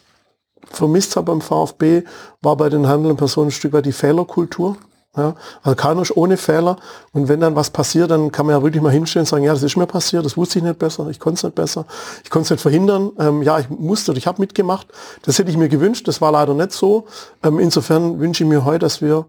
vermisst 0.71 1.17
habe 1.17 1.27
beim 1.27 1.41
VfB, 1.41 2.03
war 2.43 2.57
bei 2.57 2.69
den 2.69 2.87
handelnden 2.87 3.17
Personen 3.17 3.49
ein 3.49 3.53
Stück 3.53 3.73
weit 3.73 3.87
die 3.87 3.93
Fehlerkultur. 3.93 4.77
Ja, 5.17 5.35
also 5.63 5.77
keiner 5.77 6.03
ist 6.03 6.15
ohne 6.15 6.37
Fehler. 6.37 6.77
Und 7.13 7.29
wenn 7.29 7.41
dann 7.41 7.57
was 7.57 7.71
passiert, 7.71 8.11
dann 8.11 8.33
kann 8.33 8.45
man 8.45 8.55
ja 8.55 8.63
wirklich 8.63 8.83
mal 8.83 8.93
hinstellen 8.93 9.23
und 9.23 9.29
sagen, 9.29 9.45
ja, 9.45 9.55
das 9.55 9.63
ist 9.63 9.77
mir 9.77 9.87
passiert, 9.87 10.27
das 10.27 10.37
wusste 10.37 10.59
ich 10.59 10.65
nicht 10.65 10.79
besser, 10.79 11.09
ich 11.09 11.19
konnte 11.19 11.39
es 11.39 11.43
nicht 11.43 11.55
besser, 11.55 11.87
ich 12.23 12.29
konnte 12.29 12.45
es 12.45 12.51
nicht 12.51 12.61
verhindern. 12.61 13.13
Ähm, 13.19 13.43
ja, 13.43 13.59
ich 13.59 13.71
musste, 13.71 14.13
ich 14.13 14.27
habe 14.27 14.43
mitgemacht. 14.43 14.89
Das 15.23 15.39
hätte 15.39 15.51
ich 15.51 15.57
mir 15.57 15.71
gewünscht, 15.71 16.07
das 16.07 16.21
war 16.21 16.33
leider 16.33 16.53
nicht 16.53 16.73
so. 16.73 17.07
Ähm, 17.43 17.59
insofern 17.59 18.21
wünsche 18.21 18.45
ich 18.45 18.51
mir 18.51 18.67
heute, 18.67 18.81
dass 18.81 19.01
wir 19.01 19.25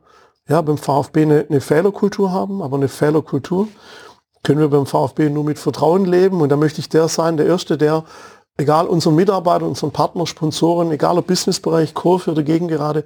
ja, 0.50 0.62
beim 0.62 0.78
VfB 0.78 1.22
eine, 1.22 1.46
eine 1.50 1.62
Fehlerkultur 1.62 2.32
haben, 2.32 2.62
aber 2.62 2.76
eine 2.76 2.90
Fehlerkultur, 2.90 3.70
können 4.48 4.62
wir 4.62 4.70
beim 4.70 4.86
VfB 4.86 5.30
nur 5.30 5.44
mit 5.44 5.60
Vertrauen 5.60 6.06
leben. 6.06 6.40
Und 6.40 6.48
da 6.48 6.56
möchte 6.56 6.80
ich 6.80 6.88
der 6.88 7.10
sein, 7.10 7.36
der 7.36 7.48
Erste, 7.48 7.78
der, 7.78 8.06
egal 8.56 8.88
unseren 8.88 9.16
Mitarbeitern, 9.16 9.68
unseren 9.68 9.92
Partner, 9.92 10.26
Sponsoren, 10.26 10.90
egal 10.92 11.18
ob 11.18 11.28
Businessbereich, 11.28 11.94
Kurve 11.94 12.32
oder 12.32 12.44
gerade 12.44 13.04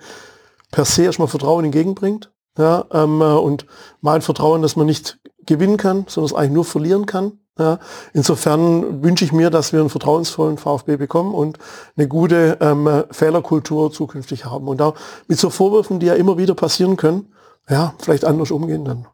per 0.69 0.85
se 0.85 1.01
erstmal 1.01 1.27
Vertrauen 1.27 1.65
entgegenbringt. 1.65 2.31
Ja, 2.59 2.85
ähm, 2.91 3.21
äh, 3.21 3.25
und 3.25 3.65
mein 4.01 4.21
Vertrauen, 4.21 4.61
dass 4.61 4.75
man 4.75 4.85
nicht 4.85 5.17
gewinnen 5.47 5.77
kann, 5.77 6.05
sondern 6.07 6.31
es 6.31 6.37
eigentlich 6.37 6.51
nur 6.51 6.65
verlieren 6.65 7.07
kann. 7.07 7.39
Ja, 7.57 7.79
insofern 8.13 9.01
wünsche 9.01 9.25
ich 9.25 9.31
mir, 9.31 9.49
dass 9.49 9.73
wir 9.73 9.79
einen 9.79 9.89
vertrauensvollen 9.89 10.59
VfB 10.59 10.97
bekommen 10.97 11.33
und 11.33 11.57
eine 11.97 12.07
gute 12.07 12.59
ähm, 12.61 13.03
Fehlerkultur 13.09 13.91
zukünftig 13.91 14.45
haben. 14.45 14.67
Und 14.67 14.79
da 14.79 14.93
mit 15.27 15.39
so 15.39 15.49
Vorwürfen, 15.49 15.99
die 15.99 16.05
ja 16.05 16.13
immer 16.13 16.37
wieder 16.37 16.53
passieren 16.53 16.97
können, 16.97 17.33
ja, 17.67 17.95
vielleicht 17.97 18.25
anders 18.25 18.51
umgehen 18.51 18.85
dann. 18.85 19.07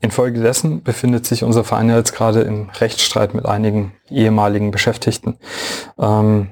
Infolgedessen 0.00 0.82
befindet 0.82 1.26
sich 1.26 1.42
unser 1.42 1.64
Verein 1.64 1.90
jetzt 1.90 2.14
gerade 2.14 2.42
im 2.42 2.70
Rechtsstreit 2.70 3.34
mit 3.34 3.46
einigen 3.46 3.92
ehemaligen 4.08 4.70
Beschäftigten. 4.70 5.38
Ähm, 5.98 6.50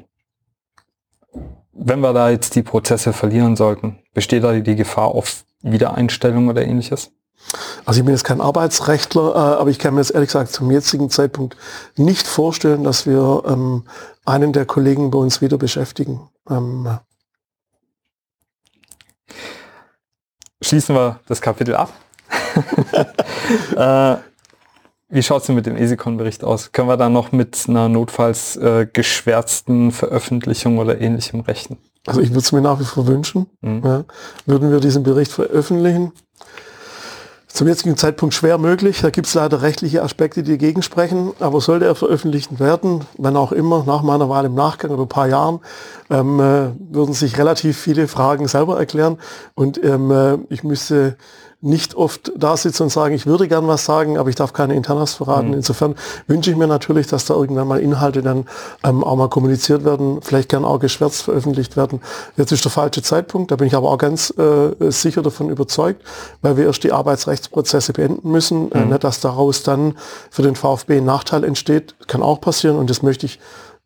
wenn 1.72 2.00
wir 2.00 2.12
da 2.12 2.30
jetzt 2.30 2.56
die 2.56 2.62
Prozesse 2.62 3.12
verlieren 3.12 3.54
sollten, 3.54 3.98
besteht 4.14 4.42
da 4.42 4.52
die 4.52 4.76
Gefahr 4.76 5.08
auf 5.08 5.44
Wiedereinstellung 5.62 6.48
oder 6.48 6.62
ähnliches? 6.62 7.12
Also 7.84 8.00
ich 8.00 8.04
bin 8.04 8.14
jetzt 8.14 8.24
kein 8.24 8.40
Arbeitsrechtler, 8.40 9.34
äh, 9.34 9.60
aber 9.60 9.70
ich 9.70 9.78
kann 9.78 9.94
mir 9.94 10.00
jetzt 10.00 10.10
ehrlich 10.10 10.28
gesagt 10.28 10.50
zum 10.52 10.70
jetzigen 10.70 11.10
Zeitpunkt 11.10 11.56
nicht 11.96 12.26
vorstellen, 12.26 12.82
dass 12.82 13.06
wir 13.06 13.44
ähm, 13.46 13.84
einen 14.24 14.52
der 14.52 14.66
Kollegen 14.66 15.10
bei 15.10 15.18
uns 15.18 15.40
wieder 15.40 15.58
beschäftigen. 15.58 16.28
Ähm, 16.50 16.98
Schließen 20.62 20.96
wir 20.96 21.20
das 21.28 21.40
Kapitel 21.40 21.76
ab. 21.76 21.92
äh, 23.76 24.16
wie 25.08 25.22
schaut 25.22 25.42
es 25.42 25.46
denn 25.46 25.54
mit 25.54 25.66
dem 25.66 25.76
ESICON-Bericht 25.76 26.42
aus? 26.42 26.72
Können 26.72 26.88
wir 26.88 26.96
da 26.96 27.08
noch 27.08 27.30
mit 27.30 27.66
einer 27.68 27.88
notfalls 27.88 28.56
äh, 28.56 28.86
geschwärzten 28.92 29.92
Veröffentlichung 29.92 30.78
oder 30.78 31.00
ähnlichem 31.00 31.40
rechnen? 31.40 31.78
Also 32.06 32.20
ich 32.20 32.30
würde 32.30 32.40
es 32.40 32.52
mir 32.52 32.60
nach 32.60 32.80
wie 32.80 32.84
vor 32.84 33.06
wünschen. 33.06 33.46
Mhm. 33.60 33.82
Ja. 33.84 34.04
Würden 34.46 34.70
wir 34.70 34.80
diesen 34.80 35.04
Bericht 35.04 35.32
veröffentlichen? 35.32 36.12
Zum 37.46 37.68
jetzigen 37.68 37.96
Zeitpunkt 37.96 38.34
schwer 38.34 38.58
möglich. 38.58 39.00
Da 39.00 39.10
gibt 39.10 39.28
es 39.28 39.34
leider 39.34 39.62
rechtliche 39.62 40.02
Aspekte, 40.02 40.42
die 40.42 40.50
dagegen 40.50 40.82
sprechen. 40.82 41.32
Aber 41.40 41.60
sollte 41.60 41.86
er 41.86 41.94
veröffentlicht 41.94 42.60
werden, 42.60 43.06
wenn 43.16 43.36
auch 43.36 43.50
immer, 43.50 43.84
nach 43.86 44.02
meiner 44.02 44.28
Wahl 44.28 44.44
im 44.44 44.54
Nachgang 44.54 44.90
oder 44.90 45.04
ein 45.04 45.08
paar 45.08 45.28
Jahren, 45.28 45.60
ähm, 46.10 46.38
äh, 46.38 46.68
würden 46.78 47.14
sich 47.14 47.38
relativ 47.38 47.78
viele 47.78 48.08
Fragen 48.08 48.46
selber 48.46 48.78
erklären. 48.78 49.18
Und 49.54 49.82
ähm, 49.82 50.10
äh, 50.10 50.38
ich 50.50 50.64
müsste 50.64 51.16
nicht 51.62 51.94
oft 51.94 52.32
da 52.36 52.56
sitze 52.56 52.82
und 52.82 52.90
sage, 52.90 53.14
ich 53.14 53.26
würde 53.26 53.48
gern 53.48 53.66
was 53.66 53.84
sagen, 53.84 54.18
aber 54.18 54.28
ich 54.28 54.36
darf 54.36 54.52
keine 54.52 54.74
Internas 54.74 55.14
verraten. 55.14 55.48
Mhm. 55.48 55.54
Insofern 55.54 55.94
wünsche 56.26 56.50
ich 56.50 56.56
mir 56.56 56.66
natürlich, 56.66 57.06
dass 57.06 57.24
da 57.24 57.34
irgendwann 57.34 57.66
mal 57.66 57.80
Inhalte 57.80 58.22
dann 58.22 58.46
ähm, 58.84 59.02
auch 59.02 59.16
mal 59.16 59.28
kommuniziert 59.28 59.84
werden, 59.84 60.20
vielleicht 60.22 60.50
gern 60.50 60.64
auch 60.64 60.78
geschwärzt 60.78 61.22
veröffentlicht 61.22 61.76
werden. 61.76 62.00
Jetzt 62.36 62.52
ist 62.52 62.64
der 62.64 62.72
falsche 62.72 63.02
Zeitpunkt, 63.02 63.50
da 63.50 63.56
bin 63.56 63.66
ich 63.66 63.74
aber 63.74 63.90
auch 63.90 63.98
ganz 63.98 64.32
äh, 64.36 64.90
sicher 64.90 65.22
davon 65.22 65.48
überzeugt, 65.48 66.02
weil 66.42 66.56
wir 66.56 66.66
erst 66.66 66.84
die 66.84 66.92
Arbeitsrechtsprozesse 66.92 67.94
beenden 67.94 68.30
müssen, 68.30 68.70
äh, 68.72 68.84
mhm. 68.84 68.92
äh, 68.92 68.98
dass 68.98 69.20
daraus 69.20 69.62
dann 69.62 69.94
für 70.30 70.42
den 70.42 70.56
VfB 70.56 70.98
ein 70.98 71.04
Nachteil 71.04 71.42
entsteht, 71.42 71.94
kann 72.06 72.22
auch 72.22 72.40
passieren 72.40 72.76
und 72.76 72.90
das 72.90 73.02
möchte 73.02 73.26
ich 73.26 73.40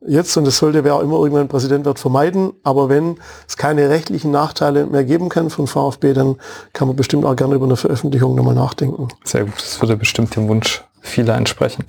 jetzt, 0.07 0.37
und 0.37 0.47
das 0.47 0.59
sollte 0.59 0.85
wer 0.85 0.95
auch 0.97 1.01
immer 1.01 1.19
irgendwann 1.19 1.49
Präsident 1.49 1.85
wird, 1.85 1.99
vermeiden. 1.99 2.53
Aber 2.63 2.89
wenn 2.89 3.19
es 3.49 3.57
keine 3.57 3.89
rechtlichen 3.89 4.31
Nachteile 4.31 4.87
mehr 4.87 5.05
geben 5.05 5.29
kann 5.29 5.51
von 5.51 5.67
VfB, 5.67 6.13
dann 6.13 6.37
kann 6.73 6.89
man 6.89 6.97
bestimmt 6.97 7.25
auch 7.25 7.37
gerne 7.37 7.55
über 7.55 7.67
eine 7.67 7.77
Veröffentlichung 7.77 8.35
nochmal 8.35 8.55
nachdenken. 8.55 9.09
Sehr 9.25 9.45
gut, 9.45 9.57
das 9.57 9.81
würde 9.81 9.97
bestimmt 9.97 10.35
dem 10.37 10.49
Wunsch 10.49 10.85
vieler 11.01 11.37
entsprechen. 11.37 11.85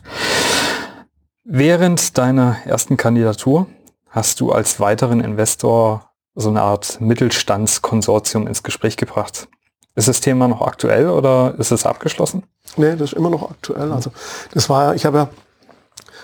Während 1.43 2.17
deiner 2.17 2.57
ersten 2.65 2.97
Kandidatur 2.97 3.67
hast 4.09 4.39
du 4.39 4.51
als 4.51 4.79
weiteren 4.79 5.21
Investor 5.21 6.11
so 6.35 6.49
eine 6.49 6.61
Art 6.61 7.01
Mittelstandskonsortium 7.01 8.47
ins 8.47 8.63
Gespräch 8.63 8.95
gebracht. 8.97 9.47
Ist 9.95 10.07
das 10.07 10.21
Thema 10.21 10.47
noch 10.47 10.61
aktuell 10.61 11.09
oder 11.09 11.55
ist 11.57 11.71
es 11.71 11.85
abgeschlossen? 11.85 12.43
Nee, 12.77 12.91
das 12.91 13.11
ist 13.11 13.13
immer 13.13 13.29
noch 13.29 13.49
aktuell. 13.49 13.91
Also 13.91 14.11
das 14.53 14.69
war, 14.69 14.95
ich 14.95 15.05
habe 15.05 15.17
ja 15.17 15.29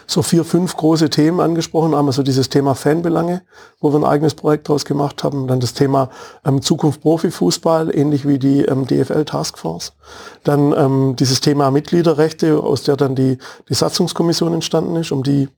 so 0.07 0.21
vier, 0.21 0.45
fünf 0.45 0.75
große 0.77 1.09
Themen 1.09 1.41
angesprochen. 1.41 1.93
Einmal 1.93 2.13
so 2.13 2.23
dieses 2.23 2.49
Thema 2.49 2.75
Fanbelange, 2.75 3.43
wo 3.81 3.91
wir 3.91 3.99
ein 3.99 4.05
eigenes 4.05 4.33
Projekt 4.33 4.69
daraus 4.69 4.85
gemacht 4.85 5.23
haben. 5.23 5.47
Dann 5.47 5.59
das 5.59 5.73
Thema 5.73 6.09
ähm, 6.45 6.61
Zukunft 6.61 7.01
Profifußball, 7.01 7.95
ähnlich 7.95 8.25
wie 8.25 8.39
die 8.39 8.61
ähm, 8.61 8.87
DFL 8.87 9.25
Taskforce. 9.25 9.93
Dann 10.43 10.73
ähm, 10.73 11.15
dieses 11.17 11.41
Thema 11.41 11.69
Mitgliederrechte, 11.71 12.63
aus 12.63 12.83
der 12.83 12.95
dann 12.95 13.15
die, 13.15 13.37
die 13.67 13.73
Satzungskommission 13.73 14.53
entstanden 14.53 14.95
ist, 14.95 15.11
um 15.11 15.23
die 15.23 15.49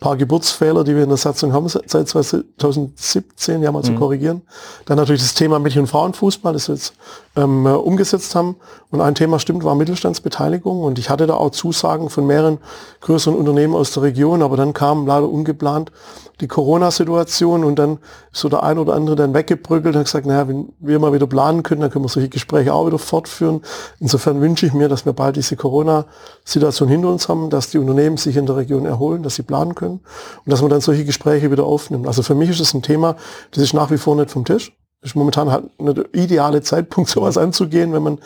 paar 0.00 0.16
Geburtsfehler, 0.16 0.84
die 0.84 0.94
wir 0.94 1.02
in 1.02 1.08
der 1.08 1.18
Satzung 1.18 1.52
haben 1.52 1.68
seit 1.68 2.08
2017, 2.08 3.62
ja 3.62 3.72
mal 3.72 3.80
mhm. 3.80 3.84
zu 3.84 3.94
korrigieren. 3.94 4.42
Dann 4.84 4.96
natürlich 4.96 5.22
das 5.22 5.34
Thema 5.34 5.58
Mädchen- 5.58 5.82
und 5.82 5.86
Frauenfußball, 5.88 6.52
das 6.52 6.68
wir 6.68 6.76
jetzt 6.76 6.94
ähm, 7.38 7.66
äh, 7.66 7.70
umgesetzt 7.70 8.34
haben. 8.34 8.56
Und 8.90 9.00
ein 9.00 9.14
Thema 9.14 9.38
stimmt, 9.38 9.64
war 9.64 9.74
Mittelstandsbeteiligung. 9.74 10.82
Und 10.82 10.98
ich 10.98 11.08
hatte 11.08 11.26
da 11.26 11.34
auch 11.34 11.50
Zusagen 11.50 12.10
von 12.10 12.26
mehreren 12.26 12.58
größeren 13.00 13.36
Unternehmen 13.36 13.74
aus 13.74 13.92
der 13.92 14.02
Region, 14.02 14.42
aber 14.42 14.56
dann 14.56 14.72
kam 14.72 15.06
leider 15.06 15.28
ungeplant 15.28 15.92
die 16.40 16.48
Corona-Situation 16.48 17.64
und 17.64 17.78
dann 17.78 17.98
ist 18.32 18.40
so 18.40 18.48
der 18.48 18.62
ein 18.62 18.78
oder 18.78 18.94
andere 18.94 19.16
dann 19.16 19.34
weggebrückelt 19.34 19.94
und 19.94 20.00
hat 20.00 20.06
gesagt, 20.06 20.26
naja, 20.26 20.46
wenn 20.46 20.72
wir 20.78 20.98
mal 21.00 21.12
wieder 21.12 21.26
planen 21.26 21.64
können, 21.64 21.80
dann 21.80 21.90
können 21.90 22.04
wir 22.04 22.08
solche 22.08 22.28
Gespräche 22.28 22.72
auch 22.72 22.86
wieder 22.86 22.98
fortführen. 22.98 23.62
Insofern 23.98 24.40
wünsche 24.40 24.66
ich 24.66 24.72
mir, 24.72 24.88
dass 24.88 25.04
wir 25.04 25.12
bald 25.12 25.36
diese 25.36 25.56
Corona-Situation 25.56 26.88
hinter 26.88 27.08
uns 27.08 27.28
haben, 27.28 27.50
dass 27.50 27.70
die 27.70 27.78
Unternehmen 27.78 28.16
sich 28.18 28.36
in 28.36 28.46
der 28.46 28.56
Region 28.56 28.86
erholen, 28.86 29.22
dass 29.22 29.34
sie 29.34 29.42
planen 29.42 29.74
können 29.74 30.00
und 30.44 30.52
dass 30.52 30.60
man 30.60 30.70
dann 30.70 30.80
solche 30.80 31.04
Gespräche 31.04 31.50
wieder 31.50 31.64
aufnimmt. 31.64 32.06
Also 32.06 32.22
für 32.22 32.36
mich 32.36 32.50
ist 32.50 32.60
es 32.60 32.72
ein 32.72 32.82
Thema, 32.82 33.16
das 33.50 33.62
ist 33.62 33.74
nach 33.74 33.90
wie 33.90 33.98
vor 33.98 34.14
nicht 34.14 34.30
vom 34.30 34.44
Tisch. 34.44 34.77
Ist 35.02 35.16
momentan 35.16 35.50
halt 35.50 35.64
der 35.78 36.06
ideale 36.14 36.62
Zeitpunkt, 36.62 37.10
sowas 37.10 37.38
anzugehen, 37.38 37.92
wenn 37.92 38.02
man 38.02 38.18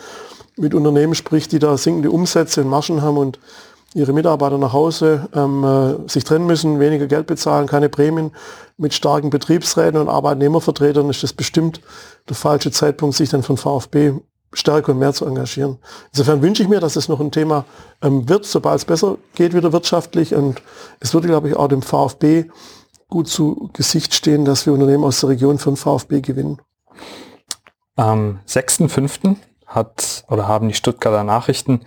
mit 0.57 0.73
Unternehmen 0.73 1.15
spricht, 1.15 1.51
die 1.51 1.59
da 1.59 1.77
sinkende 1.77 2.11
Umsätze 2.11 2.61
und 2.61 2.69
Marschen 2.69 3.01
haben 3.01 3.17
und 3.17 3.39
ihre 3.95 4.13
Mitarbeiter 4.13 4.57
nach 4.57 4.73
Hause 4.73 5.29
ähm, 5.33 5.63
äh, 5.63 6.09
sich 6.09 6.23
trennen 6.23 6.45
müssen, 6.45 6.79
weniger 6.79 7.07
Geld 7.07 7.27
bezahlen, 7.27 7.67
keine 7.67 7.89
Prämien, 7.89 8.31
mit 8.77 8.93
starken 8.93 9.29
Betriebsräten 9.29 9.99
und 9.99 10.09
Arbeitnehmervertretern 10.09 11.09
ist 11.09 11.21
das 11.23 11.33
bestimmt 11.33 11.79
der 12.27 12.35
falsche 12.35 12.71
Zeitpunkt, 12.71 13.15
sich 13.15 13.29
dann 13.29 13.43
von 13.43 13.57
VfB 13.57 14.13
stärker 14.51 14.93
und 14.93 14.99
mehr 14.99 15.13
zu 15.13 15.25
engagieren. 15.25 15.77
Insofern 16.11 16.41
wünsche 16.41 16.63
ich 16.63 16.69
mir, 16.69 16.79
dass 16.79 16.95
es 16.95 17.07
noch 17.07 17.19
ein 17.19 17.31
Thema 17.31 17.65
ähm, 18.01 18.27
wird, 18.29 18.45
sobald 18.45 18.77
es 18.77 18.85
besser 18.85 19.17
geht 19.35 19.53
wieder 19.53 19.73
wirtschaftlich 19.73 20.33
und 20.33 20.61
es 20.99 21.13
würde, 21.13 21.27
glaube 21.27 21.49
ich, 21.49 21.55
auch 21.55 21.67
dem 21.67 21.81
VfB 21.81 22.45
gut 23.13 23.27
zu 23.27 23.69
Gesicht 23.73 24.15
stehen, 24.15 24.43
dass 24.43 24.65
wir 24.65 24.73
Unternehmen 24.73 25.03
aus 25.03 25.19
der 25.19 25.29
Region 25.29 25.59
für 25.59 25.69
den 25.69 25.77
VfB 25.77 26.21
gewinnen. 26.21 26.59
Am 27.95 28.39
6.5. 28.47 29.35
hat 29.67 30.25
oder 30.29 30.47
haben 30.47 30.67
die 30.67 30.73
Stuttgarter 30.73 31.23
Nachrichten 31.23 31.81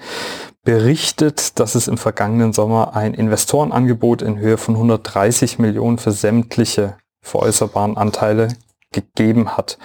berichtet, 0.62 1.58
dass 1.58 1.74
es 1.74 1.88
im 1.88 1.98
vergangenen 1.98 2.52
Sommer 2.52 2.94
ein 2.94 3.12
Investorenangebot 3.12 4.22
in 4.22 4.38
Höhe 4.38 4.56
von 4.56 4.76
130 4.76 5.58
Millionen 5.58 5.98
für 5.98 6.12
sämtliche 6.12 6.96
veräußerbaren 7.22 7.96
Anteile 7.96 8.46
gegeben 8.92 9.56
hat. 9.56 9.78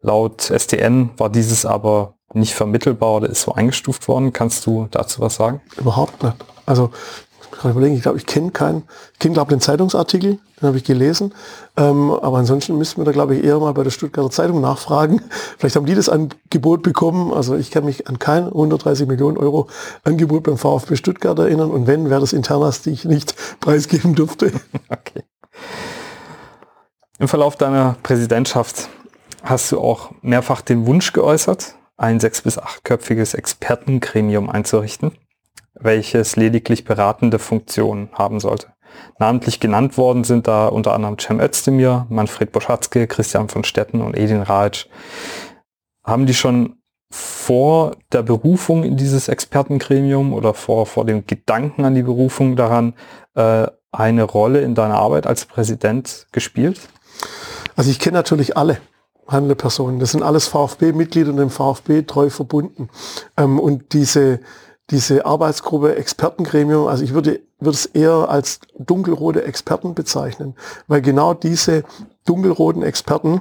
Laut 0.00 0.50
SDN 0.50 1.10
war 1.18 1.28
dieses 1.28 1.66
aber 1.66 2.14
nicht 2.32 2.54
vermittelbar 2.54 3.16
oder 3.16 3.28
ist 3.28 3.42
so 3.42 3.52
eingestuft 3.52 4.08
worden. 4.08 4.32
Kannst 4.32 4.64
du 4.64 4.88
dazu 4.90 5.20
was 5.20 5.34
sagen? 5.34 5.60
Überhaupt 5.76 6.22
nicht. 6.22 6.36
Also 6.64 6.90
ich 7.56 7.62
kann 7.62 7.70
überlegen, 7.70 7.94
ich 7.94 8.02
glaube, 8.02 8.18
ich 8.18 8.26
kenne 8.26 8.50
keinen, 8.50 8.82
ich 9.14 9.18
kenne 9.18 9.32
glaube 9.32 9.48
den 9.48 9.60
Zeitungsartikel, 9.60 10.38
den 10.60 10.66
habe 10.66 10.76
ich 10.76 10.84
gelesen, 10.84 11.32
ähm, 11.78 12.10
aber 12.10 12.36
ansonsten 12.36 12.76
müssten 12.76 13.00
wir 13.00 13.06
da 13.06 13.12
glaube 13.12 13.34
ich 13.34 13.44
eher 13.44 13.58
mal 13.58 13.72
bei 13.72 13.82
der 13.82 13.90
Stuttgarter 13.90 14.30
Zeitung 14.30 14.60
nachfragen. 14.60 15.22
Vielleicht 15.58 15.74
haben 15.74 15.86
die 15.86 15.94
das 15.94 16.10
Angebot 16.10 16.82
bekommen, 16.82 17.32
also 17.32 17.56
ich 17.56 17.70
kann 17.70 17.86
mich 17.86 18.08
an 18.08 18.18
kein 18.18 18.44
130 18.44 19.08
Millionen 19.08 19.38
Euro 19.38 19.68
Angebot 20.04 20.42
beim 20.42 20.58
VfB 20.58 20.96
Stuttgart 20.96 21.38
erinnern 21.38 21.70
und 21.70 21.86
wenn, 21.86 22.10
wäre 22.10 22.20
das 22.20 22.34
Internas, 22.34 22.82
die 22.82 22.90
ich 22.90 23.06
nicht 23.06 23.34
preisgeben 23.60 24.14
durfte. 24.14 24.52
Okay. 24.88 25.22
Im 27.18 27.28
Verlauf 27.28 27.56
deiner 27.56 27.96
Präsidentschaft 28.02 28.90
hast 29.42 29.72
du 29.72 29.80
auch 29.80 30.10
mehrfach 30.20 30.60
den 30.60 30.86
Wunsch 30.86 31.12
geäußert, 31.12 31.74
ein 31.96 32.20
sechs- 32.20 32.42
bis 32.42 32.58
achtköpfiges 32.58 33.32
Expertengremium 33.34 34.50
einzurichten, 34.50 35.12
welches 35.78 36.36
lediglich 36.36 36.84
beratende 36.84 37.38
Funktionen 37.38 38.08
haben 38.12 38.40
sollte. 38.40 38.68
Namentlich 39.18 39.60
genannt 39.60 39.98
worden 39.98 40.24
sind 40.24 40.46
da 40.48 40.68
unter 40.68 40.94
anderem 40.94 41.18
Cem 41.18 41.40
Özdemir, 41.40 42.06
Manfred 42.08 42.52
Boschatzke, 42.52 43.06
Christian 43.06 43.48
von 43.48 43.64
Stetten 43.64 44.00
und 44.00 44.16
Edin 44.16 44.42
Raj. 44.42 44.86
Haben 46.04 46.26
die 46.26 46.34
schon 46.34 46.76
vor 47.10 47.96
der 48.12 48.22
Berufung 48.22 48.84
in 48.84 48.96
dieses 48.96 49.28
Expertengremium 49.28 50.32
oder 50.32 50.54
vor, 50.54 50.86
vor 50.86 51.04
dem 51.04 51.26
Gedanken 51.26 51.84
an 51.84 51.94
die 51.94 52.02
Berufung 52.02 52.56
daran 52.56 52.94
äh, 53.34 53.66
eine 53.92 54.22
Rolle 54.24 54.60
in 54.60 54.74
deiner 54.74 54.96
Arbeit 54.96 55.26
als 55.26 55.44
Präsident 55.44 56.26
gespielt? 56.32 56.80
Also 57.76 57.90
ich 57.90 57.98
kenne 57.98 58.16
natürlich 58.16 58.56
alle 58.56 58.78
handelnde 59.28 59.56
Personen. 59.56 59.98
Das 59.98 60.12
sind 60.12 60.22
alles 60.22 60.46
VfB-Mitglieder 60.46 61.30
und 61.30 61.36
dem 61.36 61.50
VfB 61.50 62.02
treu 62.02 62.30
verbunden. 62.30 62.88
Ähm, 63.36 63.58
und 63.58 63.92
diese, 63.92 64.40
diese 64.90 65.26
Arbeitsgruppe 65.26 65.96
Expertengremium, 65.96 66.86
also 66.86 67.02
ich 67.02 67.12
würde, 67.12 67.40
würde 67.58 67.74
es 67.76 67.86
eher 67.86 68.28
als 68.28 68.60
dunkelrote 68.78 69.44
Experten 69.44 69.94
bezeichnen, 69.94 70.54
weil 70.86 71.02
genau 71.02 71.34
diese 71.34 71.84
dunkelroten 72.24 72.82
Experten 72.82 73.40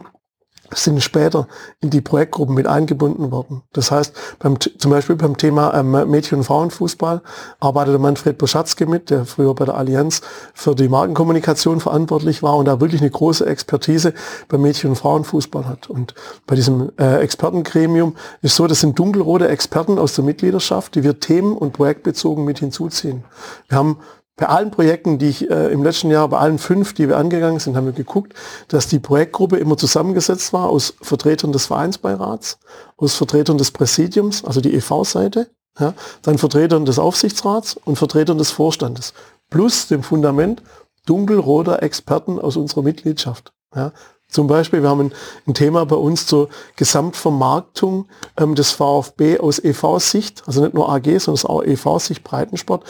sind 0.73 1.01
später 1.03 1.47
in 1.81 1.89
die 1.89 2.01
Projektgruppen 2.01 2.55
mit 2.55 2.67
eingebunden 2.67 3.31
worden. 3.31 3.61
Das 3.73 3.91
heißt, 3.91 4.13
beim, 4.39 4.59
zum 4.59 4.91
Beispiel 4.91 5.15
beim 5.15 5.37
Thema 5.37 5.73
ähm, 5.73 5.91
Mädchen- 6.09 6.39
und 6.39 6.43
Frauenfußball 6.43 7.21
arbeitete 7.59 7.99
Manfred 7.99 8.37
Boschatzke 8.37 8.85
mit, 8.85 9.09
der 9.09 9.25
früher 9.25 9.53
bei 9.53 9.65
der 9.65 9.75
Allianz 9.75 10.21
für 10.53 10.75
die 10.75 10.87
Markenkommunikation 10.87 11.79
verantwortlich 11.79 12.41
war 12.41 12.57
und 12.57 12.65
da 12.65 12.79
wirklich 12.81 13.01
eine 13.01 13.11
große 13.11 13.45
Expertise 13.45 14.13
beim 14.47 14.61
Mädchen- 14.61 14.91
und 14.91 14.95
Frauenfußball 14.95 15.67
hat. 15.67 15.89
Und 15.89 16.15
bei 16.47 16.55
diesem 16.55 16.91
äh, 16.99 17.17
Expertengremium 17.19 18.15
ist 18.41 18.55
so, 18.55 18.67
das 18.67 18.81
sind 18.81 18.97
dunkelrote 18.97 19.47
Experten 19.47 19.99
aus 19.99 20.15
der 20.15 20.25
Mitgliedschaft, 20.25 20.95
die 20.95 21.03
wir 21.03 21.19
themen- 21.19 21.57
und 21.57 21.73
projektbezogen 21.73 22.43
mit 22.43 22.59
hinzuziehen. 22.59 23.23
Wir 23.67 23.77
haben 23.77 23.97
bei 24.37 24.47
allen 24.47 24.69
Projekten, 24.71 25.17
die 25.17 25.29
ich 25.29 25.49
äh, 25.49 25.71
im 25.71 25.83
letzten 25.83 26.11
Jahr, 26.11 26.27
bei 26.27 26.37
allen 26.37 26.57
fünf, 26.57 26.93
die 26.93 27.07
wir 27.07 27.17
angegangen 27.17 27.59
sind, 27.59 27.77
haben 27.77 27.85
wir 27.85 27.93
geguckt, 27.93 28.33
dass 28.67 28.87
die 28.87 28.99
Projektgruppe 28.99 29.57
immer 29.57 29.77
zusammengesetzt 29.77 30.51
war 30.51 30.69
aus 30.69 30.93
Vertretern 31.01 31.53
des 31.53 31.67
Vereinsbeirats, 31.67 32.59
aus 32.97 33.15
Vertretern 33.15 33.57
des 33.57 33.71
Präsidiums, 33.71 34.43
also 34.43 34.59
die 34.59 34.73
EV-Seite, 34.73 35.49
ja, 35.79 35.93
dann 36.21 36.37
Vertretern 36.37 36.85
des 36.85 36.99
Aufsichtsrats 36.99 37.77
und 37.77 37.97
Vertretern 37.97 38.37
des 38.37 38.51
Vorstandes, 38.51 39.13
plus 39.49 39.87
dem 39.87 40.03
Fundament 40.03 40.61
dunkelroter 41.05 41.81
Experten 41.81 42.39
aus 42.39 42.57
unserer 42.57 42.81
Mitgliedschaft. 42.81 43.53
Ja. 43.73 43.91
Zum 44.27 44.47
Beispiel, 44.47 44.81
wir 44.81 44.89
haben 44.89 45.11
ein, 45.47 45.53
Thema 45.53 45.85
bei 45.85 45.95
uns 45.95 46.25
zur 46.25 46.49
Gesamtvermarktung 46.75 48.07
ähm, 48.37 48.55
des 48.55 48.71
VfB 48.71 49.39
aus 49.39 49.59
EV-Sicht, 49.63 50.43
also 50.47 50.61
nicht 50.61 50.73
nur 50.73 50.89
AG, 50.89 51.19
sondern 51.19 51.45
auch 51.45 51.63
EV-Sicht 51.63 52.23
Breitensport. 52.23 52.83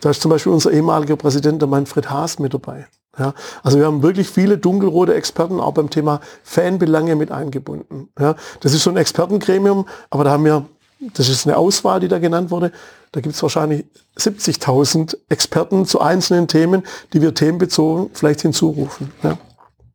Da 0.00 0.10
ist 0.10 0.22
zum 0.22 0.30
Beispiel 0.30 0.52
unser 0.52 0.70
ehemaliger 0.70 1.16
Präsident, 1.16 1.60
der 1.60 1.68
Manfred 1.68 2.10
Haas, 2.10 2.38
mit 2.38 2.54
dabei. 2.54 2.86
Ja, 3.18 3.34
also 3.64 3.78
wir 3.78 3.86
haben 3.86 4.02
wirklich 4.02 4.28
viele 4.28 4.58
dunkelrote 4.58 5.14
Experten 5.14 5.58
auch 5.58 5.72
beim 5.72 5.90
Thema 5.90 6.20
Fanbelange 6.44 7.16
mit 7.16 7.32
eingebunden. 7.32 8.08
Ja, 8.18 8.36
das 8.60 8.74
ist 8.74 8.84
so 8.84 8.90
ein 8.90 8.96
Expertengremium, 8.96 9.86
aber 10.10 10.22
da 10.24 10.30
haben 10.30 10.44
wir, 10.44 10.66
das 11.14 11.28
ist 11.28 11.46
eine 11.46 11.56
Auswahl, 11.56 11.98
die 11.98 12.08
da 12.08 12.20
genannt 12.20 12.52
wurde, 12.52 12.70
da 13.10 13.20
gibt 13.20 13.34
es 13.34 13.42
wahrscheinlich 13.42 13.86
70.000 14.18 15.16
Experten 15.28 15.84
zu 15.84 16.00
einzelnen 16.00 16.46
Themen, 16.46 16.84
die 17.12 17.20
wir 17.20 17.34
themenbezogen 17.34 18.10
vielleicht 18.12 18.42
hinzurufen. 18.42 19.12
Ja. 19.22 19.38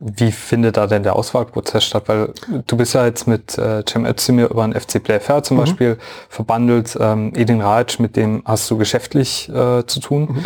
Wie 0.05 0.33
findet 0.33 0.75
da 0.75 0.85
denn 0.85 1.03
der 1.03 1.15
Auswahlprozess 1.15 1.85
statt? 1.85 2.03
Weil 2.07 2.33
du 2.67 2.75
bist 2.75 2.93
ja 2.93 3.05
jetzt 3.05 3.25
mit 3.25 3.57
äh, 3.57 3.83
Cem 3.87 4.05
Özdemir 4.05 4.49
über 4.49 4.63
einen 4.63 4.73
FC 4.73 5.01
Playfair 5.01 5.43
zum 5.43 5.55
mhm. 5.55 5.61
Beispiel 5.61 5.97
verbandelt. 6.27 6.97
Ähm, 6.99 7.31
Edin 7.35 7.61
Raj, 7.61 7.99
mit 7.99 8.17
dem 8.17 8.41
hast 8.43 8.69
du 8.69 8.77
geschäftlich 8.77 9.47
äh, 9.47 9.85
zu 9.85 10.01
tun. 10.01 10.21
Mhm. 10.23 10.45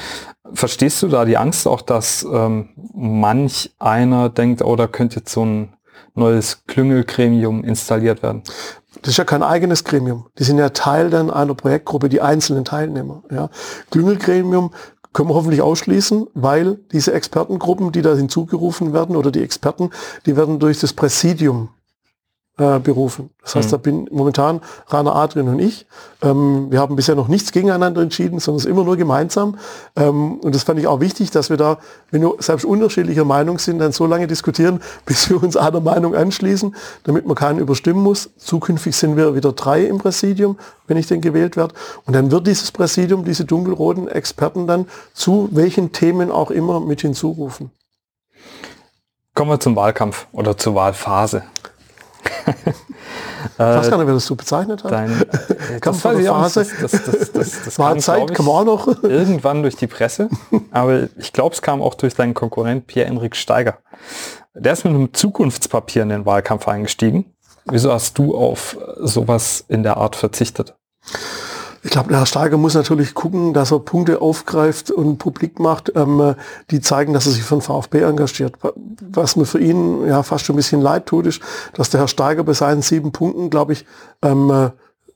Verstehst 0.53 1.01
du 1.01 1.07
da 1.07 1.25
die 1.25 1.37
Angst 1.37 1.67
auch, 1.67 1.81
dass 1.81 2.23
ähm, 2.31 2.69
manch 2.93 3.71
einer 3.79 4.29
denkt, 4.29 4.61
oh, 4.61 4.75
da 4.75 4.85
könnte 4.85 5.17
jetzt 5.17 5.33
so 5.33 5.43
ein 5.43 5.73
neues 6.13 6.63
Klüngelgremium 6.67 7.63
installiert 7.63 8.21
werden? 8.21 8.43
Das 9.01 9.11
ist 9.11 9.17
ja 9.17 9.25
kein 9.25 9.43
eigenes 9.43 9.83
Gremium. 9.83 10.27
Die 10.37 10.43
sind 10.43 10.57
ja 10.57 10.69
Teil 10.69 11.09
dann 11.09 11.29
einer 11.29 11.55
Projektgruppe, 11.55 12.09
die 12.09 12.21
einzelnen 12.21 12.65
Teilnehmer. 12.65 13.23
Ja. 13.31 13.49
Klüngelgremium 13.91 14.71
können 15.13 15.29
wir 15.29 15.35
hoffentlich 15.35 15.61
ausschließen, 15.61 16.27
weil 16.33 16.79
diese 16.91 17.13
Expertengruppen, 17.13 17.91
die 17.91 18.01
da 18.01 18.15
hinzugerufen 18.15 18.93
werden 18.93 19.15
oder 19.15 19.31
die 19.31 19.41
Experten, 19.41 19.89
die 20.25 20.35
werden 20.35 20.59
durch 20.59 20.79
das 20.79 20.93
Präsidium 20.93 21.69
äh, 22.57 22.79
berufen. 22.79 23.29
Das 23.43 23.55
heißt, 23.55 23.67
mhm. 23.67 23.71
da 23.71 23.77
bin 23.77 24.09
momentan 24.11 24.61
Rainer 24.87 25.15
Adrian 25.15 25.47
und 25.47 25.59
ich. 25.59 25.85
Ähm, 26.21 26.67
wir 26.71 26.79
haben 26.79 26.95
bisher 26.95 27.15
noch 27.15 27.27
nichts 27.27 27.51
gegeneinander 27.51 28.01
entschieden, 28.01 28.39
sondern 28.39 28.57
es 28.57 28.65
ist 28.65 28.71
immer 28.71 28.83
nur 28.83 28.97
gemeinsam. 28.97 29.57
Ähm, 29.95 30.39
und 30.39 30.55
das 30.55 30.63
fand 30.63 30.79
ich 30.79 30.87
auch 30.87 30.99
wichtig, 30.99 31.31
dass 31.31 31.49
wir 31.49 31.57
da, 31.57 31.77
wenn 32.11 32.21
wir 32.21 32.33
selbst 32.39 32.65
unterschiedlicher 32.65 33.25
Meinung 33.25 33.59
sind, 33.59 33.79
dann 33.79 33.91
so 33.91 34.05
lange 34.05 34.27
diskutieren, 34.27 34.81
bis 35.05 35.29
wir 35.29 35.41
uns 35.41 35.55
einer 35.55 35.81
Meinung 35.81 36.15
anschließen, 36.15 36.75
damit 37.03 37.27
man 37.27 37.35
keinen 37.35 37.59
überstimmen 37.59 38.01
muss. 38.01 38.31
Zukünftig 38.37 38.95
sind 38.95 39.17
wir 39.17 39.35
wieder 39.35 39.53
drei 39.53 39.85
im 39.85 39.99
Präsidium, 39.99 40.57
wenn 40.87 40.97
ich 40.97 41.07
denn 41.07 41.21
gewählt 41.21 41.57
werde. 41.57 41.75
Und 42.05 42.15
dann 42.15 42.31
wird 42.31 42.47
dieses 42.47 42.71
Präsidium, 42.71 43.23
diese 43.23 43.45
dunkelroten 43.45 44.07
Experten 44.07 44.67
dann 44.67 44.87
zu 45.13 45.49
welchen 45.51 45.91
Themen 45.91 46.31
auch 46.31 46.51
immer 46.51 46.79
mit 46.79 47.01
hinzurufen. 47.01 47.71
Kommen 49.35 49.51
wir 49.51 49.59
zum 49.59 49.75
Wahlkampf 49.75 50.25
oder 50.31 50.57
zur 50.57 50.73
Wahlphase. 50.73 51.43
Ich 52.28 53.59
weiß 53.59 53.89
gar 53.89 53.97
nicht, 53.97 54.07
wer 54.07 54.13
das 54.13 54.25
so 54.25 54.36
bezeichnet 54.36 54.84
hat. 54.84 54.91
Dein, 54.91 55.21
äh, 55.21 55.80
das 55.82 56.05
auch, 56.05 56.41
das, 56.43 56.53
das, 56.53 56.69
das, 56.78 57.32
das, 57.32 57.63
das 57.63 57.80
War 57.80 57.91
kam, 57.91 57.99
Zeit, 57.99 58.34
kam 58.34 58.49
auch 58.49 58.63
noch. 58.63 58.88
irgendwann 59.03 59.61
durch 59.61 59.75
die 59.75 59.88
Presse. 59.88 60.30
Aber 60.71 61.07
ich 61.17 61.34
glaube, 61.34 61.55
es 61.55 61.61
kam 61.61 61.82
auch 61.82 61.95
durch 61.95 62.15
deinen 62.15 62.34
Konkurrent 62.34 62.88
Pierre-Enrik 62.88 63.36
Steiger. 63.36 63.80
Der 64.53 64.73
ist 64.73 64.86
mit 64.86 64.93
einem 64.93 65.13
Zukunftspapier 65.13 66.03
in 66.03 66.09
den 66.09 66.25
Wahlkampf 66.25 66.67
eingestiegen. 66.67 67.34
Wieso 67.65 67.91
hast 67.91 68.17
du 68.17 68.36
auf 68.36 68.78
sowas 68.97 69.65
in 69.67 69.84
der 69.84 69.97
Art 69.97 70.15
verzichtet? 70.15 70.75
Ich 71.84 71.91
glaube, 71.91 72.09
der 72.09 72.19
Herr 72.19 72.25
Steiger 72.25 72.57
muss 72.57 72.73
natürlich 72.73 73.13
gucken, 73.13 73.53
dass 73.53 73.71
er 73.71 73.80
Punkte 73.80 74.21
aufgreift 74.21 74.91
und 74.91 75.17
publik 75.17 75.59
macht, 75.59 75.91
ähm, 75.95 76.36
die 76.71 76.82
zeigen, 76.82 77.13
dass 77.13 77.25
er 77.25 77.34
sich 77.34 77.43
für 77.43 77.55
den 77.55 77.61
VfB 77.61 78.01
engagiert. 78.01 78.55
Was 79.11 79.36
mir 79.36 79.45
für 79.45 79.59
ihn 79.59 80.05
ja 80.07 80.23
fast 80.23 80.45
schon 80.45 80.55
ein 80.55 80.57
bisschen 80.57 80.82
leid 80.82 81.05
tut, 81.05 81.28
ist, 81.28 81.41
dass 81.73 81.89
der 81.89 82.01
Herr 82.01 82.07
Steiger 82.07 82.43
bei 82.43 82.53
seinen 82.53 82.82
sieben 82.82 83.11
Punkten, 83.11 83.49
glaube 83.49 83.73
ich, 83.73 83.86
ähm, 84.21 84.71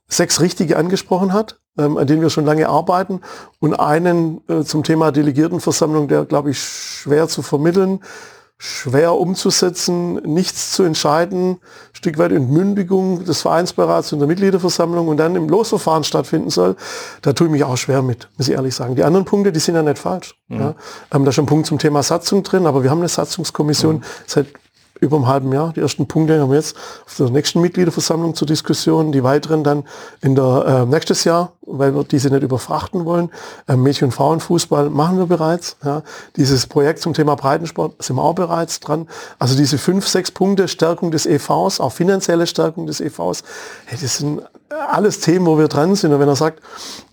sechs 0.07 0.41
richtige 0.41 0.77
angesprochen 0.77 1.33
hat, 1.33 1.59
ähm, 1.77 1.97
an 1.97 2.05
denen 2.05 2.21
wir 2.21 2.29
schon 2.29 2.45
lange 2.45 2.67
arbeiten 2.67 3.21
und 3.59 3.73
einen 3.73 4.41
äh, 4.47 4.63
zum 4.63 4.83
Thema 4.83 5.11
Delegiertenversammlung, 5.11 6.07
der, 6.07 6.25
glaube 6.25 6.51
ich, 6.51 6.59
schwer 6.59 7.27
zu 7.27 7.41
vermitteln 7.41 8.01
schwer 8.63 9.15
umzusetzen, 9.15 10.17
nichts 10.17 10.71
zu 10.71 10.83
entscheiden, 10.83 11.57
Stück 11.93 12.19
weit 12.19 12.31
Entmündigung 12.31 13.25
des 13.25 13.41
Vereinsberats 13.41 14.13
und 14.13 14.19
der 14.19 14.27
Mitgliederversammlung 14.27 15.07
und 15.07 15.17
dann 15.17 15.35
im 15.35 15.49
Losverfahren 15.49 16.03
stattfinden 16.03 16.51
soll, 16.51 16.75
da 17.23 17.33
tue 17.33 17.47
ich 17.47 17.51
mich 17.51 17.63
auch 17.63 17.75
schwer 17.75 18.03
mit, 18.03 18.29
muss 18.37 18.47
ich 18.47 18.53
ehrlich 18.53 18.75
sagen. 18.75 18.95
Die 18.95 19.03
anderen 19.03 19.25
Punkte, 19.25 19.51
die 19.51 19.59
sind 19.59 19.73
ja 19.73 19.81
nicht 19.81 19.97
falsch. 19.97 20.35
Mhm. 20.47 20.59
Ja. 20.59 20.75
Ähm, 21.11 21.25
da 21.25 21.31
ist 21.31 21.39
ein 21.39 21.47
Punkt 21.47 21.65
zum 21.65 21.79
Thema 21.79 22.03
Satzung 22.03 22.43
drin, 22.43 22.67
aber 22.67 22.83
wir 22.83 22.91
haben 22.91 22.99
eine 22.99 23.07
Satzungskommission 23.07 23.95
mhm. 23.95 24.03
seit 24.27 24.45
über 25.01 25.17
einem 25.17 25.27
halben 25.27 25.51
Jahr. 25.51 25.73
Die 25.73 25.81
ersten 25.81 26.07
Punkte 26.07 26.39
haben 26.39 26.49
wir 26.49 26.57
jetzt 26.57 26.77
auf 27.05 27.15
der 27.17 27.29
nächsten 27.29 27.59
Mitgliederversammlung 27.59 28.33
zur 28.33 28.47
Diskussion, 28.47 29.11
die 29.11 29.23
weiteren 29.23 29.65
dann 29.65 29.83
in 30.21 30.35
der 30.35 30.85
äh, 30.85 30.85
nächstes 30.85 31.25
Jahr 31.25 31.51
weil 31.71 31.95
wir 31.95 32.03
diese 32.03 32.29
nicht 32.29 32.43
überfrachten 32.43 33.05
wollen. 33.05 33.29
Ähm, 33.67 33.83
Mädchen- 33.83 34.05
und 34.05 34.11
Frauenfußball 34.11 34.89
machen 34.89 35.17
wir 35.17 35.25
bereits. 35.25 35.77
Ja. 35.83 36.03
Dieses 36.35 36.67
Projekt 36.67 36.99
zum 36.99 37.13
Thema 37.13 37.35
Breitensport 37.35 38.01
sind 38.03 38.15
wir 38.15 38.23
auch 38.23 38.35
bereits 38.35 38.79
dran. 38.79 39.07
Also 39.39 39.55
diese 39.55 39.77
fünf, 39.77 40.07
sechs 40.07 40.31
Punkte 40.31 40.67
Stärkung 40.67 41.11
des 41.11 41.25
EVs, 41.25 41.79
auch 41.79 41.91
finanzielle 41.91 42.47
Stärkung 42.47 42.87
des 42.87 42.99
EVs, 42.99 43.43
hey, 43.85 43.97
das 44.01 44.17
sind 44.17 44.41
alles 44.71 45.19
Themen, 45.19 45.45
wo 45.45 45.57
wir 45.57 45.67
dran 45.67 45.95
sind. 45.95 46.13
Und 46.13 46.19
wenn 46.19 46.27
er 46.27 46.35
sagt, 46.35 46.61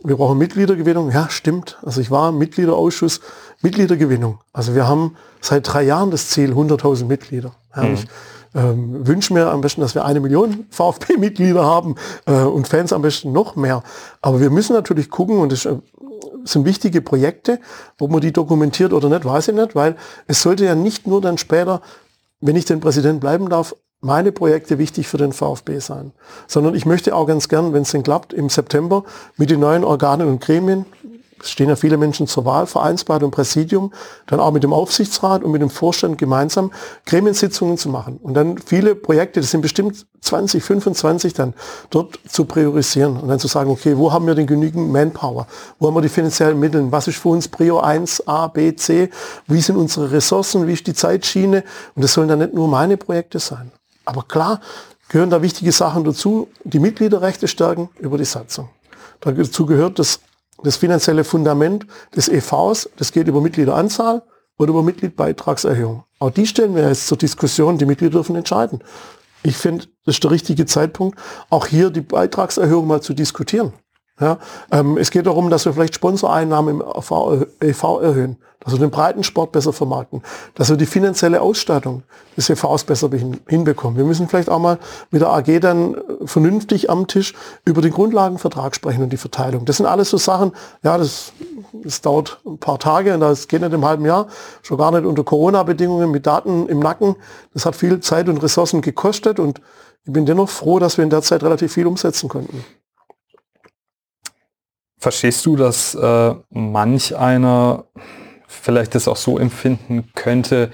wir 0.03 0.17
brauchen 0.17 0.39
Mitgliedergewinnung, 0.39 1.11
ja, 1.11 1.29
stimmt. 1.31 1.79
Also 1.83 2.01
ich 2.01 2.11
war 2.11 2.31
im 2.31 2.39
Mitgliederausschuss, 2.39 3.21
Mitgliedergewinnung. 3.63 4.39
Also 4.53 4.75
wir 4.75 4.87
haben 4.87 5.17
seit 5.41 5.73
drei 5.73 5.83
Jahren 5.83 6.11
das 6.11 6.29
Ziel 6.29 6.53
100.000 6.53 7.07
Mitglieder. 7.07 7.53
Ja, 7.75 7.83
mhm. 7.83 7.95
Ich 7.95 8.07
ähm, 8.55 9.07
wünsche 9.07 9.35
mir 9.35 9.51
am 9.51 9.61
besten, 9.61 9.81
dass 9.81 9.95
wir 9.95 10.05
eine 10.05 10.21
Million 10.21 10.67
VfB-Mitglieder 10.71 11.65
haben 11.65 11.97
äh, 12.27 12.33
und 12.33 12.69
Fans 12.69 12.93
am 12.93 13.03
besten 13.03 13.33
noch 13.33 13.57
mehr. 13.57 13.83
Aber 14.23 14.41
wir 14.41 14.51
müssen 14.51 14.73
natürlich 14.73 15.11
gucken 15.11 15.39
und 15.39 15.53
das 15.53 15.67
äh, 15.67 15.77
sind 16.45 16.65
wichtige 16.65 17.03
Projekte, 17.03 17.61
ob 18.01 18.11
man 18.11 18.21
die 18.21 18.33
dokumentiert 18.33 18.93
oder 18.93 19.09
nicht, 19.09 19.25
weiß 19.25 19.49
ich 19.49 19.55
nicht, 19.55 19.75
weil 19.75 19.97
es 20.27 20.43
sollte 20.43 20.65
ja 20.65 20.75
nicht 20.75 21.07
nur 21.07 21.21
dann 21.21 21.39
später, 21.39 21.83
wenn 22.41 22.57
ich 22.57 22.65
den 22.65 22.81
Präsident 22.81 23.21
bleiben 23.21 23.49
darf, 23.49 23.75
meine 24.01 24.33
Projekte 24.33 24.79
wichtig 24.79 25.09
für 25.09 25.17
den 25.17 25.33
VfB 25.33 25.81
sein, 25.81 26.13
sondern 26.47 26.75
ich 26.75 26.87
möchte 26.87 27.15
auch 27.15 27.27
ganz 27.27 27.49
gern, 27.49 27.73
wenn 27.73 27.83
es 27.83 27.91
denn 27.91 28.03
klappt, 28.03 28.33
im 28.33 28.49
September 28.49 29.05
mit 29.37 29.51
den 29.51 29.61
neuen 29.61 29.85
Organen 29.85 30.29
und 30.29 30.41
Gremien, 30.41 30.87
es 31.43 31.51
stehen 31.51 31.69
ja 31.69 31.77
viele 31.77 31.97
Menschen 31.97 32.27
zur 32.27 32.45
Wahl, 32.45 32.67
Vereinsbad 32.67 33.23
und 33.23 33.31
Präsidium, 33.31 33.93
dann 34.27 34.41
auch 34.41 34.51
mit 34.51 34.63
dem 34.63 34.73
Aufsichtsrat 34.73 35.43
und 35.43 35.53
mit 35.53 35.63
dem 35.63 35.71
Vorstand 35.71 36.19
gemeinsam 36.19 36.73
Gremiensitzungen 37.07 37.79
zu 37.79 37.89
machen 37.89 38.19
und 38.23 38.35
dann 38.35 38.59
viele 38.59 38.95
Projekte, 38.95 39.41
das 39.41 39.51
sind 39.51 39.61
bestimmt 39.61 40.07
20, 40.21 40.63
25 40.63 41.35
dann, 41.35 41.55
dort 41.91 42.19
zu 42.29 42.45
priorisieren 42.45 43.17
und 43.17 43.29
dann 43.29 43.39
zu 43.39 43.47
sagen, 43.47 43.71
okay, 43.71 43.97
wo 43.97 44.13
haben 44.13 44.27
wir 44.27 44.35
denn 44.35 44.47
genügend 44.47 44.91
Manpower? 44.91 45.47
Wo 45.79 45.87
haben 45.87 45.95
wir 45.95 46.01
die 46.01 46.09
finanziellen 46.09 46.59
Mittel? 46.59 46.91
Was 46.91 47.07
ist 47.07 47.19
für 47.19 47.29
uns 47.29 47.47
Prio 47.49 47.79
1, 47.79 48.27
A, 48.27 48.49
B, 48.49 48.75
C? 48.75 49.11
Wie 49.47 49.61
sind 49.61 49.77
unsere 49.77 50.11
Ressourcen? 50.11 50.67
Wie 50.67 50.73
ist 50.73 50.87
die 50.87 50.95
Zeitschiene? 50.95 51.63
Und 51.95 52.03
das 52.03 52.15
sollen 52.15 52.29
dann 52.29 52.41
nicht 52.41 52.55
nur 52.55 52.67
meine 52.67 52.97
Projekte 52.97 53.39
sein. 53.39 53.71
Aber 54.09 54.23
klar 54.23 54.61
gehören 55.11 55.29
da 55.29 55.43
wichtige 55.43 55.71
Sachen 55.71 56.03
dazu, 56.03 56.49
die 56.65 56.79
Mitgliederrechte 56.79 57.47
stärken 57.47 57.91
über 57.99 58.17
die 58.17 58.25
Satzung. 58.25 58.71
Dazu 59.21 59.67
gehört 59.67 59.99
das 59.99 60.21
das 60.63 60.77
finanzielle 60.77 61.25
Fundament 61.25 61.87
des 62.17 62.29
EVs, 62.29 62.91
das 62.97 63.13
geht 63.13 63.29
über 63.29 63.41
Mitgliederanzahl 63.41 64.23
oder 64.57 64.71
über 64.71 64.83
Mitgliedbeitragserhöhung. 64.83 66.05
Auch 66.19 66.31
die 66.31 66.47
stellen 66.47 66.75
wir 66.75 66.89
jetzt 66.89 67.07
zur 67.07 67.19
Diskussion, 67.19 67.79
die 67.79 67.87
Mitglieder 67.87 68.15
dürfen 68.15 68.35
entscheiden. 68.35 68.83
Ich 69.45 69.57
finde, 69.57 69.85
das 70.05 70.17
ist 70.17 70.25
der 70.25 70.33
richtige 70.33 70.67
Zeitpunkt, 70.67 71.19
auch 71.49 71.67
hier 71.67 71.91
die 71.91 72.01
Beitragserhöhung 72.01 72.89
mal 72.89 73.03
zu 73.03 73.15
diskutieren. 73.15 73.73
Ja, 74.21 74.39
ähm, 74.73 74.97
es 74.97 75.11
geht 75.11 75.27
darum, 75.27 75.49
dass 75.49 75.65
wir 75.65 75.73
vielleicht 75.73 75.95
Sponsoreinnahmen 75.95 76.81
im 76.81 76.85
EV 77.61 78.01
erhöhen, 78.03 78.37
dass 78.59 78.73
wir 78.73 78.81
den 78.81 78.91
Breitensport 78.91 79.53
besser 79.53 79.73
vermarkten, 79.73 80.23
dass 80.57 80.71
wir 80.71 80.77
die 80.77 80.87
finanzielle 80.87 81.41
Ausstattung 81.41 82.03
des 82.37 82.51
EVs 82.51 82.83
besser 82.83 83.09
hinbekommen. 83.47 83.97
Wir 83.97 84.05
müssen 84.05 84.29
vielleicht 84.29 84.51
auch 84.51 84.59
mal 84.59 84.79
mit 85.13 85.23
der 85.23 85.31
AG 85.31 85.61
dann 85.61 85.95
äh, 85.95 85.99
vernünftig 86.25 86.91
am 86.91 87.07
Tisch 87.07 87.35
über 87.65 87.81
den 87.81 87.93
Grundlagenvertrag 87.93 88.75
sprechen 88.75 89.05
und 89.05 89.11
die 89.11 89.17
Verteilung. 89.17 89.65
Das 89.67 89.77
sind 89.77 89.87
alles 89.87 90.11
so 90.11 90.17
Sachen, 90.17 90.51
ja, 90.83 90.99
das, 90.99 91.33
das 91.85 92.01
dauert 92.01 92.41
ein 92.45 92.59
paar 92.59 92.81
Tage 92.81 93.15
und 93.15 93.21
das 93.21 93.47
geht 93.47 93.61
nicht 93.61 93.73
im 93.73 93.85
halben 93.85 94.05
Jahr, 94.05 94.27
schon 94.63 94.79
gar 94.79 94.91
nicht 94.91 95.05
unter 95.05 95.23
Corona-Bedingungen 95.23 96.11
mit 96.11 96.27
Daten 96.27 96.67
im 96.67 96.81
Nacken. 96.81 97.15
Das 97.55 97.67
hat 97.67 97.77
viel 97.77 98.01
Zeit 98.01 98.29
und 98.29 98.43
Ressourcen 98.43 98.81
gekostet 98.81 99.39
und 99.39 99.61
ich 100.05 100.13
bin 100.13 100.27
dennoch 100.27 100.49
froh, 100.49 100.81
dass 100.81 100.97
wir 100.97 101.05
in 101.05 101.11
der 101.11 101.23
Zeit 101.23 101.45
relativ 101.45 101.73
viel 101.73 101.87
umsetzen 101.87 102.29
konnten. 102.29 102.65
Verstehst 104.99 105.47
du, 105.47 105.57
dass 105.57 105.95
äh, 105.95 106.35
manch 106.51 107.17
einer 107.17 107.85
vielleicht 108.47 108.95
das 108.95 109.07
auch 109.07 109.17
so 109.17 109.39
empfinden 109.39 110.11
könnte, 110.15 110.71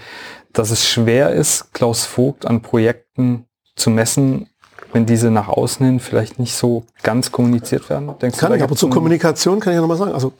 dass 0.52 0.70
es 0.70 0.88
schwer 0.88 1.30
ist, 1.32 1.74
Klaus 1.74 2.06
Vogt 2.06 2.46
an 2.46 2.62
Projekten 2.62 3.46
zu 3.76 3.90
messen, 3.90 4.48
wenn 4.92 5.04
diese 5.04 5.30
nach 5.30 5.48
außen 5.48 5.84
hin 5.84 6.00
vielleicht 6.00 6.38
nicht 6.38 6.54
so 6.54 6.84
ganz 7.02 7.32
kommuniziert 7.32 7.90
werden? 7.90 8.16
Denkst 8.20 8.38
kann 8.38 8.52
du, 8.52 8.56
ich, 8.56 8.62
aber 8.62 8.76
zur 8.76 8.90
Kommunikation 8.90 9.60
kann 9.60 9.72
ich 9.72 9.74
ja 9.74 9.80
nochmal 9.80 9.98
sagen. 9.98 10.12
Also 10.12 10.32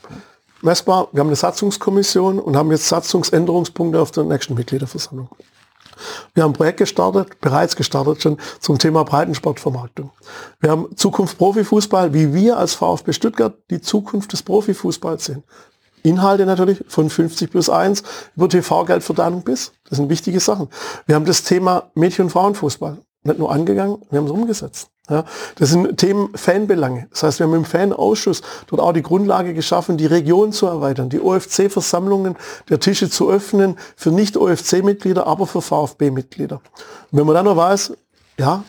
messbar, 0.63 1.09
wir 1.13 1.21
haben 1.21 1.29
eine 1.29 1.37
Satzungskommission 1.37 2.39
und 2.39 2.57
haben 2.57 2.71
jetzt 2.71 2.89
Satzungsänderungspunkte 2.89 4.01
auf 4.01 4.13
der 4.13 4.25
nächsten 4.25 4.55
Mitgliederversammlung. 4.55 5.29
Wir 6.35 6.43
haben 6.43 6.51
ein 6.51 6.55
Projekt 6.55 6.79
gestartet, 6.79 7.41
bereits 7.41 7.77
gestartet 7.77 8.23
schon 8.23 8.39
zum 8.61 8.79
Thema 8.79 9.05
Breitensportvermarktung. 9.05 10.11
Wir 10.61 10.71
haben 10.71 10.97
Zukunft 10.97 11.39
Profifußball, 11.39 12.13
wie 12.15 12.33
wir 12.33 12.59
als 12.59 12.75
VfB 12.75 13.13
Stuttgart 13.13 13.55
die 13.71 13.81
Zukunft 13.81 14.33
des 14.33 14.43
Profifußballs 14.43 15.25
sehen. 15.25 15.45
Inhalte 16.03 16.45
natürlich 16.45 16.85
von 16.87 17.09
50 17.09 17.51
plus 17.51 17.71
1 17.71 18.03
über 18.37 18.49
TV-Geldverteilung 18.49 19.43
bis. 19.43 19.73
Das 19.89 19.97
sind 19.97 20.11
wichtige 20.11 20.39
Sachen. 20.39 20.69
Wir 21.07 21.15
haben 21.15 21.25
das 21.25 21.45
Thema 21.45 21.91
Mädchen- 21.95 22.27
und 22.27 22.31
Frauenfußball 22.31 22.99
nicht 23.25 23.39
nur 23.39 23.51
angegangen, 23.51 23.99
wir 24.11 24.19
haben 24.19 24.27
es 24.27 24.33
umgesetzt. 24.33 24.91
Ja, 25.11 25.25
das 25.57 25.69
sind 25.69 25.99
Themen 25.99 26.35
Fanbelange. 26.35 27.09
Das 27.11 27.25
heißt, 27.25 27.39
wir 27.39 27.47
haben 27.47 27.55
im 27.55 27.67
Fanausschuss 27.67 28.41
dort 28.69 28.81
auch 28.81 28.95
die 28.95 29.03
Grundlage 29.03 29.53
geschaffen, 29.53 29.99
die 29.99 30.07
Region 30.07 30.51
zu 30.51 30.67
erweitern, 30.67 31.11
die 31.11 31.21
OFC-Versammlungen 31.21 32.37
der 32.71 32.81
Tische 32.81 33.11
zu 33.11 33.29
öffnen 33.29 33.77
für 33.97 34.11
Nicht-OFC-Mitglieder, 34.11 35.27
aber 35.27 35.47
für 35.47 35.61
VfB-Mitglieder. 35.61 36.63
Wenn 37.11 37.27
man 37.27 37.35
dann 37.35 37.45
noch 37.45 37.57
weiß, 37.57 37.93
ja, 38.39 38.65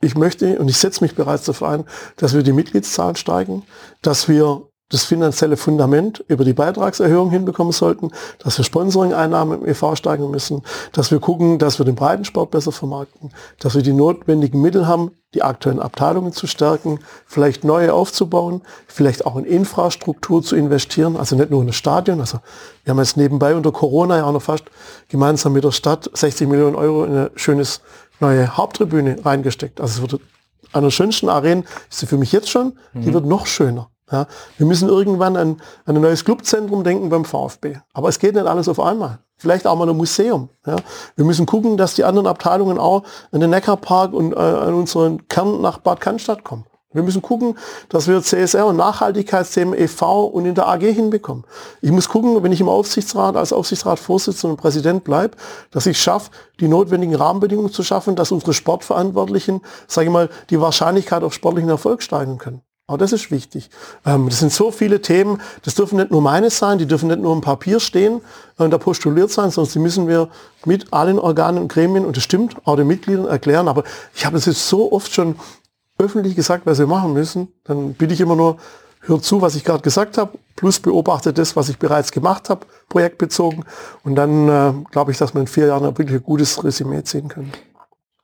ich 0.00 0.16
möchte 0.16 0.58
und 0.58 0.68
ich 0.68 0.78
setze 0.78 1.04
mich 1.04 1.14
bereits 1.14 1.44
dafür 1.44 1.68
ein, 1.68 1.84
dass 2.16 2.34
wir 2.34 2.42
die 2.42 2.52
Mitgliedszahlen 2.52 3.14
steigen, 3.14 3.62
dass 4.02 4.28
wir 4.28 4.62
das 4.90 5.04
finanzielle 5.04 5.56
Fundament 5.56 6.22
über 6.28 6.44
die 6.44 6.52
Beitragserhöhung 6.52 7.30
hinbekommen 7.30 7.72
sollten, 7.72 8.10
dass 8.38 8.58
wir 8.58 8.64
Sponsoring-Einnahmen 8.64 9.62
im 9.62 9.68
EV 9.68 9.94
steigen 9.94 10.30
müssen, 10.30 10.62
dass 10.92 11.10
wir 11.10 11.20
gucken, 11.20 11.58
dass 11.58 11.78
wir 11.78 11.86
den 11.86 11.94
Breitensport 11.94 12.50
besser 12.50 12.72
vermarkten, 12.72 13.30
dass 13.60 13.74
wir 13.74 13.82
die 13.82 13.92
notwendigen 13.92 14.60
Mittel 14.60 14.86
haben, 14.86 15.12
die 15.32 15.42
aktuellen 15.42 15.78
Abteilungen 15.78 16.32
zu 16.32 16.48
stärken, 16.48 16.98
vielleicht 17.24 17.62
neue 17.62 17.94
aufzubauen, 17.94 18.62
vielleicht 18.88 19.26
auch 19.26 19.36
in 19.36 19.44
Infrastruktur 19.44 20.42
zu 20.42 20.56
investieren, 20.56 21.16
also 21.16 21.36
nicht 21.36 21.50
nur 21.50 21.60
in 21.60 21.68
das 21.68 21.76
Stadion. 21.76 22.20
Also 22.20 22.40
wir 22.82 22.90
haben 22.90 22.98
jetzt 22.98 23.16
nebenbei 23.16 23.54
unter 23.54 23.70
Corona 23.70 24.16
ja 24.16 24.24
auch 24.24 24.32
noch 24.32 24.42
fast 24.42 24.64
gemeinsam 25.08 25.52
mit 25.52 25.62
der 25.62 25.70
Stadt 25.70 26.10
60 26.12 26.48
Millionen 26.48 26.74
Euro 26.74 27.04
in 27.04 27.12
eine 27.12 27.30
schönes 27.36 27.80
neue 28.18 28.56
Haupttribüne 28.56 29.24
reingesteckt. 29.24 29.80
Also 29.80 30.04
es 30.04 30.10
wird 30.10 30.20
der 30.74 30.90
schönsten 30.90 31.28
Arena, 31.28 31.62
ist 31.88 32.00
sie 32.00 32.06
für 32.06 32.16
mich 32.16 32.32
jetzt 32.32 32.50
schon, 32.50 32.72
die 32.92 33.08
mhm. 33.08 33.14
wird 33.14 33.26
noch 33.26 33.46
schöner. 33.46 33.88
Ja, 34.10 34.26
wir 34.58 34.66
müssen 34.66 34.88
irgendwann 34.88 35.36
an, 35.36 35.62
an 35.84 35.96
ein 35.96 36.02
neues 36.02 36.24
Clubzentrum 36.24 36.82
denken 36.82 37.08
beim 37.10 37.24
VfB. 37.24 37.76
Aber 37.92 38.08
es 38.08 38.18
geht 38.18 38.34
nicht 38.34 38.46
alles 38.46 38.68
auf 38.68 38.80
einmal. 38.80 39.20
Vielleicht 39.36 39.66
auch 39.66 39.76
mal 39.76 39.88
ein 39.88 39.96
Museum. 39.96 40.48
Ja. 40.66 40.76
Wir 41.16 41.24
müssen 41.24 41.46
gucken, 41.46 41.76
dass 41.76 41.94
die 41.94 42.04
anderen 42.04 42.26
Abteilungen 42.26 42.78
auch 42.78 43.04
an 43.30 43.40
den 43.40 43.50
Neckarpark 43.50 44.12
und 44.12 44.32
äh, 44.32 44.36
an 44.36 44.74
unseren 44.74 45.28
Kern 45.28 45.60
nach 45.62 45.78
Bad 45.78 46.00
Cannstatt 46.00 46.44
kommen. 46.44 46.66
Wir 46.92 47.04
müssen 47.04 47.22
gucken, 47.22 47.56
dass 47.88 48.08
wir 48.08 48.20
CSR 48.20 48.66
und 48.66 48.76
Nachhaltigkeitsthemen 48.76 49.78
e.V. 49.78 50.24
und 50.24 50.44
in 50.44 50.56
der 50.56 50.66
AG 50.66 50.80
hinbekommen. 50.80 51.44
Ich 51.80 51.92
muss 51.92 52.08
gucken, 52.08 52.42
wenn 52.42 52.50
ich 52.50 52.60
im 52.60 52.68
Aufsichtsrat 52.68 53.36
als 53.36 53.52
Aufsichtsratsvorsitzender 53.52 54.54
und 54.54 54.60
Präsident 54.60 55.04
bleibe, 55.04 55.36
dass 55.70 55.86
ich 55.86 56.02
schaffe, 56.02 56.32
die 56.58 56.66
notwendigen 56.66 57.14
Rahmenbedingungen 57.14 57.72
zu 57.72 57.84
schaffen, 57.84 58.16
dass 58.16 58.32
unsere 58.32 58.54
Sportverantwortlichen, 58.54 59.60
sage 59.86 60.08
ich 60.08 60.12
mal, 60.12 60.30
die 60.50 60.60
Wahrscheinlichkeit 60.60 61.22
auf 61.22 61.32
sportlichen 61.32 61.70
Erfolg 61.70 62.02
steigern 62.02 62.38
können. 62.38 62.62
Auch 62.90 62.98
das 62.98 63.12
ist 63.12 63.30
wichtig. 63.30 63.70
Ähm, 64.04 64.28
das 64.28 64.40
sind 64.40 64.52
so 64.52 64.72
viele 64.72 65.00
Themen, 65.00 65.40
das 65.62 65.76
dürfen 65.76 65.98
nicht 65.98 66.10
nur 66.10 66.20
meine 66.20 66.50
sein, 66.50 66.76
die 66.78 66.86
dürfen 66.86 67.06
nicht 67.06 67.20
nur 67.20 67.32
im 67.32 67.40
Papier 67.40 67.78
stehen 67.78 68.20
und 68.58 68.72
da 68.72 68.78
postuliert 68.78 69.30
sein, 69.30 69.52
sondern 69.52 69.72
die 69.72 69.78
müssen 69.78 70.08
wir 70.08 70.28
mit 70.64 70.92
allen 70.92 71.20
Organen 71.20 71.62
und 71.62 71.68
Gremien, 71.68 72.04
und 72.04 72.16
das 72.16 72.24
stimmt, 72.24 72.56
auch 72.64 72.74
den 72.74 72.88
Mitgliedern 72.88 73.26
erklären. 73.26 73.68
Aber 73.68 73.84
ich 74.12 74.26
habe 74.26 74.36
es 74.36 74.46
jetzt 74.46 74.68
so 74.68 74.90
oft 74.90 75.14
schon 75.14 75.36
öffentlich 75.98 76.34
gesagt, 76.34 76.66
was 76.66 76.80
wir 76.80 76.88
machen 76.88 77.12
müssen. 77.12 77.46
Dann 77.62 77.94
bitte 77.94 78.12
ich 78.12 78.20
immer 78.20 78.34
nur, 78.34 78.56
hört 79.02 79.22
zu, 79.22 79.40
was 79.40 79.54
ich 79.54 79.62
gerade 79.62 79.82
gesagt 79.82 80.18
habe, 80.18 80.36
plus 80.56 80.80
beobachtet 80.80 81.38
das, 81.38 81.54
was 81.54 81.68
ich 81.68 81.78
bereits 81.78 82.10
gemacht 82.10 82.50
habe, 82.50 82.66
projektbezogen. 82.88 83.64
Und 84.02 84.16
dann 84.16 84.48
äh, 84.48 84.72
glaube 84.90 85.12
ich, 85.12 85.18
dass 85.18 85.32
wir 85.32 85.40
in 85.40 85.46
vier 85.46 85.66
Jahren 85.66 85.84
wirklich 85.84 86.10
ein 86.10 86.24
gutes 86.24 86.64
Resümee 86.64 87.04
ziehen 87.04 87.28
können. 87.28 87.52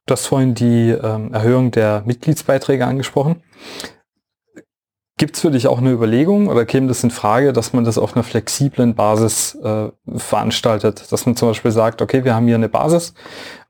Du 0.06 0.12
hast 0.12 0.26
vorhin 0.26 0.54
die 0.54 0.90
ähm, 0.90 1.32
Erhöhung 1.32 1.70
der 1.70 2.02
Mitgliedsbeiträge 2.04 2.84
angesprochen. 2.84 3.42
Gibt 5.18 5.36
es 5.36 5.40
für 5.40 5.50
dich 5.50 5.66
auch 5.66 5.78
eine 5.78 5.92
Überlegung 5.92 6.48
oder 6.48 6.66
käme 6.66 6.88
das 6.88 7.02
in 7.02 7.10
Frage, 7.10 7.54
dass 7.54 7.72
man 7.72 7.84
das 7.84 7.96
auf 7.96 8.14
einer 8.14 8.22
flexiblen 8.22 8.94
Basis 8.94 9.54
äh, 9.54 9.88
veranstaltet? 10.14 11.10
Dass 11.10 11.24
man 11.24 11.36
zum 11.36 11.48
Beispiel 11.48 11.70
sagt, 11.70 12.02
okay, 12.02 12.22
wir 12.24 12.34
haben 12.34 12.46
hier 12.46 12.56
eine 12.56 12.68
Basis 12.68 13.14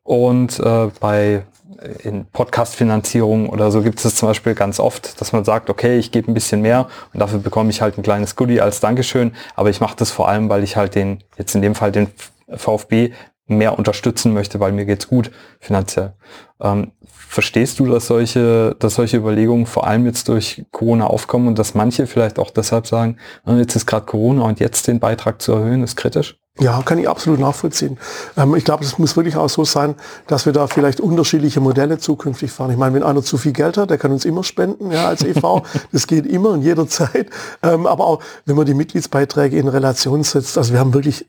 und 0.03 0.59
äh, 0.59 0.89
bei 0.99 1.45
in 2.03 2.27
Podcast-Finanzierung 2.27 3.49
oder 3.49 3.71
so 3.71 3.83
gibt 3.83 4.05
es 4.05 4.17
zum 4.17 4.29
Beispiel 4.29 4.55
ganz 4.55 4.81
oft, 4.81 5.21
dass 5.21 5.33
man 5.33 5.45
sagt, 5.45 5.71
okay, 5.71 5.99
ich 5.99 6.11
gebe 6.11 6.31
ein 6.31 6.35
bisschen 6.35 6.63
mehr 6.63 6.89
und 7.13 7.21
dafür 7.21 7.39
bekomme 7.39 7.71
ich 7.71 7.81
halt 7.81 7.99
ein 7.99 8.03
kleines 8.03 8.35
Goodie 8.35 8.61
als 8.61 8.81
Dankeschön, 8.81 9.33
aber 9.55 9.71
ich 9.71 9.81
mache 9.81 9.95
das 9.97 10.11
vor 10.11 10.29
allem, 10.29 10.49
weil 10.49 10.65
ich 10.65 10.77
halt 10.77 10.95
den, 10.95 11.23
jetzt 11.37 11.55
in 11.55 11.63
dem 11.63 11.75
Fall 11.75 11.93
den 11.93 12.09
VfB 12.49 13.13
mehr 13.47 13.79
unterstützen 13.79 14.33
möchte, 14.33 14.59
weil 14.59 14.73
mir 14.73 14.87
geht's 14.87 15.07
gut 15.09 15.31
finanziell. 15.61 16.15
Ähm, 16.61 16.93
verstehst 17.29 17.79
du, 17.79 17.87
dass 17.87 18.07
solche, 18.07 18.77
dass 18.79 18.95
solche 18.95 19.16
Überlegungen 19.16 19.66
vor 19.66 19.87
allem 19.87 20.07
jetzt 20.07 20.29
durch 20.29 20.64
Corona 20.70 21.07
aufkommen 21.07 21.49
und 21.49 21.59
dass 21.59 21.74
manche 21.74 22.07
vielleicht 22.07 22.39
auch 22.39 22.51
deshalb 22.51 22.87
sagen, 22.87 23.18
ah, 23.45 23.57
jetzt 23.57 23.77
ist 23.77 23.87
gerade 23.87 24.07
Corona 24.07 24.43
und 24.43 24.61
jetzt 24.61 24.87
den 24.87 25.01
Beitrag 25.01 25.43
zu 25.43 25.53
erhöhen, 25.53 25.83
ist 25.83 25.97
kritisch? 25.97 26.39
Ja, 26.59 26.81
kann 26.83 26.99
ich 26.99 27.07
absolut 27.07 27.39
nachvollziehen. 27.39 27.99
Ähm, 28.37 28.55
ich 28.55 28.64
glaube, 28.64 28.83
es 28.83 28.99
muss 28.99 29.14
wirklich 29.14 29.37
auch 29.37 29.51
so 29.51 29.64
sein, 29.64 29.95
dass 30.27 30.47
wir 30.47 30.55
da 30.55 30.66
vielleicht 30.66 31.01
unterschiedliche 31.01 31.61
Modelle 31.61 31.99
zukünftig 31.99 32.51
fahren. 32.51 32.70
Ich 32.70 32.79
meine, 32.79 32.95
wenn 32.95 33.03
einer 33.03 33.22
zu 33.22 33.37
viel 33.37 33.53
Geld 33.53 33.77
hat, 33.77 33.91
der 33.91 33.99
kann 33.99 34.11
uns 34.11 34.24
immer 34.24 34.43
spenden, 34.43 34.91
ja, 34.91 35.07
als 35.07 35.22
EV. 35.22 35.62
das 35.93 36.07
geht 36.07 36.24
immer 36.24 36.51
und 36.51 36.62
jederzeit. 36.62 37.29
Ähm, 37.62 37.87
aber 37.87 38.07
auch, 38.07 38.22
wenn 38.47 38.57
man 38.57 38.64
die 38.64 38.72
Mitgliedsbeiträge 38.72 39.59
in 39.59 39.68
Relation 39.68 40.22
setzt, 40.22 40.57
also 40.57 40.72
wir 40.72 40.81
haben 40.81 40.95
wirklich 40.95 41.27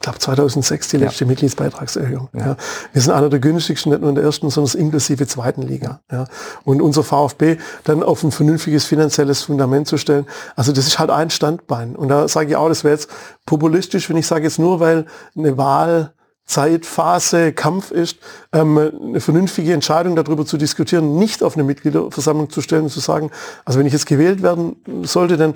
ich 0.00 0.04
glaube 0.04 0.18
2006 0.18 0.88
die 0.88 0.96
letzte 0.96 1.24
ja. 1.24 1.28
Mitgliedsbeitragserhöhung. 1.28 2.30
Ja. 2.32 2.40
ja. 2.40 2.56
Wir 2.94 3.02
sind 3.02 3.12
einer 3.12 3.28
der 3.28 3.38
günstigsten, 3.38 3.92
nicht 3.92 4.00
nur 4.00 4.08
in 4.08 4.14
der 4.14 4.24
ersten, 4.24 4.48
sondern 4.48 4.80
inklusive 4.80 5.26
zweiten 5.26 5.60
Liga. 5.60 6.00
Ja. 6.10 6.24
Und 6.64 6.80
unser 6.80 7.02
VfB 7.02 7.58
dann 7.84 8.02
auf 8.02 8.24
ein 8.24 8.30
vernünftiges 8.30 8.86
finanzielles 8.86 9.42
Fundament 9.42 9.88
zu 9.88 9.98
stellen, 9.98 10.24
also 10.56 10.72
das 10.72 10.86
ist 10.86 10.98
halt 10.98 11.10
ein 11.10 11.28
Standbein. 11.28 11.94
Und 11.96 12.08
da 12.08 12.28
sage 12.28 12.48
ich 12.48 12.56
auch, 12.56 12.70
das 12.70 12.82
wäre 12.82 12.94
jetzt 12.94 13.10
populistisch, 13.44 14.08
wenn 14.08 14.16
ich 14.16 14.26
sage 14.26 14.44
jetzt 14.44 14.58
nur, 14.58 14.80
weil 14.80 15.04
eine 15.36 15.58
Wahl 15.58 16.14
Zeitphase, 16.46 17.52
Kampf 17.52 17.90
ist, 17.90 18.16
ähm, 18.52 18.78
eine 18.78 19.20
vernünftige 19.20 19.74
Entscheidung 19.74 20.16
darüber 20.16 20.46
zu 20.46 20.56
diskutieren, 20.56 21.18
nicht 21.18 21.42
auf 21.42 21.56
eine 21.56 21.62
Mitgliederversammlung 21.62 22.48
zu 22.48 22.62
stellen 22.62 22.84
und 22.84 22.90
zu 22.90 23.00
sagen, 23.00 23.30
also 23.66 23.78
wenn 23.78 23.86
ich 23.86 23.92
jetzt 23.92 24.06
gewählt 24.06 24.42
werden 24.42 24.76
sollte, 25.04 25.36
dann 25.36 25.54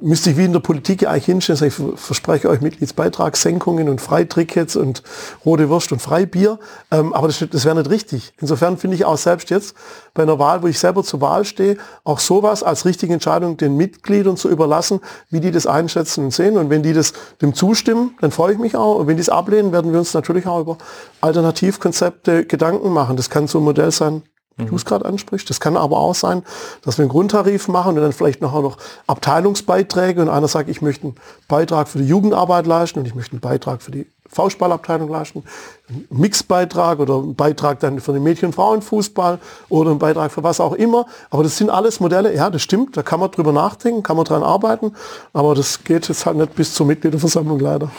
müsste 0.00 0.30
ich 0.30 0.36
wie 0.36 0.44
in 0.44 0.52
der 0.52 0.60
Politik 0.60 1.06
eigentlich 1.06 1.24
hinstellen, 1.24 1.64
ich 1.64 1.74
verspreche 2.00 2.48
euch 2.48 2.60
Mitgliedsbeitragssenkungen 2.60 3.88
und 3.88 4.00
Freitrickets 4.00 4.76
und 4.76 5.02
rote 5.44 5.68
Wurst 5.68 5.92
und 5.92 6.00
Freibier, 6.00 6.58
ähm, 6.90 7.12
aber 7.12 7.28
das, 7.28 7.44
das 7.50 7.64
wäre 7.64 7.76
nicht 7.76 7.90
richtig. 7.90 8.32
Insofern 8.40 8.76
finde 8.76 8.96
ich 8.96 9.04
auch 9.04 9.16
selbst 9.16 9.50
jetzt 9.50 9.74
bei 10.14 10.22
einer 10.22 10.38
Wahl, 10.38 10.62
wo 10.62 10.66
ich 10.66 10.78
selber 10.78 11.02
zur 11.04 11.20
Wahl 11.20 11.44
stehe, 11.44 11.76
auch 12.04 12.18
sowas 12.18 12.62
als 12.62 12.84
richtige 12.84 13.12
Entscheidung 13.12 13.56
den 13.56 13.76
Mitgliedern 13.76 14.36
zu 14.36 14.48
überlassen, 14.48 15.00
wie 15.30 15.40
die 15.40 15.50
das 15.50 15.66
einschätzen 15.66 16.24
und 16.24 16.30
sehen. 16.32 16.56
Und 16.58 16.70
wenn 16.70 16.82
die 16.82 16.92
das 16.92 17.12
dem 17.40 17.54
zustimmen, 17.54 18.16
dann 18.20 18.30
freue 18.30 18.52
ich 18.52 18.58
mich 18.58 18.76
auch. 18.76 18.96
Und 18.96 19.06
wenn 19.06 19.16
die 19.16 19.22
es 19.22 19.28
ablehnen, 19.28 19.72
werden 19.72 19.92
wir 19.92 19.98
uns 19.98 20.14
natürlich 20.14 20.46
auch 20.46 20.60
über 20.60 20.78
Alternativkonzepte 21.20 22.44
Gedanken 22.44 22.90
machen. 22.90 23.16
Das 23.16 23.30
kann 23.30 23.46
so 23.46 23.58
ein 23.58 23.64
Modell 23.64 23.90
sein, 23.90 24.22
du 24.66 24.74
es 24.74 24.84
gerade 24.84 25.04
ansprichst. 25.04 25.48
Das 25.48 25.60
kann 25.60 25.76
aber 25.76 25.98
auch 25.98 26.14
sein, 26.14 26.42
dass 26.82 26.98
wir 26.98 27.04
einen 27.04 27.10
Grundtarif 27.10 27.68
machen 27.68 27.96
und 27.96 28.02
dann 28.02 28.12
vielleicht 28.12 28.42
nachher 28.42 28.60
noch 28.60 28.76
Abteilungsbeiträge 29.06 30.20
und 30.20 30.28
einer 30.28 30.48
sagt, 30.48 30.68
ich 30.68 30.82
möchte 30.82 31.04
einen 31.04 31.14
Beitrag 31.46 31.88
für 31.88 31.98
die 31.98 32.06
Jugendarbeit 32.06 32.66
leisten 32.66 32.98
und 32.98 33.06
ich 33.06 33.14
möchte 33.14 33.32
einen 33.32 33.40
Beitrag 33.40 33.82
für 33.82 33.90
die 33.90 34.06
Faustballabteilung 34.30 35.08
leisten, 35.08 35.42
einen 35.88 36.06
Mixbeitrag 36.10 36.98
oder 36.98 37.14
einen 37.14 37.34
Beitrag 37.34 37.80
dann 37.80 38.00
für 38.00 38.12
den 38.12 38.22
Mädchen- 38.22 38.46
und 38.46 38.54
Frauenfußball 38.54 39.38
oder 39.70 39.90
einen 39.90 39.98
Beitrag 39.98 40.32
für 40.32 40.42
was 40.42 40.60
auch 40.60 40.74
immer. 40.74 41.06
Aber 41.30 41.42
das 41.42 41.56
sind 41.56 41.70
alles 41.70 42.00
Modelle, 42.00 42.34
ja, 42.34 42.50
das 42.50 42.62
stimmt, 42.62 42.96
da 42.96 43.02
kann 43.02 43.20
man 43.20 43.30
drüber 43.30 43.52
nachdenken, 43.52 44.02
kann 44.02 44.16
man 44.16 44.26
dran 44.26 44.42
arbeiten, 44.42 44.92
aber 45.32 45.54
das 45.54 45.82
geht 45.82 46.08
jetzt 46.08 46.26
halt 46.26 46.36
nicht 46.36 46.54
bis 46.54 46.74
zur 46.74 46.86
Mitgliederversammlung 46.86 47.58
leider. 47.58 47.90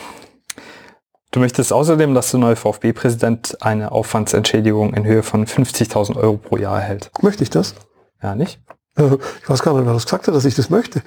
Du 1.32 1.38
möchtest 1.38 1.72
außerdem, 1.72 2.12
dass 2.14 2.32
der 2.32 2.40
neue 2.40 2.56
VfB-Präsident 2.56 3.58
eine 3.62 3.92
Aufwandsentschädigung 3.92 4.94
in 4.94 5.04
Höhe 5.04 5.22
von 5.22 5.46
50.000 5.46 6.16
Euro 6.16 6.36
pro 6.36 6.56
Jahr 6.56 6.80
erhält. 6.80 7.12
Möchte 7.22 7.44
ich 7.44 7.50
das? 7.50 7.76
Ja, 8.20 8.34
nicht? 8.34 8.60
Äh, 8.96 9.16
ich 9.40 9.48
weiß 9.48 9.62
gar 9.62 9.74
nicht, 9.74 9.86
wer 9.86 9.94
das 9.94 10.06
gesagt 10.06 10.26
hat, 10.26 10.34
dass 10.34 10.44
ich 10.44 10.56
das 10.56 10.70
möchte. 10.70 11.02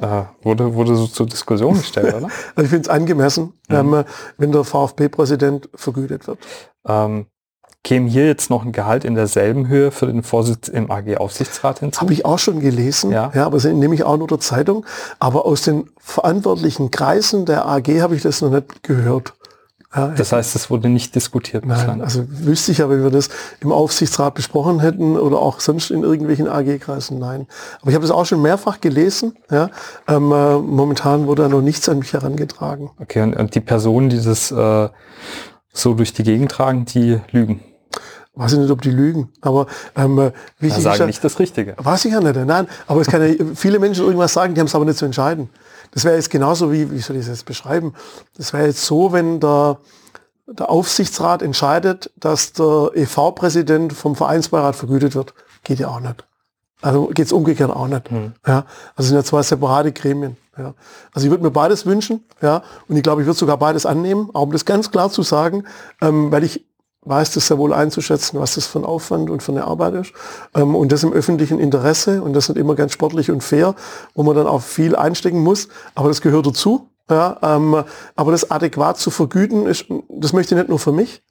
Äh, 0.00 0.22
wurde, 0.42 0.74
wurde 0.74 0.96
so 0.96 1.06
zur 1.06 1.26
Diskussion 1.26 1.74
gestellt, 1.74 2.14
oder? 2.14 2.28
Also 2.54 2.64
ich 2.64 2.70
finde 2.70 2.82
es 2.82 2.88
angemessen, 2.88 3.52
mhm. 3.68 3.76
ähm, 3.76 4.04
wenn 4.38 4.50
der 4.50 4.64
VfB-Präsident 4.64 5.68
vergütet 5.74 6.26
wird. 6.26 6.38
Ähm, 6.86 7.26
käme 7.84 8.08
hier 8.08 8.26
jetzt 8.26 8.48
noch 8.48 8.64
ein 8.64 8.72
Gehalt 8.72 9.04
in 9.04 9.14
derselben 9.14 9.68
Höhe 9.68 9.90
für 9.90 10.06
den 10.06 10.22
Vorsitz 10.22 10.68
im 10.68 10.90
AG-Aufsichtsrat 10.90 11.80
hinzu? 11.80 12.00
Habe 12.00 12.14
ich 12.14 12.24
auch 12.24 12.38
schon 12.38 12.60
gelesen, 12.60 13.10
ja, 13.10 13.30
ja 13.34 13.44
aber 13.44 13.58
das 13.58 13.64
nehme 13.64 13.94
ich 13.94 14.04
auch 14.04 14.16
nur 14.16 14.26
der 14.26 14.40
Zeitung. 14.40 14.86
Aber 15.18 15.44
aus 15.44 15.60
den 15.62 15.90
verantwortlichen 15.98 16.90
Kreisen 16.90 17.44
der 17.44 17.66
AG 17.66 18.00
habe 18.00 18.16
ich 18.16 18.22
das 18.22 18.40
noch 18.40 18.50
nicht 18.50 18.82
gehört. 18.82 19.34
Ja, 19.94 20.08
das 20.08 20.30
heißt, 20.30 20.54
es 20.54 20.70
wurde 20.70 20.88
nicht 20.88 21.16
diskutiert 21.16 21.66
Nein, 21.66 21.76
bislang. 21.76 22.02
Also 22.02 22.24
wüsste 22.28 22.70
ich 22.70 22.78
ja, 22.78 22.88
wenn 22.88 23.02
wir 23.02 23.10
das 23.10 23.28
im 23.58 23.72
Aufsichtsrat 23.72 24.34
besprochen 24.34 24.78
hätten 24.78 25.18
oder 25.18 25.38
auch 25.38 25.58
sonst 25.58 25.90
in 25.90 26.04
irgendwelchen 26.04 26.46
AG-Kreisen, 26.46 27.18
nein. 27.18 27.48
Aber 27.80 27.90
ich 27.90 27.96
habe 27.96 28.02
das 28.02 28.12
auch 28.12 28.24
schon 28.24 28.40
mehrfach 28.40 28.80
gelesen. 28.80 29.36
Ja. 29.50 29.68
Ähm, 30.06 30.30
äh, 30.30 30.58
momentan 30.58 31.26
wurde 31.26 31.42
da 31.42 31.48
noch 31.48 31.60
nichts 31.60 31.88
an 31.88 31.98
mich 31.98 32.12
herangetragen. 32.12 32.90
Okay, 33.00 33.22
und, 33.22 33.34
und 33.34 33.54
die 33.56 33.60
Personen, 33.60 34.10
die 34.10 34.22
das 34.22 34.52
äh, 34.52 34.88
so 35.72 35.94
durch 35.94 36.12
die 36.12 36.22
Gegend 36.22 36.52
tragen, 36.52 36.84
die 36.84 37.20
lügen. 37.32 37.60
Weiß 38.34 38.52
ich 38.52 38.58
nicht, 38.60 38.70
ob 38.70 38.80
die 38.82 38.92
lügen, 38.92 39.30
aber 39.40 39.66
ähm, 39.96 40.18
äh, 40.18 40.30
wichtig 40.60 40.84
sagen 40.84 40.94
ist 40.94 41.00
ja, 41.00 41.06
nicht 41.06 41.24
das 41.24 41.40
Richtige. 41.40 41.74
Weiß 41.78 42.04
ich 42.04 42.12
ja 42.12 42.20
nicht, 42.20 42.36
nein. 42.36 42.68
Aber 42.86 43.00
es 43.00 43.08
kann 43.08 43.22
ja 43.22 43.44
viele 43.56 43.80
Menschen 43.80 44.04
irgendwas 44.04 44.32
sagen, 44.32 44.54
die 44.54 44.60
haben 44.60 44.68
es 44.68 44.74
aber 44.74 44.84
nicht 44.84 44.98
zu 44.98 45.04
entscheiden. 45.04 45.50
Das 45.92 46.04
wäre 46.04 46.16
jetzt 46.16 46.30
genauso 46.30 46.72
wie, 46.72 46.90
wie 46.90 47.00
soll 47.00 47.16
ich 47.16 47.22
das 47.22 47.38
jetzt 47.38 47.46
beschreiben? 47.46 47.94
Das 48.36 48.52
wäre 48.52 48.66
jetzt 48.66 48.84
so, 48.84 49.12
wenn 49.12 49.40
der, 49.40 49.78
der 50.46 50.70
Aufsichtsrat 50.70 51.42
entscheidet, 51.42 52.10
dass 52.16 52.52
der 52.52 52.90
EV-Präsident 52.94 53.92
vom 53.92 54.16
Vereinsbeirat 54.16 54.76
vergütet 54.76 55.14
wird. 55.14 55.34
Geht 55.64 55.80
ja 55.80 55.88
auch 55.88 56.00
nicht. 56.00 56.24
Also 56.82 57.08
geht 57.08 57.26
es 57.26 57.32
umgekehrt 57.32 57.70
auch 57.70 57.88
nicht. 57.88 58.10
Mhm. 58.10 58.32
Ja, 58.46 58.64
also 58.94 59.08
sind 59.08 59.16
ja 59.16 59.24
zwei 59.24 59.42
separate 59.42 59.92
Gremien. 59.92 60.36
Ja. 60.56 60.74
Also 61.12 61.26
ich 61.26 61.30
würde 61.30 61.44
mir 61.44 61.50
beides 61.50 61.86
wünschen, 61.86 62.24
ja, 62.42 62.62
und 62.88 62.96
ich 62.96 63.02
glaube, 63.02 63.22
ich 63.22 63.26
würde 63.26 63.38
sogar 63.38 63.56
beides 63.56 63.86
annehmen, 63.86 64.30
auch 64.32 64.42
um 64.42 64.52
das 64.52 64.64
ganz 64.64 64.90
klar 64.90 65.10
zu 65.10 65.22
sagen, 65.22 65.64
ähm, 66.00 66.30
weil 66.32 66.44
ich 66.44 66.66
weiß 67.02 67.32
das 67.32 67.46
sehr 67.46 67.58
wohl 67.58 67.72
einzuschätzen, 67.72 68.38
was 68.40 68.54
das 68.54 68.66
für 68.66 68.78
ein 68.78 68.84
Aufwand 68.84 69.30
und 69.30 69.42
für 69.42 69.52
eine 69.52 69.64
Arbeit 69.64 69.94
ist. 69.94 70.12
Ähm, 70.54 70.74
und 70.74 70.92
das 70.92 71.02
im 71.02 71.12
öffentlichen 71.12 71.58
Interesse 71.58 72.22
und 72.22 72.34
das 72.34 72.48
nicht 72.48 72.58
immer 72.58 72.74
ganz 72.74 72.92
sportlich 72.92 73.30
und 73.30 73.42
fair, 73.42 73.74
wo 74.14 74.22
man 74.22 74.36
dann 74.36 74.46
auch 74.46 74.62
viel 74.62 74.94
einstecken 74.96 75.42
muss. 75.42 75.68
Aber 75.94 76.08
das 76.08 76.20
gehört 76.20 76.46
dazu. 76.46 76.88
Ja, 77.08 77.38
ähm, 77.42 77.82
aber 78.14 78.30
das 78.30 78.52
adäquat 78.52 78.98
zu 78.98 79.10
vergüten, 79.10 79.66
ist, 79.66 79.86
das 80.08 80.32
möchte 80.32 80.54
ich 80.54 80.60
nicht 80.60 80.68
nur 80.68 80.78
für 80.78 80.92
mich, 80.92 81.24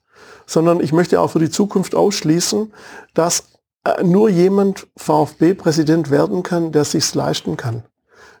sondern 0.44 0.80
ich 0.80 0.92
möchte 0.92 1.18
auch 1.18 1.30
für 1.30 1.38
die 1.38 1.48
Zukunft 1.48 1.94
ausschließen, 1.94 2.74
dass 3.14 3.44
äh, 3.84 4.02
nur 4.02 4.28
jemand 4.28 4.88
VfB-Präsident 4.98 6.10
werden 6.10 6.42
kann, 6.42 6.70
der 6.72 6.84
sich's 6.84 7.14
leisten 7.14 7.56
kann. 7.56 7.84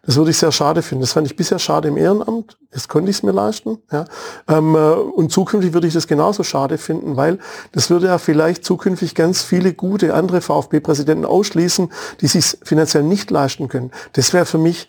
Das 0.02 0.16
würde 0.16 0.30
ich 0.30 0.38
sehr 0.38 0.52
schade 0.52 0.82
finden. 0.82 1.02
Das 1.02 1.12
fand 1.12 1.26
ich 1.26 1.36
bisher 1.36 1.58
schade 1.58 1.88
im 1.88 1.96
Ehrenamt. 1.96 2.56
Jetzt 2.72 2.88
konnte 2.88 3.10
ich 3.10 3.18
es 3.18 3.22
mir 3.22 3.32
leisten. 3.32 3.78
Ja. 3.92 4.06
Ähm, 4.48 4.74
äh, 4.74 4.78
und 4.78 5.30
zukünftig 5.30 5.74
würde 5.74 5.86
ich 5.86 5.94
das 5.94 6.06
genauso 6.06 6.42
schade 6.42 6.78
finden, 6.78 7.16
weil 7.16 7.38
das 7.72 7.90
würde 7.90 8.06
ja 8.06 8.18
vielleicht 8.18 8.64
zukünftig 8.64 9.14
ganz 9.14 9.42
viele 9.42 9.74
gute 9.74 10.14
andere 10.14 10.40
VfB-Präsidenten 10.40 11.26
ausschließen, 11.26 11.92
die 12.20 12.28
sich 12.28 12.56
finanziell 12.62 13.02
nicht 13.02 13.30
leisten 13.30 13.68
können. 13.68 13.90
Das 14.14 14.32
wäre 14.32 14.46
für 14.46 14.58
mich 14.58 14.88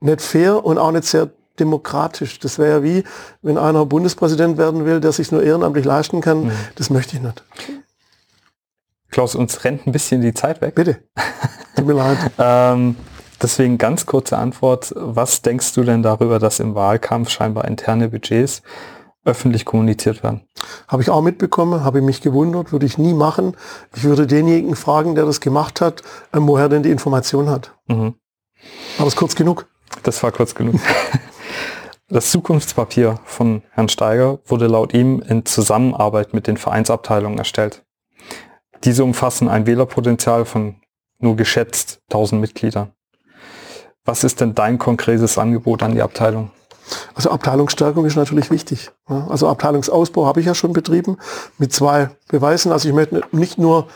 nicht 0.00 0.22
fair 0.22 0.64
und 0.64 0.78
auch 0.78 0.92
nicht 0.92 1.04
sehr 1.04 1.30
demokratisch. 1.58 2.38
Das 2.38 2.58
wäre 2.58 2.70
ja 2.70 2.82
wie, 2.82 3.04
wenn 3.42 3.58
einer 3.58 3.84
Bundespräsident 3.84 4.58
werden 4.58 4.84
will, 4.84 5.00
der 5.00 5.12
sich 5.12 5.32
nur 5.32 5.42
ehrenamtlich 5.42 5.84
leisten 5.84 6.20
kann. 6.20 6.44
Mhm. 6.44 6.52
Das 6.76 6.90
möchte 6.90 7.16
ich 7.16 7.22
nicht. 7.22 7.44
Klaus, 9.10 9.34
uns 9.34 9.64
rennt 9.64 9.86
ein 9.86 9.92
bisschen 9.92 10.20
die 10.20 10.34
Zeit 10.34 10.60
weg. 10.60 10.74
Bitte. 10.74 10.98
Tut 11.76 11.86
mir 11.86 11.94
leid. 11.94 12.18
ähm, 12.38 12.96
Deswegen 13.42 13.78
ganz 13.78 14.06
kurze 14.06 14.38
Antwort. 14.38 14.92
Was 14.96 15.42
denkst 15.42 15.74
du 15.74 15.82
denn 15.82 16.02
darüber, 16.02 16.38
dass 16.38 16.60
im 16.60 16.74
Wahlkampf 16.74 17.30
scheinbar 17.30 17.66
interne 17.66 18.08
Budgets 18.08 18.62
öffentlich 19.24 19.64
kommuniziert 19.64 20.22
werden? 20.22 20.42
Habe 20.88 21.02
ich 21.02 21.10
auch 21.10 21.20
mitbekommen, 21.20 21.84
habe 21.84 21.98
ich 21.98 22.04
mich 22.04 22.20
gewundert, 22.22 22.72
würde 22.72 22.86
ich 22.86 22.96
nie 22.96 23.12
machen. 23.12 23.56
Ich 23.94 24.04
würde 24.04 24.26
denjenigen 24.26 24.76
fragen, 24.76 25.14
der 25.14 25.26
das 25.26 25.40
gemacht 25.40 25.80
hat, 25.80 26.02
ähm, 26.32 26.48
woher 26.48 26.68
denn 26.68 26.82
die 26.82 26.90
Information 26.90 27.50
hat. 27.50 27.74
Mhm. 27.88 28.14
War 28.96 29.04
das 29.04 29.16
kurz 29.16 29.34
genug? 29.34 29.66
Das 30.02 30.22
war 30.22 30.32
kurz 30.32 30.54
genug. 30.54 30.76
Das 32.08 32.30
Zukunftspapier 32.30 33.18
von 33.24 33.64
Herrn 33.72 33.88
Steiger 33.88 34.38
wurde 34.46 34.68
laut 34.68 34.94
ihm 34.94 35.20
in 35.22 35.44
Zusammenarbeit 35.44 36.34
mit 36.34 36.46
den 36.46 36.56
Vereinsabteilungen 36.56 37.36
erstellt. 37.36 37.84
Diese 38.84 39.02
umfassen 39.02 39.48
ein 39.48 39.66
Wählerpotenzial 39.66 40.44
von 40.44 40.76
nur 41.18 41.34
geschätzt 41.34 41.98
1000 42.10 42.40
Mitgliedern. 42.40 42.92
Was 44.06 44.24
ist 44.24 44.40
denn 44.40 44.54
dein 44.54 44.78
konkretes 44.78 45.36
Angebot 45.36 45.82
an 45.82 45.92
die 45.92 46.00
Abteilung? 46.00 46.50
Also 47.14 47.30
Abteilungsstärkung 47.30 48.04
ist 48.06 48.16
natürlich 48.16 48.50
wichtig. 48.50 48.92
Also 49.06 49.48
Abteilungsausbau 49.48 50.26
habe 50.26 50.40
ich 50.40 50.46
ja 50.46 50.54
schon 50.54 50.72
betrieben 50.72 51.18
mit 51.58 51.72
zwei 51.72 52.10
Beweisen. 52.28 52.70
Also 52.70 52.88
ich 52.88 52.94
möchte 52.94 53.22
nicht 53.32 53.58
nur 53.58 53.88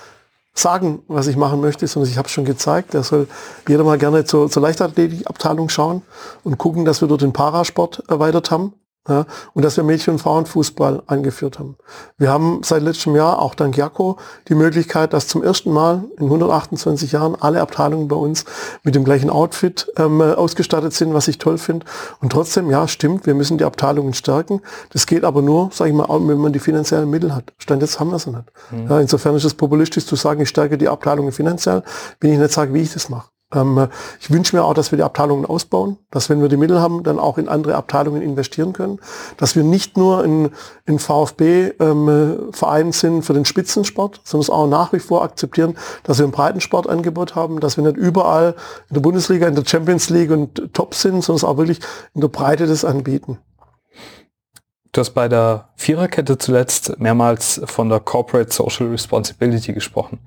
sagen, 0.52 1.02
was 1.06 1.28
ich 1.28 1.36
machen 1.36 1.60
möchte, 1.60 1.86
sondern 1.86 2.10
ich 2.10 2.18
habe 2.18 2.26
es 2.26 2.32
schon 2.32 2.44
gezeigt. 2.44 2.94
Da 2.94 3.04
soll 3.04 3.28
jeder 3.68 3.84
mal 3.84 3.98
gerne 3.98 4.24
zur, 4.24 4.50
zur 4.50 4.62
Leichtathletikabteilung 4.62 5.68
schauen 5.68 6.02
und 6.42 6.58
gucken, 6.58 6.84
dass 6.84 7.00
wir 7.00 7.08
dort 7.08 7.22
den 7.22 7.32
Parasport 7.32 8.02
erweitert 8.08 8.50
haben. 8.50 8.74
Ja, 9.10 9.26
und 9.54 9.64
dass 9.64 9.76
wir 9.76 9.82
Mädchen- 9.82 10.12
und 10.12 10.18
Frauenfußball 10.20 11.02
eingeführt 11.08 11.58
haben. 11.58 11.76
Wir 12.16 12.30
haben 12.30 12.60
seit 12.62 12.82
letztem 12.82 13.16
Jahr, 13.16 13.40
auch 13.40 13.56
dank 13.56 13.76
Jako, 13.76 14.18
die 14.46 14.54
Möglichkeit, 14.54 15.12
dass 15.12 15.26
zum 15.26 15.42
ersten 15.42 15.72
Mal 15.72 16.04
in 16.18 16.26
128 16.26 17.10
Jahren 17.10 17.34
alle 17.40 17.60
Abteilungen 17.60 18.06
bei 18.06 18.14
uns 18.14 18.44
mit 18.84 18.94
dem 18.94 19.02
gleichen 19.02 19.28
Outfit 19.28 19.90
ähm, 19.96 20.20
ausgestattet 20.20 20.92
sind, 20.92 21.12
was 21.12 21.26
ich 21.26 21.38
toll 21.38 21.58
finde. 21.58 21.86
Und 22.20 22.30
trotzdem, 22.30 22.70
ja, 22.70 22.86
stimmt, 22.86 23.26
wir 23.26 23.34
müssen 23.34 23.58
die 23.58 23.64
Abteilungen 23.64 24.14
stärken. 24.14 24.60
Das 24.90 25.06
geht 25.06 25.24
aber 25.24 25.42
nur, 25.42 25.70
sage 25.72 25.90
ich 25.90 25.96
mal, 25.96 26.06
wenn 26.08 26.38
man 26.38 26.52
die 26.52 26.60
finanziellen 26.60 27.10
Mittel 27.10 27.34
hat. 27.34 27.52
Stand 27.58 27.82
jetzt 27.82 27.98
haben 27.98 28.12
wir 28.12 28.20
sie 28.20 28.30
nicht. 28.30 28.44
Mhm. 28.70 28.88
Ja, 28.88 29.00
insofern 29.00 29.34
ist 29.34 29.44
es 29.44 29.54
populistisch 29.54 30.06
zu 30.06 30.14
sagen, 30.14 30.40
ich 30.40 30.48
stärke 30.48 30.78
die 30.78 30.88
Abteilungen 30.88 31.32
finanziell, 31.32 31.82
wenn 32.20 32.32
ich 32.32 32.38
nicht 32.38 32.52
sage, 32.52 32.72
wie 32.74 32.82
ich 32.82 32.92
das 32.92 33.08
mache. 33.08 33.28
Ähm, 33.54 33.88
ich 34.20 34.30
wünsche 34.30 34.56
mir 34.56 34.64
auch, 34.64 34.74
dass 34.74 34.92
wir 34.92 34.96
die 34.96 35.02
Abteilungen 35.02 35.44
ausbauen, 35.44 35.98
dass 36.10 36.28
wenn 36.28 36.40
wir 36.40 36.48
die 36.48 36.56
Mittel 36.56 36.80
haben, 36.80 37.02
dann 37.02 37.18
auch 37.18 37.38
in 37.38 37.48
andere 37.48 37.74
Abteilungen 37.74 38.22
investieren 38.22 38.72
können, 38.72 39.00
dass 39.36 39.56
wir 39.56 39.64
nicht 39.64 39.96
nur 39.96 40.24
in, 40.24 40.50
in 40.86 40.98
VfB-Verein 40.98 42.86
ähm, 42.86 42.92
sind 42.92 43.22
für 43.22 43.34
den 43.34 43.44
Spitzensport, 43.44 44.20
sondern 44.24 44.42
es 44.42 44.50
auch 44.50 44.66
nach 44.66 44.92
wie 44.92 45.00
vor 45.00 45.22
akzeptieren, 45.22 45.76
dass 46.04 46.18
wir 46.18 46.26
ein 46.26 46.32
Breitensportangebot 46.32 47.34
haben, 47.34 47.60
dass 47.60 47.76
wir 47.76 47.84
nicht 47.84 47.96
überall 47.96 48.54
in 48.88 48.94
der 48.94 49.00
Bundesliga, 49.00 49.46
in 49.48 49.54
der 49.54 49.64
Champions 49.66 50.10
League 50.10 50.30
und 50.30 50.72
top 50.72 50.94
sind, 50.94 51.22
sondern 51.22 51.36
es 51.36 51.44
auch 51.44 51.56
wirklich 51.56 51.80
in 52.14 52.20
der 52.20 52.28
Breite 52.28 52.66
das 52.66 52.84
anbieten. 52.84 53.38
Du 54.92 55.00
hast 55.00 55.10
bei 55.10 55.28
der 55.28 55.68
Viererkette 55.76 56.36
zuletzt 56.36 56.98
mehrmals 56.98 57.60
von 57.64 57.88
der 57.88 58.00
Corporate 58.00 58.52
Social 58.52 58.88
Responsibility 58.88 59.72
gesprochen. 59.72 60.18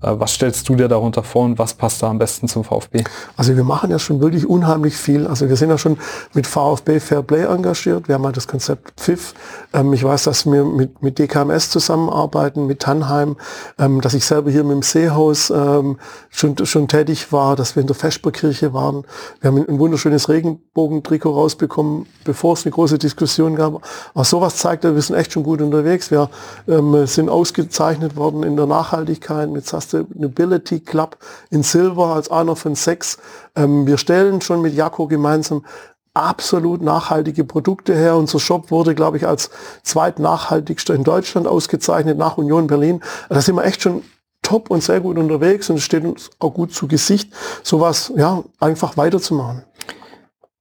Äh, 0.00 0.12
was 0.18 0.32
stellst 0.32 0.66
du 0.70 0.74
dir 0.74 0.88
darunter 0.88 1.22
vor 1.22 1.44
und 1.44 1.58
was 1.58 1.74
passt 1.74 2.02
da 2.02 2.08
am 2.08 2.18
besten 2.18 2.48
zum 2.48 2.64
VfB? 2.64 3.04
Also 3.36 3.54
wir 3.56 3.62
machen 3.62 3.90
ja 3.90 3.98
schon 3.98 4.20
wirklich 4.20 4.46
unheimlich 4.46 4.96
viel. 4.96 5.26
Also 5.26 5.50
wir 5.50 5.56
sind 5.56 5.68
ja 5.68 5.76
schon 5.76 5.98
mit 6.32 6.46
VfB 6.46 6.98
Fair 6.98 7.22
Play 7.22 7.44
engagiert. 7.44 8.08
Wir 8.08 8.14
haben 8.14 8.24
halt 8.24 8.38
das 8.38 8.48
Konzept 8.48 8.98
Pfiff. 8.98 9.34
Ähm, 9.74 9.92
ich 9.92 10.02
weiß, 10.02 10.24
dass 10.24 10.46
wir 10.46 10.64
mit, 10.64 11.02
mit 11.02 11.18
DKMS 11.18 11.68
zusammenarbeiten, 11.68 12.66
mit 12.66 12.80
Tannheim, 12.80 13.36
ähm, 13.78 14.00
dass 14.00 14.14
ich 14.14 14.24
selber 14.24 14.50
hier 14.50 14.64
mit 14.64 14.76
dem 14.76 14.82
Seehaus 14.82 15.50
ähm, 15.50 15.98
schon, 16.30 16.56
schon 16.64 16.88
tätig 16.88 17.32
war, 17.32 17.54
dass 17.54 17.76
wir 17.76 17.82
in 17.82 17.86
der 17.86 17.96
Vesperkirche 17.96 18.72
waren. 18.72 19.04
Wir 19.40 19.50
haben 19.50 19.58
ein 19.68 19.78
wunderschönes 19.78 20.30
Regenbogentrikot 20.30 21.32
rausbekommen, 21.32 22.06
bevor 22.24 22.54
es 22.54 22.64
eine 22.64 22.72
große 22.72 22.96
Diskussion 22.96 23.56
gab 23.56 23.82
auch 24.14 24.24
sowas 24.24 24.56
zeigt, 24.56 24.84
wir 24.84 25.00
sind 25.00 25.16
echt 25.16 25.32
schon 25.32 25.42
gut 25.42 25.60
unterwegs. 25.60 26.10
Wir 26.10 26.30
ähm, 26.68 27.06
sind 27.06 27.28
ausgezeichnet 27.28 28.16
worden 28.16 28.42
in 28.42 28.56
der 28.56 28.66
Nachhaltigkeit 28.66 29.50
mit 29.50 29.66
Sustainability 29.66 30.80
Club 30.80 31.16
in 31.50 31.62
Silver 31.62 32.14
als 32.14 32.30
einer 32.30 32.56
von 32.56 32.74
sechs. 32.74 33.18
Ähm, 33.54 33.86
wir 33.86 33.98
stellen 33.98 34.40
schon 34.40 34.62
mit 34.62 34.74
Jaco 34.74 35.06
gemeinsam 35.06 35.64
absolut 36.14 36.80
nachhaltige 36.80 37.44
Produkte 37.44 37.94
her. 37.94 38.16
Unser 38.16 38.40
Shop 38.40 38.70
wurde, 38.70 38.94
glaube 38.94 39.18
ich, 39.18 39.26
als 39.26 39.50
zweitnachhaltigster 39.82 40.94
in 40.94 41.04
Deutschland 41.04 41.46
ausgezeichnet 41.46 42.16
nach 42.16 42.38
Union 42.38 42.66
Berlin. 42.66 43.02
Da 43.28 43.40
sind 43.40 43.56
wir 43.56 43.64
echt 43.64 43.82
schon 43.82 44.02
top 44.42 44.70
und 44.70 44.82
sehr 44.82 45.00
gut 45.00 45.18
unterwegs 45.18 45.68
und 45.70 45.76
es 45.76 45.82
steht 45.82 46.04
uns 46.04 46.30
auch 46.38 46.54
gut 46.54 46.72
zu 46.72 46.86
Gesicht, 46.86 47.32
sowas 47.62 48.12
ja 48.16 48.44
einfach 48.60 48.96
weiterzumachen. 48.96 49.64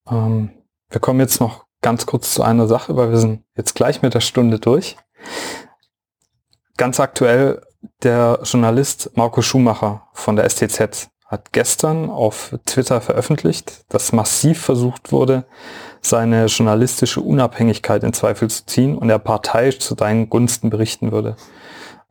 Ähm, 0.10 0.50
wir 0.90 1.00
kommen 1.00 1.20
jetzt 1.20 1.40
noch 1.40 1.65
ganz 1.86 2.08
kurz 2.08 2.34
zu 2.34 2.42
einer 2.42 2.66
Sache, 2.66 2.98
weil 2.98 3.12
wir 3.12 3.20
sind 3.20 3.44
jetzt 3.56 3.76
gleich 3.76 4.02
mit 4.02 4.16
der 4.16 4.20
Stunde 4.20 4.58
durch. 4.58 4.98
Ganz 6.78 7.00
aktuell, 7.00 7.62
der 8.02 8.40
Journalist 8.42 9.12
Marco 9.14 9.44
Schumacher 9.44 10.08
von 10.12 10.36
der 10.36 10.50
STZ 10.50 11.12
hat 11.28 11.52
gestern 11.52 12.10
auf 12.10 12.56
Twitter 12.66 13.02
veröffentlicht, 13.02 13.86
dass 13.90 14.14
massiv 14.14 14.64
versucht 14.64 15.12
wurde, 15.12 15.46
seine 16.02 16.48
journalistische 16.48 17.22
Unabhängigkeit 17.22 18.04
in 18.04 18.14
Zweifel 18.14 18.50
zu 18.50 18.66
ziehen 18.66 18.98
und 18.98 19.12
er 19.12 19.20
parteiisch 19.20 19.78
zu 19.78 19.94
deinen 19.94 20.28
Gunsten 20.28 20.72
berichten 20.72 21.12
würde. 21.12 21.36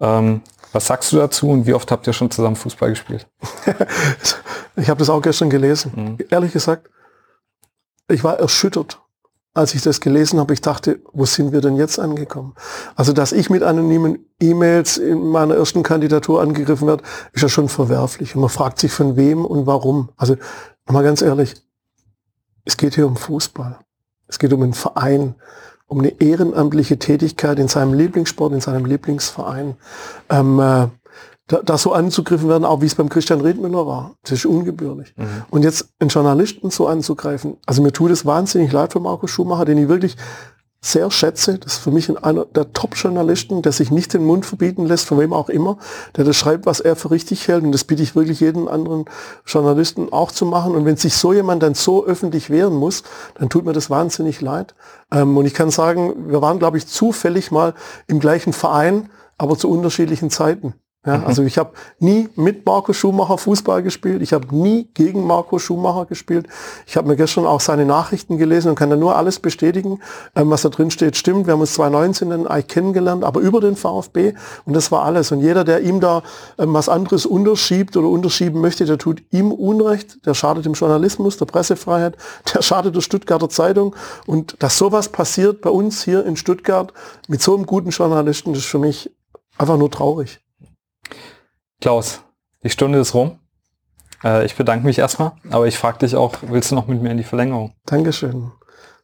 Ähm, 0.01 0.43
was 0.70 0.87
sagst 0.87 1.11
du 1.11 1.16
dazu 1.16 1.51
und 1.51 1.66
wie 1.66 1.75
oft 1.75 1.91
habt 1.91 2.07
ihr 2.07 2.12
schon 2.12 2.31
zusammen 2.31 2.55
Fußball 2.55 2.91
gespielt? 2.91 3.27
ich 4.77 4.89
habe 4.89 5.01
das 5.01 5.11
auch 5.11 5.20
gestern 5.20 5.51
gelesen. 5.51 5.93
Mhm. 5.97 6.27
Ehrlich 6.31 6.53
gesagt, 6.53 6.89
ich 8.07 8.22
war 8.22 8.39
erschüttert 8.39 9.01
als 9.55 9.75
ich 9.75 9.83
das 9.83 10.01
gelesen 10.01 10.41
habe, 10.41 10.53
ich 10.53 10.61
dachte, 10.61 11.01
wo 11.13 11.25
sind 11.25 11.53
wir 11.53 11.61
denn 11.61 11.77
jetzt 11.77 12.01
angekommen? 12.01 12.55
Also, 12.97 13.13
dass 13.13 13.31
ich 13.31 13.51
mit 13.51 13.63
anonymen 13.63 14.19
E-Mails 14.41 14.99
in 14.99 15.29
meiner 15.29 15.55
ersten 15.55 15.85
Kandidatur 15.85 16.43
angegriffen 16.43 16.89
werde, 16.89 17.05
ist 17.33 17.43
ja 17.43 17.49
schon 17.49 17.69
verwerflich. 17.69 18.35
Und 18.35 18.41
man 18.41 18.51
fragt 18.51 18.81
sich 18.81 18.93
von 18.93 19.17
wem 19.17 19.45
und 19.45 19.67
warum. 19.67 20.11
Also, 20.17 20.37
nochmal 20.87 21.05
ganz 21.05 21.23
ehrlich, 21.23 21.55
es 22.65 22.77
geht 22.77 22.97
hier 22.97 23.07
um 23.07 23.17
Fußball. 23.17 23.79
Es 24.27 24.41
geht 24.41 24.53
um 24.53 24.63
einen 24.63 24.75
Verein, 24.75 25.37
um 25.87 26.01
eine 26.01 26.21
ehrenamtliche 26.21 26.99
Tätigkeit 26.99 27.61
in 27.61 27.69
seinem 27.69 27.95
Lieblingssport, 27.95 28.53
in 28.53 28.61
seinem 28.61 28.87
Lieblingsverein. 28.87 29.77
Ähm, 30.31 30.59
äh, 30.59 30.89
da, 31.47 31.61
da 31.62 31.76
so 31.76 31.92
anzugriffen 31.92 32.49
werden, 32.49 32.64
auch 32.64 32.80
wie 32.80 32.86
es 32.86 32.95
beim 32.95 33.09
Christian 33.09 33.40
Redmüller 33.40 33.86
war. 33.86 34.14
Das 34.22 34.32
ist 34.32 34.47
ungebührlich. 34.47 35.14
Mhm. 35.16 35.26
Und 35.51 35.62
jetzt 35.62 35.88
einen 35.99 36.09
Journalisten 36.09 36.70
so 36.70 36.86
anzugreifen, 36.86 37.57
also 37.66 37.82
mir 37.82 37.92
tut 37.92 38.11
es 38.11 38.24
wahnsinnig 38.24 38.72
leid 38.72 38.92
für 38.92 39.01
Markus 39.01 39.30
Schumacher, 39.30 39.64
den 39.64 39.78
ich 39.78 39.88
wirklich 39.88 40.16
sehr 40.84 41.11
schätze. 41.11 41.59
Das 41.59 41.74
ist 41.74 41.78
für 41.82 41.90
mich 41.90 42.14
einer 42.22 42.45
der 42.45 42.72
Top-Journalisten, 42.72 43.62
der 43.62 43.72
sich 43.72 43.90
nicht 43.90 44.12
den 44.12 44.24
Mund 44.24 44.45
verbieten 44.45 44.84
lässt, 44.84 45.07
von 45.07 45.18
wem 45.18 45.32
auch 45.32 45.49
immer, 45.49 45.78
der 46.16 46.24
das 46.24 46.36
schreibt, 46.36 46.66
was 46.66 46.80
er 46.80 46.95
für 46.95 47.11
richtig 47.11 47.49
hält. 47.49 47.64
Und 47.64 47.72
das 47.72 47.84
bitte 47.84 48.03
ich 48.03 48.14
wirklich 48.14 48.40
jeden 48.40 48.68
anderen 48.68 49.07
Journalisten 49.47 50.12
auch 50.12 50.30
zu 50.30 50.45
machen. 50.45 50.74
Und 50.74 50.84
wenn 50.84 50.97
sich 50.97 51.14
so 51.14 51.32
jemand 51.32 51.62
dann 51.62 51.74
so 51.74 52.05
öffentlich 52.05 52.51
wehren 52.51 52.74
muss, 52.74 53.03
dann 53.34 53.49
tut 53.49 53.64
mir 53.64 53.72
das 53.72 53.88
wahnsinnig 53.88 54.42
leid. 54.42 54.74
Ähm, 55.11 55.36
und 55.36 55.47
ich 55.47 55.55
kann 55.55 55.70
sagen, 55.70 56.28
wir 56.28 56.42
waren, 56.42 56.59
glaube 56.59 56.76
ich, 56.76 56.86
zufällig 56.86 57.51
mal 57.51 57.72
im 58.07 58.20
gleichen 58.20 58.53
Verein, 58.53 59.09
aber 59.38 59.57
zu 59.57 59.70
unterschiedlichen 59.70 60.28
Zeiten. 60.28 60.74
Ja, 61.07 61.19
mhm. 61.19 61.27
also 61.27 61.43
ich 61.43 61.59
habe 61.59 61.73
nie 61.99 62.29
mit 62.35 62.65
Marco 62.65 62.93
Schumacher 62.93 63.37
Fußball 63.37 63.83
gespielt. 63.83 64.23
Ich 64.23 64.33
habe 64.33 64.55
nie 64.55 64.89
gegen 64.95 65.27
Marco 65.27 65.59
Schumacher 65.59 66.07
gespielt. 66.07 66.47
Ich 66.87 66.97
habe 66.97 67.09
mir 67.09 67.17
gestern 67.17 67.47
auch 67.47 67.61
seine 67.61 67.85
Nachrichten 67.85 68.39
gelesen 68.39 68.71
und 68.71 68.75
kann 68.75 68.89
da 68.89 68.97
nur 68.97 69.17
alles 69.17 69.39
bestätigen, 69.39 70.01
ähm, 70.35 70.51
was 70.51 70.63
da 70.63 70.71
drin 70.71 70.91
steht, 70.91 71.17
stimmt. 71.17 71.47
Wir 71.47 71.53
haben 71.53 71.61
uns 71.61 71.75
2019 71.75 72.31
dann 72.31 72.47
eigentlich 72.47 72.69
kennengelernt, 72.69 73.23
aber 73.23 73.41
über 73.41 73.61
den 73.61 73.77
VfB 73.77 74.35
und 74.65 74.75
das 74.75 74.91
war 74.91 75.03
alles. 75.03 75.31
Und 75.31 75.41
jeder, 75.41 75.65
der 75.65 75.83
ihm 75.83 76.01
da 76.01 76.23
ähm, 76.59 76.73
was 76.73 76.89
anderes 76.89 77.27
unterschiebt 77.27 77.97
oder 77.97 78.09
unterschieben 78.09 78.61
möchte, 78.61 78.87
der 78.87 78.97
tut 78.97 79.23
ihm 79.31 79.53
Unrecht. 79.53 80.25
Der 80.25 80.35
schadet 80.35 80.65
dem 80.65 80.73
Journalismus, 80.73 81.37
der 81.37 81.47
Pressefreiheit, 81.47 82.17
der 82.55 82.63
schadet 82.63 82.97
der 82.97 83.03
Stuttgarter 83.03 83.51
Zeitung. 83.51 83.95
Und 84.27 84.57
dass 84.61 84.79
sowas 84.79 85.11
passiert 85.11 85.61
bei 85.61 85.71
uns 85.71 86.03
hier 86.03 86.25
in 86.25 86.37
Stuttgart 86.37 86.95
mit 87.29 87.43
so 87.43 87.55
einem 87.55 87.67
guten 87.67 87.91
Journalisten, 87.91 88.53
das 88.53 88.63
ist 88.63 88.69
für 88.69 88.79
mich 88.79 89.11
einfach 89.59 89.77
nur 89.77 89.91
traurig. 89.91 90.41
Klaus, 91.85 92.22
die 92.62 92.70
Stunde 92.70 92.99
ist 92.99 93.12
rum. 93.12 93.41
Äh, 94.24 94.47
ich 94.47 94.55
bedanke 94.55 94.87
mich 94.87 94.99
erstmal, 94.99 95.32
aber 95.51 95.66
ich 95.66 95.76
frage 95.76 95.99
dich 95.99 96.16
auch, 96.16 96.37
willst 96.41 96.70
du 96.70 96.76
noch 96.76 96.87
mit 96.87 97.03
mir 97.03 97.11
in 97.11 97.18
die 97.18 97.24
Verlängerung? 97.24 97.74
Dankeschön. 97.85 98.53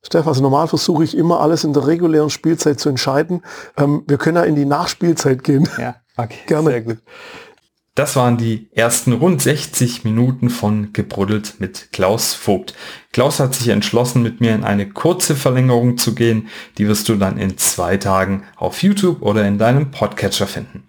Steff, 0.02 0.26
also 0.26 0.40
normal 0.40 0.66
versuche 0.66 1.04
ich 1.04 1.14
immer 1.14 1.40
alles 1.40 1.62
in 1.62 1.74
der 1.74 1.86
regulären 1.86 2.30
Spielzeit 2.30 2.80
zu 2.80 2.88
entscheiden. 2.88 3.42
Ähm, 3.76 4.04
wir 4.08 4.16
können 4.16 4.38
ja 4.38 4.44
in 4.44 4.56
die 4.56 4.64
Nachspielzeit 4.64 5.44
gehen. 5.44 5.68
Ja, 5.78 5.96
okay. 6.16 6.38
Gerne. 6.46 6.70
Sehr 6.70 6.80
gut. 6.80 6.98
Das 7.96 8.16
waren 8.16 8.38
die 8.38 8.70
ersten 8.72 9.12
rund 9.12 9.42
60 9.42 10.04
Minuten 10.04 10.48
von 10.48 10.94
Gebruddelt 10.94 11.56
mit 11.60 11.92
Klaus 11.92 12.32
Vogt. 12.32 12.72
Klaus 13.12 13.40
hat 13.40 13.54
sich 13.54 13.68
entschlossen, 13.68 14.22
mit 14.22 14.40
mir 14.40 14.54
in 14.54 14.64
eine 14.64 14.88
kurze 14.88 15.36
Verlängerung 15.36 15.98
zu 15.98 16.14
gehen. 16.14 16.48
Die 16.78 16.88
wirst 16.88 17.10
du 17.10 17.16
dann 17.16 17.36
in 17.36 17.58
zwei 17.58 17.98
Tagen 17.98 18.44
auf 18.56 18.82
YouTube 18.82 19.20
oder 19.20 19.46
in 19.46 19.58
deinem 19.58 19.90
Podcatcher 19.90 20.46
finden. 20.46 20.84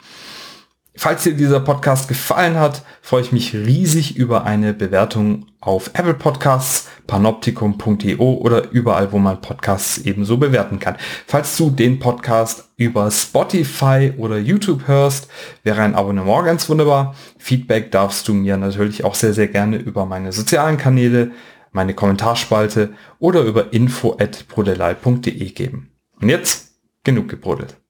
Falls 0.94 1.24
dir 1.24 1.34
dieser 1.34 1.62
Podcast 1.62 2.10
gefallen 2.10 2.58
hat, 2.60 2.84
freue 3.02 3.22
ich 3.22 3.32
mich 3.32 3.54
riesig 3.54 4.18
über 4.18 4.44
eine 4.44 4.74
Bewertung 4.74 5.46
auf 5.62 5.92
Apple 5.94 6.16
Podcasts, 6.16 6.90
panoptikum.io 7.08 8.34
oder 8.34 8.72
überall, 8.72 9.14
wo 9.14 9.18
man 9.18 9.40
Podcasts 9.40 10.00
ebenso 10.00 10.36
bewerten 10.36 10.80
kann. 10.80 10.98
Falls 11.28 11.56
du 11.56 11.70
den 11.70 12.00
Podcast 12.00 12.70
über 12.76 13.10
Spotify 13.10 14.12
oder 14.18 14.38
YouTube 14.38 14.86
hörst, 14.88 15.30
wäre 15.64 15.82
ein 15.82 15.96
Abonnement 15.96 16.46
ganz 16.46 16.68
wunderbar. 16.68 17.16
Feedback 17.38 17.92
darfst 17.92 18.28
du 18.28 18.34
mir 18.34 18.58
natürlich 18.58 19.06
auch 19.06 19.16
sehr, 19.16 19.34
sehr 19.34 19.48
gerne 19.48 19.78
über 19.78 20.06
meine 20.06 20.34
sozialen 20.34 20.78
Kanäle, 20.78 21.32
meine 21.72 21.94
Kommentarspalte 21.94 22.94
oder 23.18 23.44
über 23.44 23.72
info@brodelei.de 23.72 25.52
geben. 25.52 25.92
Und 26.20 26.28
jetzt 26.28 26.74
genug 27.06 27.30
gebrodelt. 27.30 27.81